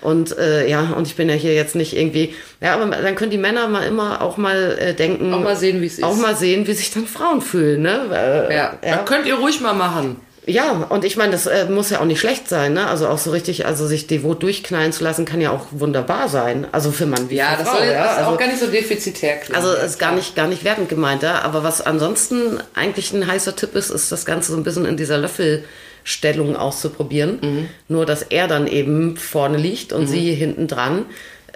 und 0.00 0.36
äh, 0.38 0.68
ja, 0.68 0.94
und 0.96 1.06
ich 1.06 1.14
bin 1.14 1.28
ja 1.28 1.34
hier 1.36 1.54
jetzt 1.54 1.76
nicht 1.76 1.96
irgendwie, 1.96 2.34
ja, 2.60 2.74
aber 2.74 2.86
dann 2.96 3.14
können 3.14 3.30
die 3.30 3.38
Männer 3.38 3.68
mal 3.68 3.86
immer 3.86 4.20
auch 4.20 4.36
mal 4.36 4.76
äh, 4.80 4.94
denken, 4.94 5.32
Auch 5.32 5.40
mal 5.40 5.54
sehen, 5.56 5.80
wie 5.80 5.86
es 5.86 5.98
ist. 5.98 6.02
auch 6.04 6.16
mal 6.16 6.34
sehen, 6.36 6.66
wie 6.66 6.72
sich 6.72 6.90
dann 6.92 7.06
Frauen 7.06 7.40
fühlen, 7.40 7.82
ne? 7.82 8.48
Äh, 8.50 8.54
Ja. 8.54 8.78
Das 8.82 9.04
könnt 9.06 9.26
ihr 9.26 9.36
ruhig 9.36 9.60
mal 9.60 9.74
machen. 9.74 10.16
Ja, 10.44 10.72
und 10.88 11.04
ich 11.04 11.16
meine, 11.16 11.30
das 11.30 11.46
äh, 11.46 11.66
muss 11.66 11.90
ja 11.90 12.00
auch 12.00 12.04
nicht 12.04 12.18
schlecht 12.18 12.48
sein, 12.48 12.72
ne? 12.72 12.88
Also 12.88 13.06
auch 13.06 13.18
so 13.18 13.30
richtig, 13.30 13.64
also 13.64 13.86
sich 13.86 14.08
devot 14.08 14.42
durchknallen 14.42 14.90
zu 14.90 15.04
lassen, 15.04 15.24
kann 15.24 15.40
ja 15.40 15.52
auch 15.52 15.66
wunderbar 15.70 16.28
sein. 16.28 16.66
Also 16.72 16.90
für 16.90 17.06
Mann 17.06 17.30
wie 17.30 17.36
Ja, 17.36 17.52
für 17.52 17.58
das 17.58 17.68
Frau, 17.68 17.76
soll 17.76 17.86
jetzt 17.86 17.94
ja? 17.94 18.02
das 18.02 18.12
ist 18.12 18.18
also, 18.18 18.30
auch 18.32 18.38
gar 18.38 18.46
nicht 18.48 18.58
so 18.58 18.66
defizitär 18.66 19.36
klingen. 19.36 19.54
also 19.54 19.72
ist 19.72 20.00
gar 20.00 20.12
nicht, 20.12 20.34
gar 20.34 20.48
nicht 20.48 20.64
wertend 20.64 20.88
gemeint, 20.88 21.22
ja? 21.22 21.42
aber 21.42 21.62
was 21.62 21.80
ansonsten 21.80 22.58
eigentlich 22.74 23.12
ein 23.12 23.24
heißer 23.24 23.54
Tipp 23.54 23.76
ist, 23.76 23.90
ist 23.90 24.10
das 24.10 24.24
Ganze 24.24 24.50
so 24.50 24.58
ein 24.58 24.64
bisschen 24.64 24.84
in 24.84 24.96
dieser 24.96 25.16
Löffelstellung 25.18 26.56
auszuprobieren. 26.56 27.38
Mhm. 27.40 27.68
Nur, 27.86 28.04
dass 28.04 28.22
er 28.22 28.48
dann 28.48 28.66
eben 28.66 29.16
vorne 29.16 29.58
liegt 29.58 29.92
und 29.92 30.08
sie 30.08 30.34
hinten 30.34 30.66
dran, 30.66 31.06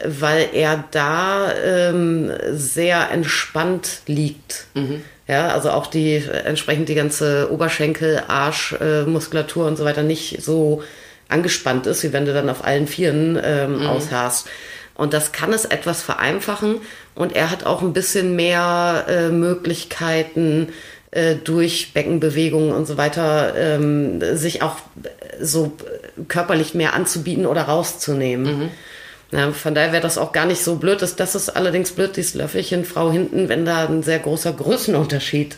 weil 0.05 0.51
er 0.53 0.85
da 0.93 1.53
ähm, 1.53 2.31
sehr 2.53 3.11
entspannt 3.11 4.03
liegt. 4.07 4.67
Mhm. 4.75 5.03
Ja, 5.29 5.49
also 5.49 5.71
auch 5.71 5.87
die 5.87 6.15
äh, 6.15 6.45
entsprechend 6.45 6.89
die 6.89 6.95
ganze 6.95 7.51
Oberschenkel, 7.51 8.23
Arsch, 8.29 8.75
äh, 8.81 9.03
Muskulatur 9.03 9.67
und 9.67 9.77
so 9.77 9.85
weiter 9.85 10.03
nicht 10.03 10.43
so 10.43 10.83
angespannt 11.29 11.87
ist, 11.87 12.05
wie 12.05 12.13
wenn 12.13 12.25
du 12.25 12.33
dann 12.33 12.49
auf 12.49 12.65
allen 12.65 12.87
Vieren 12.87 13.39
ähm, 13.43 13.87
ausharrst. 13.87 14.49
Und 14.95 15.13
das 15.13 15.33
kann 15.33 15.53
es 15.53 15.65
etwas 15.65 16.03
vereinfachen. 16.03 16.77
Und 17.15 17.35
er 17.35 17.51
hat 17.51 17.65
auch 17.65 17.83
ein 17.83 17.93
bisschen 17.93 18.37
mehr 18.37 19.05
äh, 19.09 19.29
Möglichkeiten, 19.29 20.69
äh, 21.11 21.35
durch 21.37 21.93
Beckenbewegungen 21.93 22.73
und 22.73 22.87
so 22.87 22.97
weiter 22.97 23.55
ähm, 23.57 24.21
sich 24.37 24.63
auch 24.63 24.77
so 25.41 25.73
körperlich 26.29 26.75
mehr 26.75 26.95
anzubieten 26.95 27.47
oder 27.47 27.63
rauszunehmen. 27.63 28.71
Ja, 29.33 29.51
von 29.51 29.75
daher 29.75 29.93
wäre 29.93 30.03
das 30.03 30.19
auch 30.19 30.33
gar 30.33 30.47
nicht 30.47 30.63
so 30.63 30.77
blöd. 30.77 31.03
Das, 31.03 31.17
das 31.17 31.35
ist 31.35 31.51
allerdings 31.51 31.93
blöd, 31.93 32.17
dieses 32.17 32.35
Löffelchen 32.35 32.85
Frau 32.85 33.11
hinten, 33.11 33.49
wenn 33.49 33.65
da 33.65 33.87
ein 33.87 34.03
sehr 34.03 34.21
großer 34.21 34.53
Größenunterschied 34.53 35.57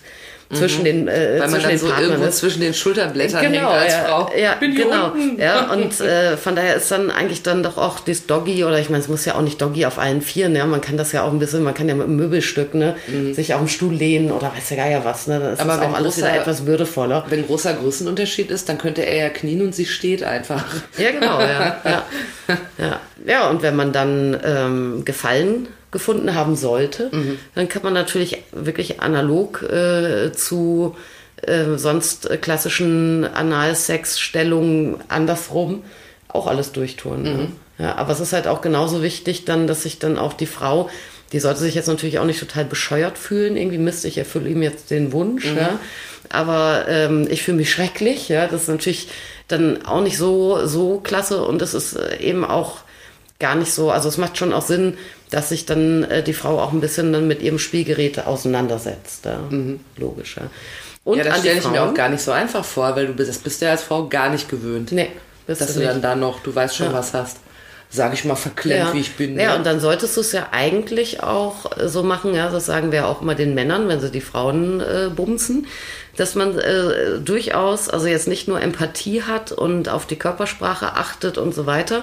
zwischen 0.52 0.84
den 0.84 1.08
äh, 1.08 1.34
Mhm. 1.36 1.40
Weil 1.40 1.40
man 1.40 1.48
zwischen 1.50 1.62
dann 1.62 1.70
den 1.70 1.78
so 1.78 1.86
Partnern 1.88 2.10
irgendwo 2.10 2.28
ist. 2.28 2.38
zwischen 2.38 2.60
den 2.62 2.74
Schulterblättern 2.74 3.40
hängt 3.42 3.54
Genau, 3.54 3.68
als 3.70 3.92
ja, 3.92 3.98
Frau. 4.04 4.30
ja, 4.40 4.54
Bin 4.54 4.72
hier 4.72 4.84
genau. 4.86 5.06
unten. 5.12 5.38
Ja, 5.40 5.70
und 5.72 6.00
äh, 6.00 6.36
von 6.38 6.56
daher 6.56 6.76
ist 6.76 6.90
dann 6.90 7.10
eigentlich 7.10 7.42
dann 7.42 7.62
doch 7.62 7.76
auch 7.76 8.00
das 8.00 8.24
Doggy 8.26 8.64
oder 8.64 8.78
ich 8.78 8.88
meine, 8.88 9.02
es 9.02 9.08
muss 9.08 9.24
ja 9.26 9.34
auch 9.34 9.42
nicht 9.42 9.60
Doggy 9.60 9.84
auf 9.84 9.98
allen 9.98 10.22
Vieren, 10.22 10.56
ja, 10.56 10.64
man 10.64 10.80
kann 10.80 10.96
das 10.96 11.12
ja 11.12 11.22
auch 11.22 11.32
ein 11.32 11.38
bisschen, 11.38 11.62
man 11.62 11.74
kann 11.74 11.86
ja 11.88 11.94
mit 11.94 12.06
einem 12.06 12.16
Möbelstück, 12.16 12.74
ne, 12.74 12.94
sich 13.32 13.52
auf 13.52 13.60
den 13.60 13.68
Stuhl 13.68 13.92
lehnen 13.94 14.30
oder 14.32 14.50
weiß 14.56 14.68
der 14.68 14.76
Geier 14.78 15.04
was, 15.04 15.26
ne, 15.26 15.38
dann 15.38 15.52
ist 15.52 15.62
Mhm. 15.64 15.70
Aber 15.70 15.80
das 15.82 15.90
auch 15.92 15.96
alles 15.96 16.14
großer- 16.14 16.18
wieder 16.18 16.34
etwas 16.40 16.64
würdevoller. 16.66 17.24
Wenn 17.28 17.46
großer 17.46 17.74
Größenunterschied 17.74 18.50
ist, 18.50 18.68
dann 18.70 18.78
könnte 18.78 19.02
er 19.02 19.16
ja 19.16 19.28
knien 19.28 19.60
und 19.60 19.74
sie 19.74 19.84
steht 19.86 20.22
einfach. 20.22 20.64
Ja, 20.96 21.10
genau, 21.10 21.40
ja. 21.40 21.76
Ja, 21.84 22.02
ja. 22.78 23.00
ja 23.26 23.50
und 23.50 23.60
wenn 23.62 23.76
man 23.76 23.92
dann 23.92 24.38
ähm, 24.44 25.04
Gefallen 25.04 25.68
gefunden 25.90 26.34
haben 26.34 26.54
sollte, 26.56 27.10
dann 27.54 27.68
kann 27.68 27.82
man 27.82 27.94
natürlich 27.94 28.42
wirklich 28.52 29.00
analog 29.00 29.62
äh, 29.62 30.32
zu 30.32 30.96
äh, 31.42 31.76
sonst 31.76 32.28
klassischen 32.40 33.24
Analsex-Stellungen 33.24 34.96
andersrum 35.08 35.82
auch 36.28 36.46
alles 36.46 36.72
durchtun. 36.72 37.22
Ne? 37.22 37.48
Ja, 37.78 37.96
aber 37.96 38.12
es 38.12 38.20
ist 38.20 38.32
halt 38.32 38.46
auch 38.46 38.60
genauso 38.60 39.02
wichtig 39.02 39.44
dann, 39.44 39.66
dass 39.66 39.84
sich 39.84 39.98
dann 39.98 40.18
auch 40.18 40.32
die 40.32 40.46
Frau, 40.46 40.90
die 41.32 41.40
sollte 41.40 41.60
sich 41.60 41.74
jetzt 41.74 41.86
natürlich 41.86 42.18
auch 42.18 42.24
nicht 42.24 42.40
total 42.40 42.64
bescheuert 42.64 43.16
fühlen, 43.16 43.56
irgendwie 43.56 43.78
Mist, 43.78 44.04
ich 44.04 44.18
erfülle 44.18 44.48
ihm 44.48 44.62
jetzt 44.62 44.90
den 44.90 45.12
Wunsch, 45.12 45.46
ja. 45.46 45.78
Aber 46.30 46.86
ähm, 46.88 47.26
ich 47.30 47.42
fühle 47.42 47.58
mich 47.58 47.70
schrecklich, 47.70 48.28
ja. 48.28 48.46
Das 48.46 48.62
ist 48.62 48.68
natürlich 48.68 49.08
dann 49.46 49.86
auch 49.86 50.02
nicht 50.02 50.18
so, 50.18 50.66
so 50.66 51.00
klasse 51.00 51.44
und 51.44 51.62
es 51.62 51.72
ist 51.72 51.94
äh, 51.94 52.18
eben 52.18 52.44
auch 52.44 52.78
gar 53.40 53.54
nicht 53.54 53.72
so, 53.72 53.90
also 53.90 54.08
es 54.08 54.18
macht 54.18 54.36
schon 54.36 54.52
auch 54.52 54.62
Sinn, 54.62 54.98
dass 55.30 55.50
sich 55.50 55.66
dann 55.66 56.04
äh, 56.04 56.22
die 56.22 56.32
Frau 56.32 56.58
auch 56.60 56.72
ein 56.72 56.80
bisschen 56.80 57.12
dann 57.12 57.28
mit 57.28 57.42
ihrem 57.42 57.58
Spielgerät 57.58 58.26
auseinandersetzt. 58.26 59.26
Ja. 59.26 59.38
Logisch, 59.96 60.36
ja. 60.36 60.44
Und 61.04 61.18
Mhm. 61.18 61.24
Ja, 61.24 61.30
das 61.30 61.38
stelle 61.40 61.58
ich 61.58 61.68
mir 61.68 61.82
auch 61.82 61.94
gar 61.94 62.08
nicht 62.08 62.22
so 62.22 62.32
einfach 62.32 62.64
vor, 62.64 62.94
weil 62.96 63.06
du 63.06 63.12
bist, 63.14 63.30
das 63.30 63.38
bist 63.38 63.62
ja 63.62 63.70
als 63.70 63.82
Frau 63.82 64.08
gar 64.08 64.28
nicht 64.28 64.48
gewöhnt. 64.48 64.92
Nee, 64.92 65.10
dass 65.46 65.58
du 65.58 65.72
du 65.72 65.80
dann 65.80 66.02
da 66.02 66.16
noch, 66.16 66.40
du 66.40 66.54
weißt 66.54 66.76
schon, 66.76 66.88
Ja. 66.88 66.92
was 66.92 67.14
hast. 67.14 67.38
Sag 67.90 68.12
ich 68.12 68.26
mal, 68.26 68.34
verklemmt, 68.34 68.92
wie 68.92 69.00
ich 69.00 69.16
bin. 69.16 69.38
Ja, 69.38 69.52
ne? 69.52 69.56
und 69.56 69.64
dann 69.64 69.80
solltest 69.80 70.14
du 70.18 70.20
es 70.20 70.32
ja 70.32 70.48
eigentlich 70.50 71.22
auch 71.22 71.78
äh, 71.78 71.88
so 71.88 72.02
machen, 72.02 72.34
ja, 72.34 72.50
das 72.50 72.66
sagen 72.66 72.92
wir 72.92 73.06
auch 73.08 73.22
mal 73.22 73.34
den 73.34 73.54
Männern, 73.54 73.88
wenn 73.88 74.00
sie 74.00 74.10
die 74.10 74.20
Frauen 74.20 74.80
äh, 74.82 75.08
bumsen, 75.14 75.66
dass 76.16 76.34
man 76.34 76.58
äh, 76.58 77.18
durchaus, 77.24 77.88
also 77.88 78.06
jetzt 78.06 78.28
nicht 78.28 78.46
nur 78.46 78.60
Empathie 78.60 79.22
hat 79.22 79.52
und 79.52 79.88
auf 79.88 80.04
die 80.06 80.16
Körpersprache 80.16 80.96
achtet 80.96 81.38
und 81.38 81.54
so 81.54 81.64
weiter, 81.64 82.02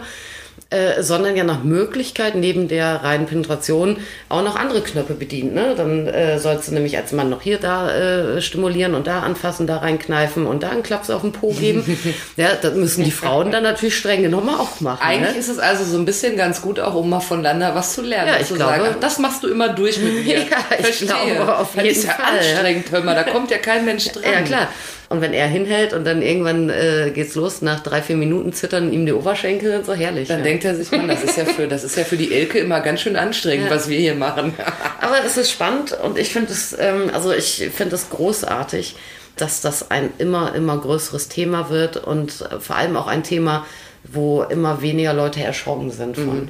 äh, 0.76 1.04
sondern 1.04 1.36
ja 1.36 1.44
nach 1.44 1.64
Möglichkeit 1.64 2.36
neben 2.36 2.68
der 2.68 3.04
reinen 3.04 3.26
Penetration 3.26 3.98
auch 4.30 4.44
noch 4.44 4.56
andere 4.56 4.82
Knöpfe 4.82 5.14
bedient. 5.14 5.54
Ne? 5.54 5.74
Dann 5.78 6.08
äh, 6.08 6.38
sollst 6.40 6.68
du 6.68 6.74
nämlich 6.74 6.98
als 6.98 7.12
Mann 7.12 7.30
noch 7.30 7.42
hier 7.42 7.58
da 7.58 7.90
äh, 7.92 8.42
stimulieren 8.42 8.94
und 8.96 9.08
da 9.08 9.22
anfassen, 9.22 9.68
da 9.68 9.78
reinkneifen 9.78 10.46
und 10.46 10.64
da 10.64 10.70
einen 10.70 10.84
Klaps 10.84 11.10
auf 11.10 11.22
den 11.22 11.32
Po 11.32 11.52
geben. 11.52 11.98
ja, 12.38 12.50
das 12.62 12.74
müssen 12.76 13.04
die 13.04 13.12
Frauen 13.12 13.52
dann 13.52 13.64
natürlich 13.64 13.98
streng 13.98 14.22
genommen 14.24 14.50
auch 14.50 14.82
machen. 14.82 15.02
Eigentlich 15.02 15.34
ne? 15.34 15.40
ist 15.40 15.50
es 15.50 15.60
also 15.60 15.84
so 15.84 15.98
ein 15.98 16.06
bisschen 16.06 16.38
ganz 16.38 16.62
gut, 16.62 16.80
auch 16.80 16.96
um 16.96 17.10
mal 17.10 17.20
voneinander 17.20 17.74
was 17.76 17.94
zu 17.94 18.02
lernen. 18.02 18.30
Ja, 18.30 18.40
ich 18.40 18.48
glaube- 18.48 18.66
sagst, 18.76 18.92
ach, 18.96 19.00
das 19.00 19.20
machst 19.20 19.44
du 19.44 19.48
immer 19.48 19.70
durch 19.70 20.00
mit 20.00 20.14
mir. 20.26 20.40
Ja, 20.40 20.58
ich 20.78 20.86
Verstehe. 20.86 21.08
glaube, 21.36 21.58
auf 21.58 21.70
das 21.76 21.84
jeden 21.84 21.96
ist 21.98 22.06
ja 22.06 22.12
Fall, 22.12 22.40
anstrengend, 22.40 22.92
hör 22.92 23.02
mal, 23.04 23.16
da 23.16 23.24
kommt 23.24 23.52
ja 23.52 23.58
kein 23.58 23.86
Mensch 23.86 24.06
dran. 24.10 24.24
Ja, 24.24 24.42
klar. 24.42 24.68
Und 25.10 25.22
wenn 25.22 25.34
er 25.34 25.48
hinhält 25.48 25.94
und 25.94 26.04
dann 26.04 26.22
irgendwann 26.22 26.70
äh, 26.70 27.12
geht's 27.14 27.36
los, 27.36 27.62
nach 27.62 27.82
drei, 27.82 28.02
vier 28.02 28.16
Minuten 28.16 28.54
zittern 28.54 28.92
ihm 28.92 29.06
die 29.06 29.14
Oberschenkel, 29.14 29.72
dann 29.72 29.84
so 29.84 29.94
herrlich. 29.94 30.28
Dann 30.28 30.40
ja. 30.40 30.44
denkt 30.44 30.66
er 30.66 30.76
sich, 30.76 30.90
Mann, 30.92 31.08
das 31.08 31.24
ist 31.24 31.38
ja 31.38 31.46
für, 31.46 31.68
das 31.68 31.84
ist 31.84 31.96
ja 31.96 32.04
für 32.04 32.18
die 32.18 32.34
Elke 32.34 32.60
immer 32.60 32.80
ganz 32.82 33.02
schön 33.02 33.16
anstrengend, 33.16 33.70
was 33.70 33.88
wir 33.88 34.00
hier 34.00 34.16
machen. 34.16 34.54
Aber 35.02 35.24
es 35.24 35.38
ist 35.38 35.52
spannend 35.52 35.94
und 35.94 36.18
ich 36.18 36.34
finde 36.34 36.52
es, 36.52 36.76
ähm, 36.78 37.12
also 37.14 37.32
ich 37.32 37.70
finde 37.74 37.96
es 37.96 38.10
großartig, 38.10 38.96
dass 39.36 39.62
das 39.62 39.92
ein 39.92 40.12
immer, 40.18 40.56
immer 40.56 40.78
größeres 40.78 41.28
Thema 41.28 41.70
wird 41.70 41.98
und 41.98 42.42
äh, 42.42 42.60
vor 42.60 42.76
allem 42.76 42.98
auch 42.98 43.08
ein 43.08 43.24
Thema, 43.24 43.66
wo 44.04 44.44
immer 44.44 44.82
weniger 44.82 45.14
Leute 45.14 45.44
erschrocken 45.44 45.92
sind 45.92 46.18
von. 46.18 46.50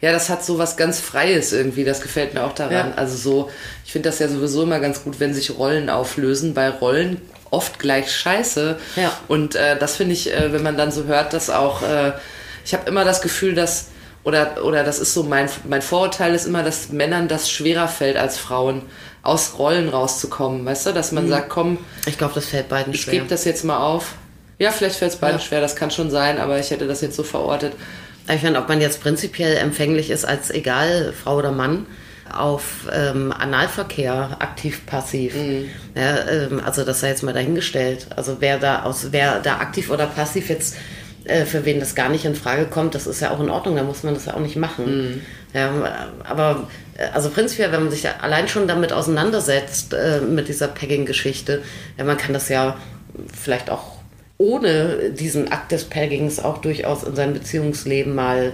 Ja, 0.00 0.12
das 0.12 0.28
hat 0.28 0.44
so 0.44 0.58
was 0.58 0.76
ganz 0.76 1.00
Freies 1.00 1.52
irgendwie, 1.52 1.84
das 1.84 2.02
gefällt 2.02 2.34
mir 2.34 2.44
auch 2.44 2.52
daran. 2.52 2.90
Ja. 2.90 2.92
Also 2.96 3.16
so, 3.16 3.50
ich 3.86 3.92
finde 3.92 4.10
das 4.10 4.18
ja 4.18 4.28
sowieso 4.28 4.62
immer 4.62 4.80
ganz 4.80 5.02
gut, 5.02 5.18
wenn 5.18 5.32
sich 5.32 5.56
Rollen 5.56 5.88
auflösen, 5.88 6.54
weil 6.56 6.70
Rollen 6.72 7.22
oft 7.54 7.78
gleich 7.78 8.10
scheiße. 8.14 8.78
Ja. 8.96 9.12
Und 9.28 9.54
äh, 9.54 9.78
das 9.78 9.96
finde 9.96 10.12
ich, 10.12 10.32
äh, 10.32 10.52
wenn 10.52 10.62
man 10.62 10.76
dann 10.76 10.90
so 10.92 11.04
hört, 11.04 11.32
dass 11.32 11.48
auch, 11.50 11.82
äh, 11.82 12.12
ich 12.64 12.74
habe 12.74 12.88
immer 12.88 13.04
das 13.04 13.20
Gefühl, 13.22 13.54
dass, 13.54 13.86
oder, 14.24 14.64
oder 14.64 14.84
das 14.84 14.98
ist 14.98 15.14
so 15.14 15.22
mein, 15.22 15.48
mein 15.68 15.82
Vorurteil 15.82 16.34
ist 16.34 16.46
immer, 16.46 16.62
dass 16.62 16.88
Männern 16.90 17.28
das 17.28 17.50
schwerer 17.50 17.88
fällt 17.88 18.16
als 18.16 18.38
Frauen, 18.38 18.82
aus 19.22 19.58
Rollen 19.58 19.88
rauszukommen, 19.88 20.64
weißt 20.66 20.86
du, 20.86 20.92
dass 20.92 21.10
man 21.12 21.28
sagt, 21.28 21.48
komm, 21.48 21.78
Ich 22.06 22.18
glaube, 22.18 22.34
das 22.34 22.46
fällt 22.46 22.68
beiden 22.68 22.92
ich 22.92 23.02
schwer. 23.02 23.14
gebe 23.14 23.26
das 23.26 23.44
jetzt 23.46 23.64
mal 23.64 23.78
auf. 23.78 24.12
Ja, 24.58 24.70
vielleicht 24.70 24.96
fällt 24.96 25.12
es 25.12 25.18
beiden 25.18 25.38
Ja. 25.40 25.44
schwer, 25.44 25.60
das 25.62 25.76
kann 25.76 25.90
schon 25.90 26.10
sein, 26.10 26.38
aber 26.38 26.58
ich 26.58 26.70
hätte 26.70 26.86
das 26.86 27.00
jetzt 27.00 27.16
so 27.16 27.22
verortet. 27.22 27.72
Ich 28.32 28.42
meine, 28.42 28.58
ob 28.58 28.68
man 28.68 28.80
jetzt 28.80 29.02
prinzipiell 29.02 29.56
empfänglich 29.56 30.10
ist 30.10 30.24
als 30.24 30.50
egal, 30.50 31.12
Frau 31.22 31.36
oder 31.36 31.52
Mann, 31.52 31.86
auf 32.32 32.88
ähm, 32.92 33.32
Analverkehr, 33.32 34.36
aktiv, 34.38 34.86
passiv. 34.86 35.34
Ja, 35.94 36.28
ähm, 36.28 36.60
also 36.64 36.84
das 36.84 37.00
sei 37.00 37.08
jetzt 37.08 37.22
mal 37.22 37.34
dahingestellt. 37.34 38.06
Also 38.16 38.36
wer 38.40 38.58
da 38.58 38.82
aus, 38.82 39.08
wer 39.10 39.40
da 39.40 39.58
aktiv 39.58 39.90
oder 39.90 40.06
passiv 40.06 40.48
jetzt 40.48 40.76
äh, 41.24 41.44
für 41.44 41.64
wen 41.64 41.80
das 41.80 41.94
gar 41.94 42.08
nicht 42.08 42.24
in 42.24 42.34
Frage 42.34 42.66
kommt, 42.66 42.94
das 42.94 43.06
ist 43.06 43.20
ja 43.20 43.30
auch 43.30 43.40
in 43.40 43.50
Ordnung, 43.50 43.76
da 43.76 43.82
muss 43.82 44.02
man 44.02 44.14
das 44.14 44.26
ja 44.26 44.34
auch 44.34 44.40
nicht 44.40 44.56
machen. 44.56 45.22
Ja, 45.54 45.70
aber 46.24 46.68
äh, 46.98 47.06
also 47.14 47.30
prinzipiell, 47.30 47.72
wenn 47.72 47.82
man 47.82 47.90
sich 47.90 48.02
ja 48.02 48.16
allein 48.20 48.48
schon 48.48 48.68
damit 48.68 48.92
auseinandersetzt, 48.92 49.94
äh, 49.94 50.20
mit 50.20 50.48
dieser 50.48 50.68
Pegging-Geschichte, 50.68 51.62
ja, 51.96 52.04
man 52.04 52.16
kann 52.16 52.32
das 52.32 52.48
ja 52.48 52.76
vielleicht 53.32 53.70
auch 53.70 53.94
ohne 54.36 55.10
diesen 55.10 55.50
Akt 55.52 55.72
des 55.72 55.84
Peggings 55.84 56.40
auch 56.40 56.58
durchaus 56.58 57.04
in 57.04 57.14
seinem 57.14 57.34
Beziehungsleben 57.34 58.14
mal. 58.14 58.52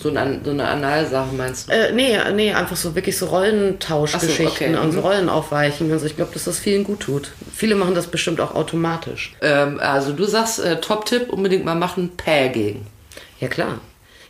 So, 0.00 0.10
ein, 0.14 0.42
so 0.44 0.52
eine 0.52 0.68
Analsache 0.68 1.34
meinst 1.34 1.68
du? 1.68 1.72
Äh, 1.72 1.92
nee, 1.92 2.16
nee, 2.34 2.52
einfach 2.52 2.76
so 2.76 2.94
wirklich 2.94 3.18
so 3.18 3.26
Rollentauschgeschichten 3.26 4.74
so, 4.74 4.78
okay, 4.78 4.86
und 4.86 4.92
so 4.92 4.98
mhm. 4.98 5.04
Rollen 5.04 5.28
aufweichen. 5.28 5.90
Also 5.90 6.06
ich 6.06 6.14
glaube, 6.14 6.32
dass 6.32 6.44
das 6.44 6.58
vielen 6.58 6.84
gut 6.84 7.00
tut. 7.00 7.32
Viele 7.52 7.74
machen 7.74 7.94
das 7.96 8.06
bestimmt 8.06 8.40
auch 8.40 8.54
automatisch. 8.54 9.34
Ähm, 9.42 9.80
also 9.80 10.12
du 10.12 10.24
sagst, 10.24 10.60
äh, 10.60 10.80
Top-Tipp, 10.80 11.30
unbedingt 11.32 11.64
mal 11.64 11.74
machen, 11.74 12.12
Pagging. 12.16 12.86
Ja, 13.40 13.48
klar. 13.48 13.80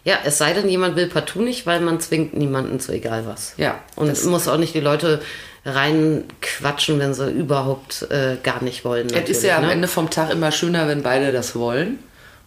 Ja, 0.04 0.16
es 0.24 0.38
sei 0.38 0.54
denn, 0.54 0.68
jemand 0.70 0.96
will 0.96 1.06
partout 1.08 1.42
nicht, 1.42 1.66
weil 1.66 1.80
man 1.80 2.00
zwingt 2.00 2.34
niemanden 2.34 2.80
zu 2.80 2.92
egal 2.92 3.26
was. 3.26 3.52
Ja, 3.58 3.78
Und 3.94 4.08
das- 4.08 4.24
muss 4.24 4.48
auch 4.48 4.56
nicht 4.56 4.74
die 4.74 4.80
Leute 4.80 5.20
reinquatschen, 5.66 6.98
wenn 6.98 7.12
sie 7.12 7.30
überhaupt 7.30 8.06
äh, 8.10 8.36
gar 8.42 8.62
nicht 8.62 8.84
wollen. 8.84 9.08
Es 9.12 9.28
ist 9.28 9.44
ja 9.44 9.58
am 9.58 9.66
ne? 9.66 9.72
Ende 9.72 9.88
vom 9.88 10.08
Tag 10.08 10.30
immer 10.30 10.50
schöner, 10.50 10.88
wenn 10.88 11.02
beide 11.02 11.30
das 11.32 11.54
wollen. 11.56 11.98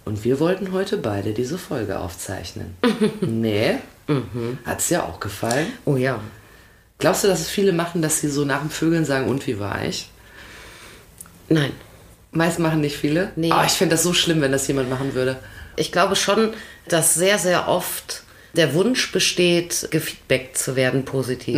Und 0.05 0.23
wir 0.23 0.39
wollten 0.39 0.71
heute 0.71 0.97
beide 0.97 1.33
diese 1.33 1.57
Folge 1.57 1.99
aufzeichnen. 1.99 2.75
nee? 3.21 3.75
Hat's 4.65 4.87
dir 4.87 5.03
auch 5.03 5.19
gefallen? 5.19 5.67
Oh 5.85 5.95
ja. 5.95 6.19
Glaubst 6.97 7.23
du, 7.23 7.27
dass 7.27 7.39
es 7.39 7.49
viele 7.49 7.71
machen, 7.71 8.01
dass 8.01 8.19
sie 8.19 8.29
so 8.29 8.45
nach 8.45 8.61
dem 8.61 8.69
Vögeln 8.69 9.05
sagen, 9.05 9.27
und 9.27 9.45
wie 9.47 9.59
war 9.59 9.83
ich? 9.85 10.09
Nein. 11.49 11.71
Meist 12.31 12.59
machen 12.59 12.81
nicht 12.81 12.97
viele. 12.97 13.31
Nee. 13.35 13.51
Oh, 13.51 13.63
ich 13.65 13.73
fände 13.73 13.95
das 13.95 14.03
so 14.03 14.13
schlimm, 14.13 14.41
wenn 14.41 14.51
das 14.51 14.67
jemand 14.67 14.89
machen 14.89 15.13
würde. 15.13 15.37
Ich 15.75 15.91
glaube 15.91 16.15
schon, 16.15 16.53
dass 16.87 17.13
sehr, 17.13 17.37
sehr 17.39 17.67
oft 17.67 18.23
der 18.53 18.73
Wunsch 18.73 19.11
besteht, 19.11 19.87
gefeedbackt 19.91 20.57
zu 20.57 20.75
werden 20.75 21.05
positiv. 21.05 21.57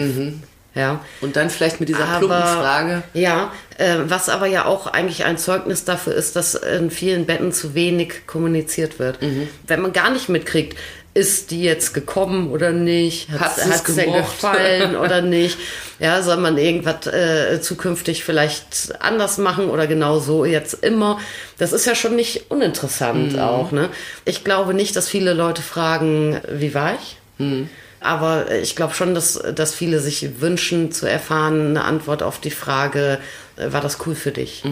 Ja. 0.76 1.02
Und 1.22 1.36
dann 1.36 1.50
vielleicht 1.52 1.80
mit 1.80 1.90
dieser 1.90 2.06
plumpen 2.18 2.42
Frage. 2.42 3.04
Ja, 3.14 3.52
äh, 3.78 3.98
was 4.06 4.28
aber 4.30 4.48
ja 4.48 4.66
auch 4.66 4.88
eigentlich 4.88 5.24
ein 5.24 5.38
Zeugnis 5.38 5.86
dafür 5.86 6.16
ist, 6.16 6.36
dass 6.36 6.56
in 6.56 6.90
vielen 6.90 7.26
Betten 7.26 7.52
zu 7.52 7.76
wenig 7.76 8.26
kommuniziert 8.26 8.98
wird. 8.98 9.22
Mhm. 9.22 9.48
Wenn 9.68 9.82
man 9.82 9.94
gar 9.94 10.10
nicht 10.10 10.30
mitkriegt, 10.30 10.78
ist 11.16 11.52
die 11.52 11.62
jetzt 11.62 11.94
gekommen 11.94 12.50
oder 12.50 12.72
nicht? 12.72 13.30
Hat 13.30 13.56
dir 13.58 14.04
gemocht? 14.04 14.32
gefallen 14.42 14.96
oder 15.04 15.22
nicht? 15.22 15.60
Ja, 16.00 16.24
soll 16.24 16.38
man 16.38 16.58
irgendwas 16.58 17.06
äh, 17.06 17.62
zukünftig 17.62 18.24
vielleicht 18.24 18.96
anders 19.00 19.38
machen 19.38 19.70
oder 19.70 19.86
genau 19.86 20.18
so 20.18 20.44
jetzt 20.44 20.74
immer? 20.84 21.20
Das 21.60 21.72
ist 21.72 21.86
ja 21.86 21.94
schon 21.94 22.16
nicht 22.16 22.50
Mhm. 22.50 22.58
uninteressant 22.58 23.40
auch. 23.40 23.72
Ne? 23.72 23.90
Ich 24.26 24.44
glaube 24.44 24.74
nicht, 24.74 24.96
dass 24.96 25.08
viele 25.08 25.34
Leute 25.34 25.62
fragen, 25.62 26.42
wie 26.50 26.74
war 26.74 26.96
ich? 26.96 27.18
Mhm. 27.38 27.70
Aber 28.04 28.52
äh, 28.52 28.60
ich 28.60 28.76
glaube 28.76 28.94
schon, 28.94 29.16
dass, 29.16 29.42
dass 29.56 29.74
viele 29.74 30.00
sich 30.00 30.42
wünschen 30.42 30.92
zu 30.92 31.06
erfahren, 31.08 31.70
eine 31.70 31.86
Antwort 31.86 32.22
auf 32.22 32.40
die 32.40 32.52
Frage, 32.52 33.20
äh, 33.56 33.72
war 33.72 33.82
das 33.82 34.06
cool 34.06 34.14
für 34.14 34.32
dich? 34.32 34.64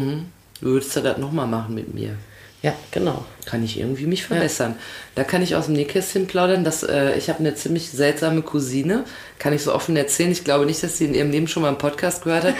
Würdest 0.60 0.96
du 0.96 1.02
das 1.02 1.18
nochmal 1.18 1.48
machen 1.48 1.74
mit 1.74 1.94
mir? 1.94 2.18
Ja, 2.62 2.74
genau. 2.92 3.26
Kann 3.46 3.64
ich 3.64 3.80
irgendwie 3.80 4.06
mich 4.06 4.24
verbessern. 4.24 4.76
Da 5.16 5.24
kann 5.24 5.42
ich 5.42 5.56
aus 5.56 5.66
dem 5.66 5.74
Nähkästchen 5.74 6.28
plaudern, 6.28 6.64
dass 6.64 6.84
äh, 6.84 7.18
ich 7.18 7.30
habe 7.30 7.40
eine 7.40 7.56
ziemlich 7.56 7.90
seltsame 7.90 8.44
Cousine. 8.44 9.06
Kann 9.40 9.54
ich 9.54 9.64
so 9.64 9.74
offen 9.74 9.96
erzählen. 9.96 10.32
Ich 10.32 10.44
glaube 10.44 10.68
nicht, 10.68 10.84
dass 10.84 11.00
sie 11.00 11.06
in 11.06 11.16
ihrem 11.16 11.32
Leben 11.32 11.48
schon 11.48 11.64
mal 11.64 11.70
einen 11.70 11.80
Podcast 11.80 12.24
gehört 12.24 12.44
hat. 12.44 12.54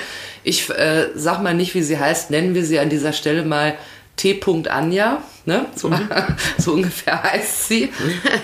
Ich 0.44 0.68
äh, 0.72 1.10
sag 1.14 1.44
mal 1.44 1.54
nicht, 1.54 1.76
wie 1.76 1.84
sie 1.84 2.00
heißt. 2.00 2.32
Nennen 2.32 2.56
wir 2.56 2.66
sie 2.66 2.80
an 2.80 2.90
dieser 2.90 3.14
Stelle 3.14 3.46
mal 3.46 3.76
T. 4.16 4.40
Anja, 4.70 5.24
ne? 5.46 5.66
So, 5.76 5.92
so 6.58 6.74
ungefähr 6.74 7.24
heißt 7.24 7.68
sie. 7.68 7.90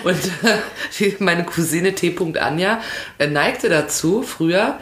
Und 0.04 0.18
äh, 1.00 1.12
meine 1.18 1.44
Cousine 1.44 1.94
T. 1.94 2.14
Anja 2.40 2.80
äh, 3.18 3.26
neigte 3.26 3.68
dazu, 3.68 4.22
früher, 4.22 4.78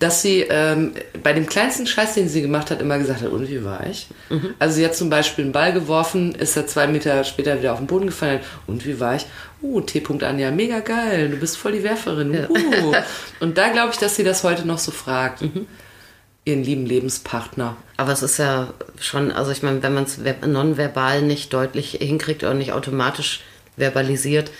dass 0.00 0.22
sie 0.22 0.40
ähm, 0.40 0.94
bei 1.22 1.32
dem 1.32 1.46
kleinsten 1.46 1.86
Scheiß, 1.86 2.14
den 2.14 2.28
sie 2.28 2.42
gemacht 2.42 2.70
hat, 2.70 2.80
immer 2.80 2.98
gesagt 2.98 3.22
hat, 3.22 3.30
und 3.30 3.48
wie 3.48 3.64
war 3.64 3.86
ich? 3.86 4.08
Also 4.58 4.76
sie 4.76 4.84
hat 4.84 4.96
zum 4.96 5.10
Beispiel 5.10 5.44
einen 5.44 5.52
Ball 5.52 5.72
geworfen, 5.72 6.34
ist 6.34 6.56
er 6.56 6.66
zwei 6.66 6.88
Meter 6.88 7.22
später 7.22 7.58
wieder 7.58 7.72
auf 7.72 7.78
den 7.78 7.86
Boden 7.86 8.06
gefallen, 8.06 8.40
und 8.66 8.84
wie 8.84 8.98
war 8.98 9.14
ich? 9.14 9.26
Uh, 9.62 9.80
T. 9.80 10.02
Anja, 10.22 10.50
mega 10.50 10.80
geil, 10.80 11.28
du 11.28 11.36
bist 11.36 11.56
voll 11.56 11.72
die 11.72 11.84
Werferin. 11.84 12.48
Uh. 12.48 12.94
Und 13.38 13.56
da 13.56 13.68
glaube 13.68 13.92
ich, 13.92 13.98
dass 13.98 14.16
sie 14.16 14.24
das 14.24 14.42
heute 14.42 14.66
noch 14.66 14.78
so 14.78 14.90
fragt. 14.90 15.42
Ihren 16.46 16.62
lieben 16.62 16.86
Lebenspartner. 16.86 17.76
Aber 17.98 18.12
es 18.12 18.22
ist 18.22 18.38
ja 18.38 18.68
schon, 19.00 19.32
also 19.32 19.50
ich 19.50 19.62
meine, 19.62 19.82
wenn 19.82 19.92
man 19.92 20.04
es 20.04 20.18
nonverbal 20.46 21.20
nicht 21.22 21.52
deutlich 21.52 21.90
hinkriegt 22.00 22.42
oder 22.44 22.54
nicht 22.54 22.72
automatisch 22.72 23.42
verbalisiert, 23.76 24.50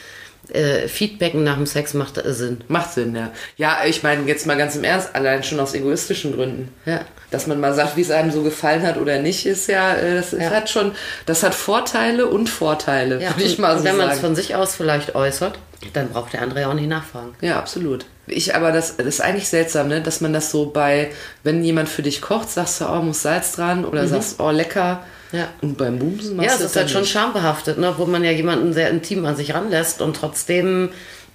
äh, 0.53 0.87
Feedbacken 0.89 1.43
nach 1.45 1.57
dem 1.57 1.67
Sex 1.67 1.95
macht 1.95 2.19
äh, 2.19 2.33
Sinn. 2.33 2.61
Macht 2.69 2.93
Sinn, 2.93 3.15
ja. 3.17 3.31
Ja, 3.57 3.79
ich 3.87 4.03
meine, 4.03 4.27
jetzt 4.27 4.47
mal 4.47 4.57
ganz 4.57 4.77
im 4.77 4.85
Ernst, 4.85 5.15
allein 5.15 5.43
schon 5.43 5.59
aus 5.61 5.75
egoistischen 5.75 6.35
Gründen. 6.35 6.69
Ja. 6.87 7.01
Dass 7.31 7.47
man 7.47 7.59
mal 7.61 7.73
sagt, 7.75 7.97
wie 7.97 8.03
es 8.03 8.11
einem 8.11 8.31
so 8.31 8.43
gefallen 8.43 8.83
hat 8.83 8.97
oder 8.97 9.19
nicht, 9.21 9.47
ist 9.47 9.69
ja, 9.69 9.95
äh, 9.95 10.17
das, 10.17 10.33
Ja. 10.33 10.51
hat 10.51 10.69
schon, 10.71 10.93
das 11.25 11.43
hat 11.43 11.55
Vorteile 11.55 12.27
und 12.27 12.49
Vorteile, 12.49 13.21
Ja, 13.23 13.31
würde 13.31 13.43
ich 13.45 13.53
und- 13.59 13.61
mal 13.61 13.73
und 13.73 13.79
so 13.79 13.85
wenn 13.85 13.97
man 13.97 14.09
es 14.09 14.17
sagen. 14.17 14.27
von 14.27 14.37
sich 14.37 14.55
aus 14.57 14.75
vielleicht 14.77 15.15
äußert, 15.15 15.59
dann 15.93 16.09
braucht 16.11 16.33
der 16.33 16.43
andere 16.43 16.61
ja 16.63 16.69
auch 16.69 16.75
nicht 16.75 16.89
nachfragen. 16.89 17.35
Ja, 17.41 17.59
absolut. 17.59 18.07
Ich, 18.29 18.55
aber 18.57 18.73
das, 18.73 18.97
das 18.97 19.07
ist 19.07 19.21
eigentlich 19.21 19.49
seltsam, 19.49 19.89
ne? 19.89 20.01
dass 20.01 20.21
man 20.21 20.33
das 20.33 20.51
so 20.51 20.67
bei, 20.67 21.11
wenn 21.45 21.63
jemand 21.63 21.89
für 21.89 22.03
dich 22.03 22.21
kocht, 22.21 22.51
sagst 22.51 22.81
du, 22.81 22.87
oh, 22.87 23.01
muss 23.03 23.23
Salz 23.23 23.53
dran 23.53 23.85
oder 23.85 24.07
sagst, 24.09 24.41
oh, 24.41 24.51
lecker. 24.51 25.03
Mhm. 25.33 25.39
Ja. 25.39 25.49
Und 25.61 25.77
beim 25.77 25.99
Bumsen 25.99 26.37
machst 26.37 26.49
Ja, 26.51 26.55
es 26.57 26.61
ist 26.61 26.77
halt 26.77 26.91
schon 26.91 27.01
nicht. 27.03 27.11
schambehaftet, 27.13 27.79
ne? 27.79 27.95
wo 27.99 28.07
man 28.07 28.23
ja 28.25 28.31
jemanden 28.31 28.73
sehr 28.73 28.91
intim 28.91 29.25
an 29.27 29.37
sich 29.37 29.55
ranlässt 29.55 30.01
und 30.01 30.15
trotzdem, 30.17 30.91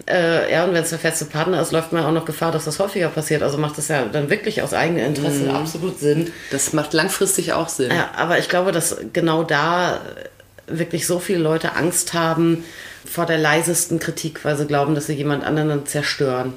äh, 0.09 0.51
ja, 0.51 0.63
und 0.63 0.73
wenn 0.73 0.81
es 0.83 0.89
der 0.89 0.99
feste 0.99 1.25
Partner 1.25 1.61
ist, 1.61 1.71
läuft 1.71 1.91
man 1.93 2.05
auch 2.05 2.11
noch 2.11 2.25
Gefahr, 2.25 2.51
dass 2.51 2.65
das 2.65 2.79
häufiger 2.79 3.09
passiert. 3.09 3.43
Also 3.43 3.57
macht 3.57 3.77
es 3.77 3.89
ja 3.89 4.05
dann 4.05 4.29
wirklich 4.29 4.61
aus 4.61 4.73
eigenem 4.73 5.05
Interesse 5.05 5.43
Mhm. 5.43 5.51
absolut 5.55 5.99
Sinn. 5.99 6.31
Das 6.51 6.73
macht 6.73 6.93
langfristig 6.93 7.53
auch 7.53 7.69
Sinn. 7.69 7.91
Ja, 7.91 8.09
aber 8.17 8.39
ich 8.39 8.47
glaube, 8.49 8.71
dass 8.71 8.97
genau 9.13 9.43
da 9.43 9.99
wirklich 10.67 11.05
so 11.05 11.19
viele 11.19 11.39
Leute 11.39 11.75
Angst 11.75 12.13
haben 12.13 12.63
vor 13.05 13.25
der 13.25 13.37
leisesten 13.37 13.99
Kritik, 13.99 14.43
weil 14.45 14.55
sie 14.57 14.65
glauben, 14.67 14.95
dass 14.95 15.07
sie 15.07 15.13
jemand 15.13 15.43
anderen 15.43 15.69
dann 15.69 15.85
zerstören. 15.85 16.53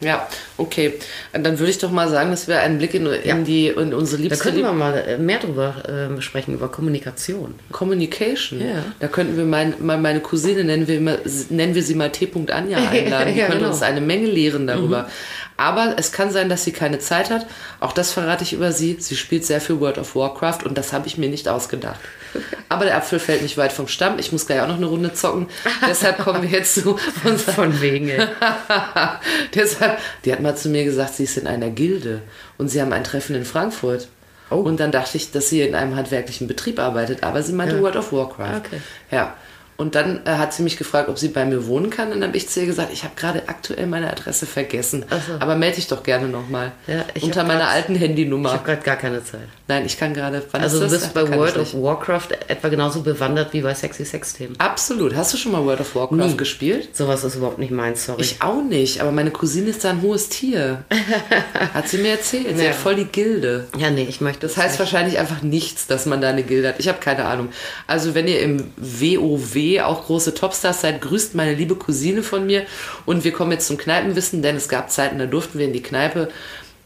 Ja, 0.00 0.26
okay. 0.58 0.94
Dann 1.32 1.58
würde 1.58 1.70
ich 1.70 1.78
doch 1.78 1.90
mal 1.90 2.08
sagen, 2.10 2.30
dass 2.30 2.46
wir 2.48 2.60
einen 2.60 2.78
Blick 2.78 2.94
in, 2.94 3.06
in 3.06 3.20
Ja. 3.24 3.36
die 3.36 3.68
in 3.68 3.94
unsere 3.94 4.18
Da 4.18 4.22
liebste 4.24 4.42
könnten 4.42 4.62
wir 4.62 4.72
mal 4.72 4.92
äh, 4.98 5.18
mehr 5.18 5.38
drüber 5.38 5.76
äh, 6.18 6.20
sprechen, 6.20 6.52
über 6.54 6.68
Kommunikation. 6.68 7.54
Communication. 7.72 8.60
Ja. 8.60 8.84
Da 9.00 9.08
könnten 9.08 9.36
wir 9.36 9.44
mein, 9.44 9.74
mal 9.80 9.96
meine 9.96 10.20
Cousine, 10.20 10.64
nennen 10.64 10.88
wir, 10.88 11.00
mal, 11.00 11.20
nennen 11.48 11.74
wir 11.74 11.82
sie 11.82 11.94
mal 11.94 12.10
T. 12.10 12.28
Anja 12.50 12.78
einladen. 12.78 13.32
Die 13.34 13.38
Ja, 13.40 13.46
könnte 13.46 13.60
genau. 13.60 13.70
uns 13.70 13.82
eine 13.82 14.00
Menge 14.00 14.26
lehren 14.26 14.66
darüber. 14.66 15.08
Aber 15.56 15.94
es 15.98 16.10
kann 16.10 16.32
sein, 16.32 16.48
dass 16.48 16.64
sie 16.64 16.72
keine 16.72 16.98
Zeit 16.98 17.30
hat. 17.30 17.46
Auch 17.78 17.92
das 17.92 18.12
verrate 18.12 18.42
ich 18.42 18.52
über 18.52 18.72
sie. 18.72 18.96
Sie 18.98 19.14
spielt 19.16 19.44
sehr 19.44 19.60
viel 19.60 19.78
World 19.78 19.98
of 19.98 20.16
Warcraft 20.16 20.64
und 20.64 20.76
das 20.76 20.92
habe 20.92 21.06
ich 21.06 21.16
mir 21.16 21.28
nicht 21.28 21.48
ausgedacht. 21.48 22.00
Aber 22.68 22.84
der 22.84 22.96
Apfel 22.96 23.20
fällt 23.20 23.42
nicht 23.42 23.56
weit 23.56 23.72
vom 23.72 23.86
Stamm. 23.86 24.18
Ich 24.18 24.32
muss 24.32 24.46
gleich 24.46 24.60
auch 24.60 24.66
noch 24.66 24.76
eine 24.76 24.86
Runde 24.86 25.12
zocken. 25.14 25.46
Deshalb 25.88 26.18
kommen 26.18 26.42
wir 26.42 26.50
jetzt 26.50 26.74
zu 26.74 26.98
unserer 27.22 27.52
Von 27.52 27.80
wegen. 27.80 28.10
Deshalb, 29.54 29.98
die 30.24 30.32
hat 30.32 30.40
mal 30.40 30.56
zu 30.56 30.68
mir 30.68 30.84
gesagt, 30.84 31.14
sie 31.14 31.24
ist 31.24 31.38
in 31.38 31.46
einer 31.46 31.70
Gilde 31.70 32.22
und 32.58 32.68
sie 32.68 32.80
haben 32.82 32.92
ein 32.92 33.04
Treffen 33.04 33.36
in 33.36 33.44
Frankfurt. 33.44 34.08
Oh. 34.50 34.56
Und 34.56 34.80
dann 34.80 34.90
dachte 34.90 35.16
ich, 35.16 35.30
dass 35.30 35.48
sie 35.48 35.62
in 35.62 35.74
einem 35.74 35.94
handwerklichen 35.96 36.48
Betrieb 36.48 36.78
arbeitet, 36.78 37.22
aber 37.22 37.42
sie 37.42 37.52
meinte 37.52 37.76
Ja. 37.76 37.82
World 37.82 37.96
of 37.96 38.12
Warcraft. 38.12 38.56
Okay. 38.66 38.80
Ja. 39.10 39.34
Und 39.76 39.94
dann 39.96 40.20
äh, 40.24 40.30
hat 40.30 40.52
sie 40.54 40.62
mich 40.62 40.76
gefragt, 40.76 41.08
ob 41.08 41.18
sie 41.18 41.28
bei 41.28 41.44
mir 41.44 41.66
wohnen 41.66 41.90
kann. 41.90 42.08
Und 42.12 42.20
dann 42.20 42.28
habe 42.28 42.36
ich 42.36 42.48
zu 42.48 42.60
ihr 42.60 42.66
gesagt, 42.66 42.92
ich 42.92 43.02
habe 43.02 43.14
gerade 43.16 43.42
aktuell 43.48 43.86
meine 43.86 44.08
Adresse 44.10 44.46
vergessen. 44.46 45.04
So. 45.10 45.34
Aber 45.40 45.56
melde 45.56 45.76
dich 45.76 45.88
doch 45.88 46.02
gerne 46.04 46.28
nochmal. 46.28 46.72
Ja, 46.86 47.04
ich 47.14 47.24
Unter 47.24 47.42
meiner 47.42 47.60
grad- 47.64 47.74
alten 47.74 47.94
Ich 47.96 48.00
Handynummer. 48.00 48.52
habe 48.52 48.64
gerade 48.64 48.82
gar 48.82 48.96
keine 48.96 49.24
Zeit. 49.24 49.48
Nein, 49.66 49.84
ich 49.86 49.98
kann 49.98 50.14
gerade. 50.14 50.42
Also 50.52 50.78
du 50.78 50.84
das? 50.84 50.92
bist 51.00 51.14
bei 51.14 51.28
World 51.36 51.56
ich 51.56 51.60
of 51.62 51.74
nicht. 51.74 51.82
Warcraft 51.82 52.28
etwa 52.48 52.68
genauso 52.68 53.00
bewandert 53.00 53.52
wie 53.52 53.62
bei 53.62 53.74
Sexy 53.74 54.04
Sex-Themen. 54.04 54.54
Absolut. 54.58 55.14
Hast 55.16 55.32
du 55.32 55.38
schon 55.38 55.52
mal 55.52 55.64
World 55.64 55.80
of 55.80 55.94
Warcraft 55.96 56.16
Nie. 56.28 56.36
gespielt? 56.36 56.94
Sowas 56.94 57.24
ist 57.24 57.34
überhaupt 57.34 57.58
nicht 57.58 57.72
meins, 57.72 58.04
sorry. 58.04 58.20
Ich 58.22 58.42
auch 58.42 58.62
nicht, 58.62 59.00
aber 59.00 59.10
meine 59.10 59.30
Cousine 59.30 59.70
ist 59.70 59.84
da 59.84 59.90
ein 59.90 60.02
hohes 60.02 60.28
Tier. 60.28 60.84
Hat 61.74 61.88
sie 61.88 61.98
mir 61.98 62.10
erzählt. 62.12 62.46
Sie 62.56 62.62
Ja. 62.62 62.70
hat 62.70 62.76
voll 62.76 62.94
die 62.94 63.06
Gilde. 63.06 63.66
ja, 63.78 63.90
nee, 63.90 64.06
ich 64.08 64.20
möchte 64.20 64.46
Das 64.46 64.56
heißt 64.56 64.78
wahrscheinlich 64.78 65.18
einfach 65.18 65.42
nichts, 65.42 65.86
dass 65.86 66.06
man 66.06 66.20
da 66.20 66.28
eine 66.28 66.42
Gilde 66.42 66.68
hat. 66.68 66.74
Ich 66.78 66.88
habe 66.88 66.98
keine 66.98 67.24
Ahnung. 67.24 67.48
Also 67.86 68.14
wenn 68.14 68.28
ihr 68.28 68.40
im 68.40 68.72
WoW 68.76 69.54
auch 69.80 70.06
große 70.06 70.34
Topstars 70.34 70.80
seid, 70.80 71.00
grüßt 71.00 71.34
meine 71.34 71.54
liebe 71.54 71.76
Cousine 71.76 72.22
von 72.22 72.46
mir. 72.46 72.64
Und 73.06 73.24
wir 73.24 73.32
kommen 73.32 73.52
jetzt 73.52 73.66
zum 73.66 73.76
Kneipenwissen, 73.76 74.42
denn 74.42 74.56
es 74.56 74.68
gab 74.68 74.90
Zeiten, 74.90 75.18
da 75.18 75.26
durften 75.26 75.58
wir 75.58 75.66
in 75.66 75.72
die 75.72 75.82
Kneipe. 75.82 76.28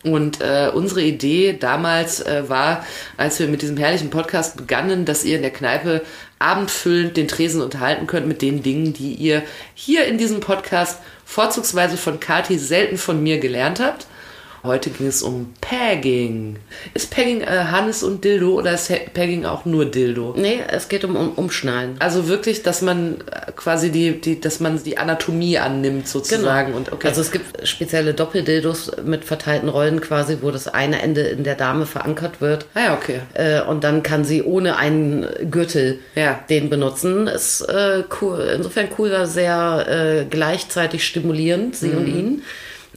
Und 0.04 0.40
äh, 0.40 0.70
unsere 0.72 1.02
Idee 1.02 1.56
damals 1.58 2.20
äh, 2.20 2.48
war, 2.48 2.86
als 3.16 3.40
wir 3.40 3.48
mit 3.48 3.62
diesem 3.62 3.76
herrlichen 3.76 4.10
Podcast 4.10 4.56
begannen, 4.56 5.04
dass 5.04 5.24
ihr 5.24 5.36
in 5.36 5.42
der 5.42 5.50
Kneipe 5.50 6.02
abendfüllend 6.38 7.16
den 7.16 7.26
Tresen 7.26 7.60
unterhalten 7.60 8.06
könnt 8.06 8.28
mit 8.28 8.40
den 8.40 8.62
Dingen, 8.62 8.92
die 8.92 9.14
ihr 9.14 9.42
hier 9.74 10.06
in 10.06 10.16
diesem 10.16 10.38
Podcast 10.38 11.00
vorzugsweise 11.24 11.96
von 11.96 12.20
Kati, 12.20 12.58
selten 12.58 12.96
von 12.96 13.22
mir 13.22 13.38
gelernt 13.38 13.80
habt. 13.80 14.06
Heute 14.68 14.90
ging 14.90 15.06
es 15.06 15.22
um 15.22 15.54
Pegging. 15.62 16.56
Ist 16.92 17.10
Pegging 17.10 17.40
äh, 17.40 17.46
Hannes 17.46 18.02
und 18.02 18.22
Dildo 18.22 18.50
oder 18.54 18.74
ist 18.74 18.92
Pegging 19.14 19.46
auch 19.46 19.64
nur 19.64 19.86
Dildo? 19.86 20.34
Nee, 20.36 20.60
es 20.68 20.90
geht 20.90 21.04
um, 21.04 21.16
um 21.16 21.30
Umschneiden. 21.32 21.96
Also 22.00 22.28
wirklich, 22.28 22.62
dass 22.62 22.82
man 22.82 23.22
äh, 23.22 23.50
quasi 23.56 23.90
die, 23.90 24.20
die, 24.20 24.38
dass 24.40 24.60
man 24.60 24.82
die 24.82 24.98
Anatomie 24.98 25.56
annimmt 25.58 26.06
sozusagen 26.06 26.74
und 26.74 26.92
okay. 26.92 27.08
Also 27.08 27.22
es 27.22 27.32
gibt 27.32 27.66
spezielle 27.66 28.12
Doppeldildos 28.12 28.92
mit 29.04 29.24
verteilten 29.24 29.70
Rollen 29.70 30.02
quasi, 30.02 30.36
wo 30.42 30.50
das 30.50 30.68
eine 30.68 31.00
Ende 31.00 31.22
in 31.22 31.44
der 31.44 31.54
Dame 31.54 31.86
verankert 31.86 32.42
wird. 32.42 32.66
ah 32.74 32.80
ja, 32.80 32.94
okay. 32.94 33.20
Äh, 33.34 33.62
und 33.62 33.84
dann 33.84 34.02
kann 34.02 34.24
sie 34.26 34.42
ohne 34.42 34.76
einen 34.76 35.26
Gürtel 35.50 35.98
Ja. 36.14 36.40
den 36.50 36.68
benutzen. 36.68 37.26
Ist 37.26 37.62
äh, 37.62 38.04
cool, 38.20 38.52
insofern 38.54 38.88
cool, 38.98 39.10
war 39.12 39.26
sehr 39.26 39.86
äh, 39.88 40.24
gleichzeitig 40.28 41.06
stimulierend, 41.06 41.74
sie 41.74 41.90
und 41.90 42.06
ihn. 42.06 42.42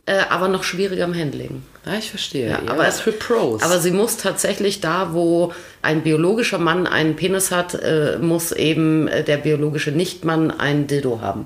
Äh, 0.08 0.22
aber 0.30 0.48
noch 0.48 0.64
schwieriger 0.64 1.06
im 1.06 1.14
Handling. 1.16 1.62
Ja, 1.86 1.94
ich 1.94 2.10
verstehe. 2.10 2.50
Ja, 2.50 2.62
Ja, 2.66 2.72
aber- 2.72 2.88
es 2.88 3.00
für 3.00 3.12
Pros. 3.12 3.62
Aber 3.62 3.80
sie 3.80 3.92
muss 3.92 4.18
tatsächlich 4.18 4.82
da, 4.82 5.14
wo 5.14 5.54
ein 5.84 6.02
biologischer 6.02 6.58
Mann 6.58 6.88
einen 6.88 7.16
Penis 7.16 7.52
hat, 7.52 7.76
äh, 7.76 8.18
muss 8.20 8.52
eben 8.52 9.08
äh, 9.08 9.24
der 9.24 9.38
biologische 9.38 9.92
Nichtmann 9.92 10.50
einen 10.52 10.88
Dildo 10.88 11.22
haben. 11.22 11.46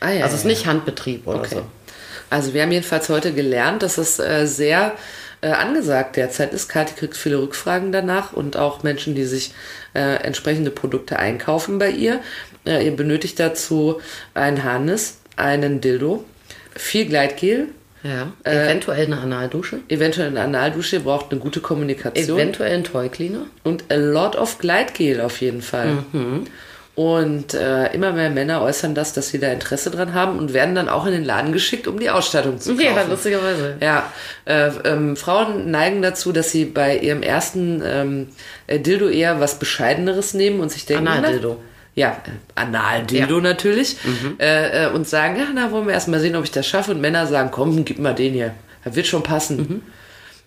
Ah, 0.00 0.10
ja, 0.10 0.24
also 0.24 0.34
es 0.34 0.42
ist 0.42 0.46
nicht 0.46 0.66
Handbetrieb 0.66 1.26
oder 1.26 1.40
Okay. 1.40 1.54
so. 1.56 1.62
Also 2.30 2.52
wir 2.52 2.62
haben 2.62 2.72
jedenfalls 2.72 3.08
heute 3.08 3.32
gelernt, 3.32 3.82
dass 3.82 3.96
es 3.96 4.18
äh, 4.18 4.46
sehr 4.46 4.92
äh, 5.40 5.48
angesagt 5.48 6.16
derzeit 6.16 6.52
ist. 6.52 6.68
Kathi 6.68 6.94
kriegt 6.94 7.16
viele 7.16 7.38
Rückfragen 7.40 7.90
danach 7.92 8.32
und 8.34 8.56
auch 8.56 8.82
Menschen, 8.82 9.14
die 9.14 9.24
sich 9.24 9.52
äh, 9.94 10.16
entsprechende 10.22 10.70
Produkte 10.70 11.18
einkaufen 11.18 11.78
bei 11.78 11.90
ihr. 11.90 12.20
Ihr 12.66 12.96
benötigt 12.96 13.38
dazu 13.38 14.00
ein 14.32 14.64
Harnis, 14.64 15.18
einen 15.36 15.82
Dildo, 15.82 16.24
viel 16.74 17.04
Gleitgel, 17.04 17.68
Ja. 18.04 18.32
Äh, 18.44 18.66
Eventuell 18.66 19.06
eine 19.06 19.18
Analdusche. 19.18 19.78
eventuell 19.88 20.28
eine 20.28 20.42
Analdusche, 20.42 21.00
braucht 21.00 21.30
eine 21.32 21.40
gute 21.40 21.60
Kommunikation 21.60 22.38
Eventuell 22.38 22.74
ein 22.74 22.84
Toy 22.84 23.08
Cleaner. 23.08 23.46
und 23.64 23.84
a 23.90 23.96
lot 23.96 24.36
of 24.36 24.58
Gleitgel 24.58 25.20
auf 25.22 25.40
jeden 25.40 25.62
Fall. 25.62 26.04
Mhm. 26.12 26.44
Und 26.96 27.54
äh, 27.54 27.92
immer 27.92 28.12
mehr 28.12 28.30
Männer 28.30 28.62
äußern 28.62 28.94
das, 28.94 29.12
dass 29.14 29.28
sie 29.30 29.40
da 29.40 29.48
Interesse 29.48 29.90
dran 29.90 30.14
haben 30.14 30.38
und 30.38 30.52
werden 30.52 30.76
dann 30.76 30.88
auch 30.88 31.06
in 31.06 31.12
den 31.12 31.24
Laden 31.24 31.52
geschickt, 31.52 31.88
um 31.88 31.98
die 31.98 32.08
Ausstattung 32.08 32.60
zu 32.60 32.70
kaufen. 32.76 32.84
Ja, 32.84 33.02
lustigerweise. 33.08 33.76
Ja, 33.80 34.12
äh, 34.44 34.68
ähm, 34.84 35.16
Frauen 35.16 35.72
neigen 35.72 36.02
dazu, 36.02 36.30
dass 36.30 36.52
sie 36.52 36.66
bei 36.66 36.96
ihrem 36.98 37.22
ersten 37.22 37.82
ähm, 37.84 38.26
äh, 38.68 38.78
Dildo 38.78 39.08
eher 39.08 39.40
was 39.40 39.58
Bescheideneres 39.58 40.34
nehmen 40.34 40.60
und 40.60 40.70
sich 40.70 40.86
denken, 40.86 41.08
Analdildo. 41.08 41.56
Ja, 41.94 42.10
äh, 42.26 42.30
Analdildo 42.54 43.36
Ja. 43.36 43.40
natürlich. 43.42 43.96
Äh, 44.38 44.86
äh, 44.86 44.90
und 44.90 45.08
sagen, 45.08 45.36
ja, 45.36 45.46
na, 45.54 45.70
wollen 45.70 45.86
wir 45.86 45.94
erst 45.94 46.08
mal 46.08 46.20
sehen, 46.20 46.36
ob 46.36 46.44
ich 46.44 46.50
das 46.50 46.66
schaffe. 46.66 46.90
Und 46.90 47.00
Männer 47.00 47.26
sagen, 47.26 47.50
komm, 47.52 47.84
gib 47.84 47.98
mal 47.98 48.14
den 48.14 48.32
hier. 48.32 48.54
Das 48.84 48.96
wird 48.96 49.06
schon 49.06 49.22
passen. 49.22 49.82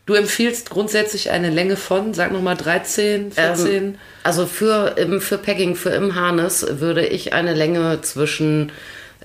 Du 0.06 0.14
empfiehlst 0.14 0.70
grundsätzlich 0.70 1.32
eine 1.32 1.50
Länge 1.50 1.76
von, 1.76 2.14
sag 2.14 2.32
nochmal, 2.32 2.56
13, 2.56 3.32
14? 3.34 3.74
Ähm, 3.74 3.95
also 4.24 4.45
für, 4.45 4.95
im, 4.98 5.20
für 5.20 5.38
Pegging, 5.38 5.76
für 5.76 5.89
im 5.89 6.16
Harness 6.16 6.66
würde 6.80 7.06
ich 7.06 7.34
eine 7.34 7.54
Länge 7.54 8.00
zwischen 8.02 8.72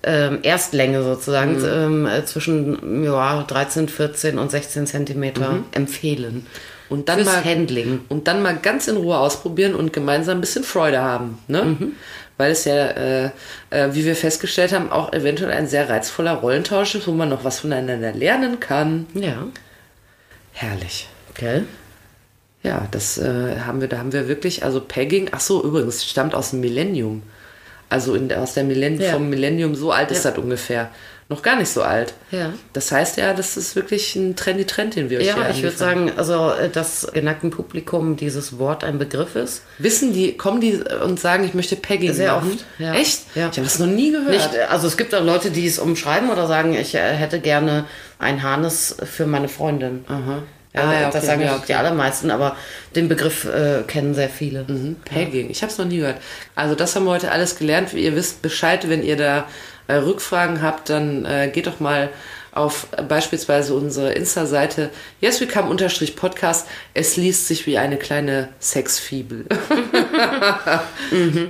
ähm, 0.02 0.40
Erstlänge 0.42 1.04
sozusagen 1.04 1.62
ähm, 1.64 2.06
äh, 2.06 2.24
zwischen 2.24 3.04
ja, 3.04 3.44
13, 3.44 3.88
14 3.88 4.38
und 4.38 4.50
16 4.50 4.86
Zentimeter 4.88 5.58
empfehlen. 5.72 6.46
Und 6.92 7.08
dann 7.08 7.24
mal 7.24 7.44
Handling. 7.44 8.00
Und 8.08 8.28
dann 8.28 8.42
mal 8.42 8.56
ganz 8.56 8.86
in 8.86 8.96
Ruhe 8.96 9.18
ausprobieren 9.18 9.74
und 9.74 9.92
gemeinsam 9.92 10.38
ein 10.38 10.40
bisschen 10.40 10.62
Freude 10.64 11.00
haben. 11.00 11.38
Ne? 11.48 11.62
Mhm. 11.62 11.92
Weil 12.36 12.52
es 12.52 12.64
ja, 12.64 12.74
äh, 12.88 13.30
äh, 13.70 13.88
wie 13.92 14.04
wir 14.04 14.14
festgestellt 14.16 14.72
haben, 14.72 14.90
auch 14.90 15.12
eventuell 15.12 15.52
ein 15.52 15.66
sehr 15.66 15.88
reizvoller 15.88 16.32
Rollentausch 16.34 16.94
ist, 16.94 17.06
wo 17.06 17.12
man 17.12 17.28
noch 17.28 17.44
was 17.44 17.60
voneinander 17.60 18.12
lernen 18.12 18.60
kann. 18.60 19.06
Ja, 19.14 19.46
Herrlich. 20.52 21.08
gell? 21.34 21.64
Ja, 22.62 22.86
das 22.90 23.18
äh, 23.18 23.60
haben 23.66 23.80
wir, 23.80 23.88
da 23.88 23.98
haben 23.98 24.12
wir 24.12 24.28
wirklich, 24.28 24.64
also 24.64 24.80
Pegging, 24.80 25.28
ach 25.32 25.40
so, 25.40 25.64
übrigens, 25.64 26.04
stammt 26.04 26.34
aus 26.34 26.50
dem 26.50 26.60
Millennium. 26.60 27.22
Also 27.88 28.14
in, 28.14 28.32
aus 28.32 28.54
der 28.54 28.64
Millenn 28.64 29.00
Ja. 29.00 29.12
vom 29.12 29.28
Millennium, 29.28 29.74
so 29.74 29.90
alt 29.92 30.10
ist 30.10 30.24
Ja. 30.24 30.30
das 30.30 30.38
ungefähr. 30.38 30.90
Noch 31.28 31.42
gar 31.42 31.56
nicht 31.56 31.70
so 31.70 31.82
alt. 31.82 32.12
Ja. 32.30 32.52
Das 32.74 32.92
heißt 32.92 33.16
ja, 33.16 33.32
das 33.32 33.56
ist 33.56 33.74
wirklich 33.74 34.14
ein 34.16 34.36
trendy 34.36 34.66
Trend, 34.66 34.96
den 34.96 35.08
wir 35.08 35.18
euch 35.18 35.26
Ja, 35.26 35.36
hier 35.36 35.50
ich 35.50 35.62
würde 35.62 35.76
sagen, 35.76 36.12
also 36.16 36.50
äh, 36.50 36.68
dass 36.68 37.08
geneigten 37.12 37.50
Publikum 37.50 38.16
dieses 38.16 38.58
Wort 38.58 38.84
ein 38.84 38.98
Begriff 38.98 39.34
ist. 39.34 39.62
Wissen 39.78 40.12
die, 40.12 40.36
kommen 40.36 40.60
die 40.60 40.82
und 41.04 41.18
sagen, 41.18 41.44
ich 41.44 41.54
möchte 41.54 41.76
Pegging 41.76 42.12
Sehr 42.12 42.34
machen? 42.34 42.52
oft, 42.52 42.64
ja. 42.78 42.92
Echt? 42.94 43.20
Ja. 43.34 43.48
Ich 43.50 43.56
habe 43.56 43.62
das 43.62 43.78
noch 43.78 43.86
nie 43.86 44.10
gehört. 44.12 44.30
Nicht, 44.30 44.58
also 44.68 44.86
es 44.86 44.96
gibt 44.96 45.14
auch 45.14 45.24
Leute, 45.24 45.50
die 45.50 45.66
es 45.66 45.78
umschreiben 45.78 46.28
oder 46.30 46.46
sagen, 46.46 46.74
ich 46.74 46.94
äh, 46.94 46.98
hätte 47.14 47.40
gerne 47.40 47.84
ein 48.18 48.42
Harness 48.42 48.96
für 49.04 49.26
meine 49.26 49.48
Freundin. 49.48 50.04
Aha. 50.08 50.42
Ja, 50.74 50.80
Ah, 50.84 50.92
ja, 50.94 51.06
das 51.10 51.16
okay, 51.16 51.26
sagen 51.26 51.40
ja, 51.42 51.46
ja, 51.48 51.54
okay. 51.56 51.64
die 51.68 51.74
allermeisten, 51.74 52.30
aber 52.30 52.56
den 52.96 53.06
Begriff 53.06 53.44
äh, 53.44 53.82
kennen 53.86 54.14
sehr 54.14 54.30
viele. 54.30 54.64
Mhm, 54.66 54.96
Pegging. 55.04 55.50
Ich 55.50 55.60
habe 55.62 55.70
es 55.70 55.76
noch 55.76 55.84
nie 55.84 55.98
gehört. 55.98 56.16
Also 56.54 56.74
das 56.74 56.96
haben 56.96 57.04
wir 57.04 57.10
heute 57.10 57.30
alles 57.30 57.58
gelernt. 57.58 57.92
Ihr 57.92 58.16
wisst 58.16 58.40
Bescheid, 58.40 58.88
wenn 58.88 59.02
ihr 59.02 59.16
da 59.18 59.46
äh, 59.92 59.96
Rückfragen 59.96 60.62
habt, 60.62 60.90
dann 60.90 61.24
äh, 61.24 61.50
geht 61.52 61.66
doch 61.66 61.80
mal 61.80 62.10
auf 62.52 62.88
beispielsweise 63.08 63.74
unsere 63.74 64.12
Insta-Seite 64.12 64.90
Yes 65.20 65.40
We 65.40 65.46
Come 65.46 65.70
unterstrich 65.70 66.16
Podcast. 66.16 66.66
Es 66.92 67.16
liest 67.16 67.48
sich 67.48 67.66
wie 67.66 67.78
eine 67.78 67.96
kleine 67.96 68.50
Sexfibel. 68.60 69.46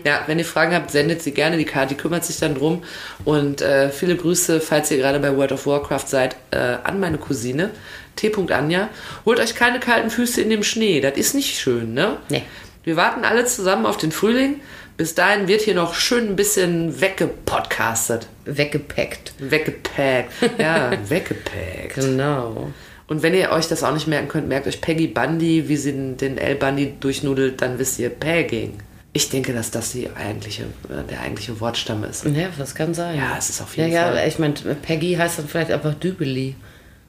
Ja, 0.04 0.22
wenn 0.26 0.38
ihr 0.38 0.44
Fragen 0.44 0.74
habt, 0.74 0.90
sendet 0.90 1.22
sie 1.22 1.32
gerne. 1.32 1.56
Die 1.56 1.64
Kati 1.64 1.94
kümmert 1.94 2.24
sich 2.24 2.38
dann 2.38 2.54
drum. 2.54 2.82
Und 3.24 3.60
äh, 3.60 3.90
viele 3.90 4.16
Grüße, 4.16 4.60
falls 4.60 4.90
ihr 4.90 4.96
gerade 4.98 5.20
bei 5.20 5.36
World 5.36 5.52
of 5.52 5.66
Warcraft 5.66 6.06
seid, 6.06 6.36
äh, 6.50 6.56
an 6.56 6.98
meine 6.98 7.18
Cousine 7.18 7.70
T. 8.16 8.32
Anja. 8.50 8.88
Holt 9.24 9.38
euch 9.38 9.54
keine 9.54 9.78
kalten 9.80 10.10
Füße 10.10 10.40
in 10.40 10.50
dem 10.50 10.64
Schnee. 10.64 11.00
Das 11.00 11.16
ist 11.16 11.34
nicht 11.34 11.58
schön, 11.58 11.94
ne? 11.94 12.16
Nee. 12.28 12.42
Wir 12.84 12.96
warten 12.96 13.24
alle 13.24 13.44
zusammen 13.44 13.86
auf 13.86 13.96
den 13.96 14.10
Frühling. 14.10 14.60
Bis 14.96 15.14
dahin 15.14 15.48
wird 15.48 15.62
hier 15.62 15.74
noch 15.74 15.94
schön 15.94 16.28
ein 16.30 16.36
bisschen 16.36 17.00
weggepodcastet. 17.00 18.28
Weggepackt. 18.44 19.32
Weggepackt. 19.38 20.30
Ja, 20.58 20.92
weggepackt. 21.08 21.94
Genau. 21.94 22.72
Und 23.08 23.22
wenn 23.22 23.34
ihr 23.34 23.50
euch 23.50 23.68
das 23.68 23.82
auch 23.82 23.92
nicht 23.92 24.06
merken 24.06 24.28
könnt, 24.28 24.48
merkt 24.48 24.66
euch 24.66 24.80
Peggy 24.80 25.06
Bundy, 25.08 25.68
wie 25.68 25.76
sie 25.76 25.92
den, 26.16 26.38
L. 26.38 26.54
Bundy 26.54 26.94
durchnudelt, 27.00 27.60
dann 27.60 27.78
wisst 27.78 27.98
ihr 27.98 28.10
Pegging. 28.10 28.78
Ich 29.14 29.28
denke, 29.28 29.52
dass 29.52 29.70
das 29.70 29.92
die 29.92 30.08
eigentliche, 30.10 30.62
äh, 30.88 31.02
der 31.10 31.20
eigentliche 31.20 31.60
Wortstamm 31.60 32.04
ist. 32.04 32.24
Ja, 32.24 32.48
das 32.56 32.74
kann 32.74 32.94
sein. 32.94 33.18
Ja, 33.18 33.36
es 33.38 33.50
ist 33.50 33.60
auf 33.60 33.76
Ja, 33.76 33.84
jeden 33.84 33.94
ja, 33.96 34.12
Fall. 34.12 34.26
ich 34.28 34.38
meine, 34.38 34.54
Peggy 34.54 35.14
heißt 35.14 35.38
dann 35.40 35.48
vielleicht 35.48 35.70
einfach 35.70 35.94
Dübeli. 35.94 36.54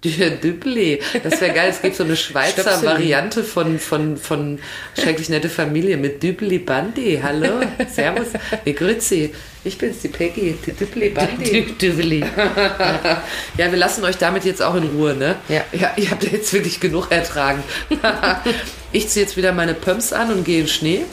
Düppeli. 0.04 1.00
Das 1.24 1.40
wäre 1.40 1.54
geil. 1.54 1.70
Es 1.70 1.82
gibt 1.82 1.96
so 1.96 2.04
eine 2.04 2.16
Schweizer 2.16 2.62
Stöpseli. 2.62 2.86
Variante 2.86 3.44
von, 3.44 3.80
von, 3.80 4.18
von 4.18 4.60
Schrecklich 5.00 5.30
nette 5.30 5.50
Familie 5.50 5.98
mit 5.98 6.22
Düppeli 6.22 6.60
Bandi. 6.60 7.20
Hallo, 7.22 7.62
Servus. 7.90 8.28
Nee, 8.66 8.74
grüezi. 8.74 9.34
Ich 9.66 9.78
bin's, 9.78 10.02
die 10.02 10.10
Peggy, 10.10 10.58
die 10.66 10.74
Düppeli 10.74 11.10
Bandi. 11.10 11.76
Dübeli. 11.80 12.24
Ja, 13.58 13.72
wir 13.72 13.78
lassen 13.78 14.04
euch 14.04 14.18
damit 14.18 14.46
jetzt 14.46 14.62
auch 14.62 14.76
in 14.76 14.84
Ruhe, 14.84 15.16
ne? 15.16 15.36
Ja. 15.48 15.64
ja 15.72 15.94
ihr 15.96 16.10
habt 16.10 16.24
ja 16.24 16.32
jetzt 16.32 16.52
wirklich 16.54 16.80
genug 16.80 17.12
ertragen. 17.12 17.64
ich 18.92 19.10
ziehe 19.10 19.26
jetzt 19.26 19.38
wieder 19.38 19.52
meine 19.52 19.74
Pumps 19.74 20.12
an 20.12 20.32
und 20.32 20.44
gehe 20.44 20.62
in 20.62 20.68
Schnee 20.68 21.06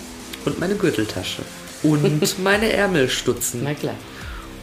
und 0.44 0.58
meine 0.58 0.74
Gürteltasche. 0.74 1.42
Und 1.82 2.38
meine 2.42 2.72
Ärmelstutzen. 2.72 3.62
Na 3.64 3.74
klar. 3.74 3.94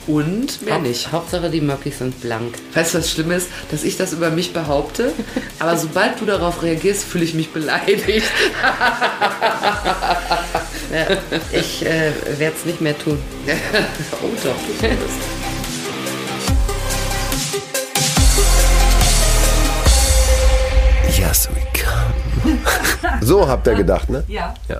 Und 0.07 0.61
mehr 0.61 0.75
Haupt- 0.75 0.83
nicht. 0.87 1.11
Hauptsache 1.11 1.49
die 1.49 1.59
Möckis 1.61 1.99
sind 1.99 2.21
blank. 2.21 2.55
Weißt 2.73 2.93
du, 2.93 2.99
was 2.99 3.11
schlimm 3.11 3.31
ist? 3.31 3.49
Dass 3.71 3.83
ich 3.83 3.97
das 3.97 4.13
über 4.13 4.29
mich 4.29 4.53
behaupte, 4.53 5.11
aber 5.59 5.75
sobald 5.77 6.19
du 6.21 6.25
darauf 6.25 6.63
reagierst, 6.63 7.03
fühle 7.03 7.25
ich 7.25 7.33
mich 7.33 7.49
beleidigt. 7.51 8.23
Ja, 10.93 11.17
ich 11.51 11.85
äh, 11.85 12.11
werde 12.37 12.55
es 12.57 12.65
nicht 12.65 12.79
mehr 12.79 12.97
tun. 12.97 13.19
oh 14.23 14.29
doch, 14.43 14.55
du 14.55 14.73
findest. 14.79 15.17
Yes, 21.17 21.47
we 21.53 21.61
come. 21.73 22.57
So 23.21 23.47
habt 23.47 23.67
ihr 23.67 23.75
gedacht, 23.75 24.09
ne? 24.09 24.23
Ja. 24.27 24.53
Ja. 24.67 24.77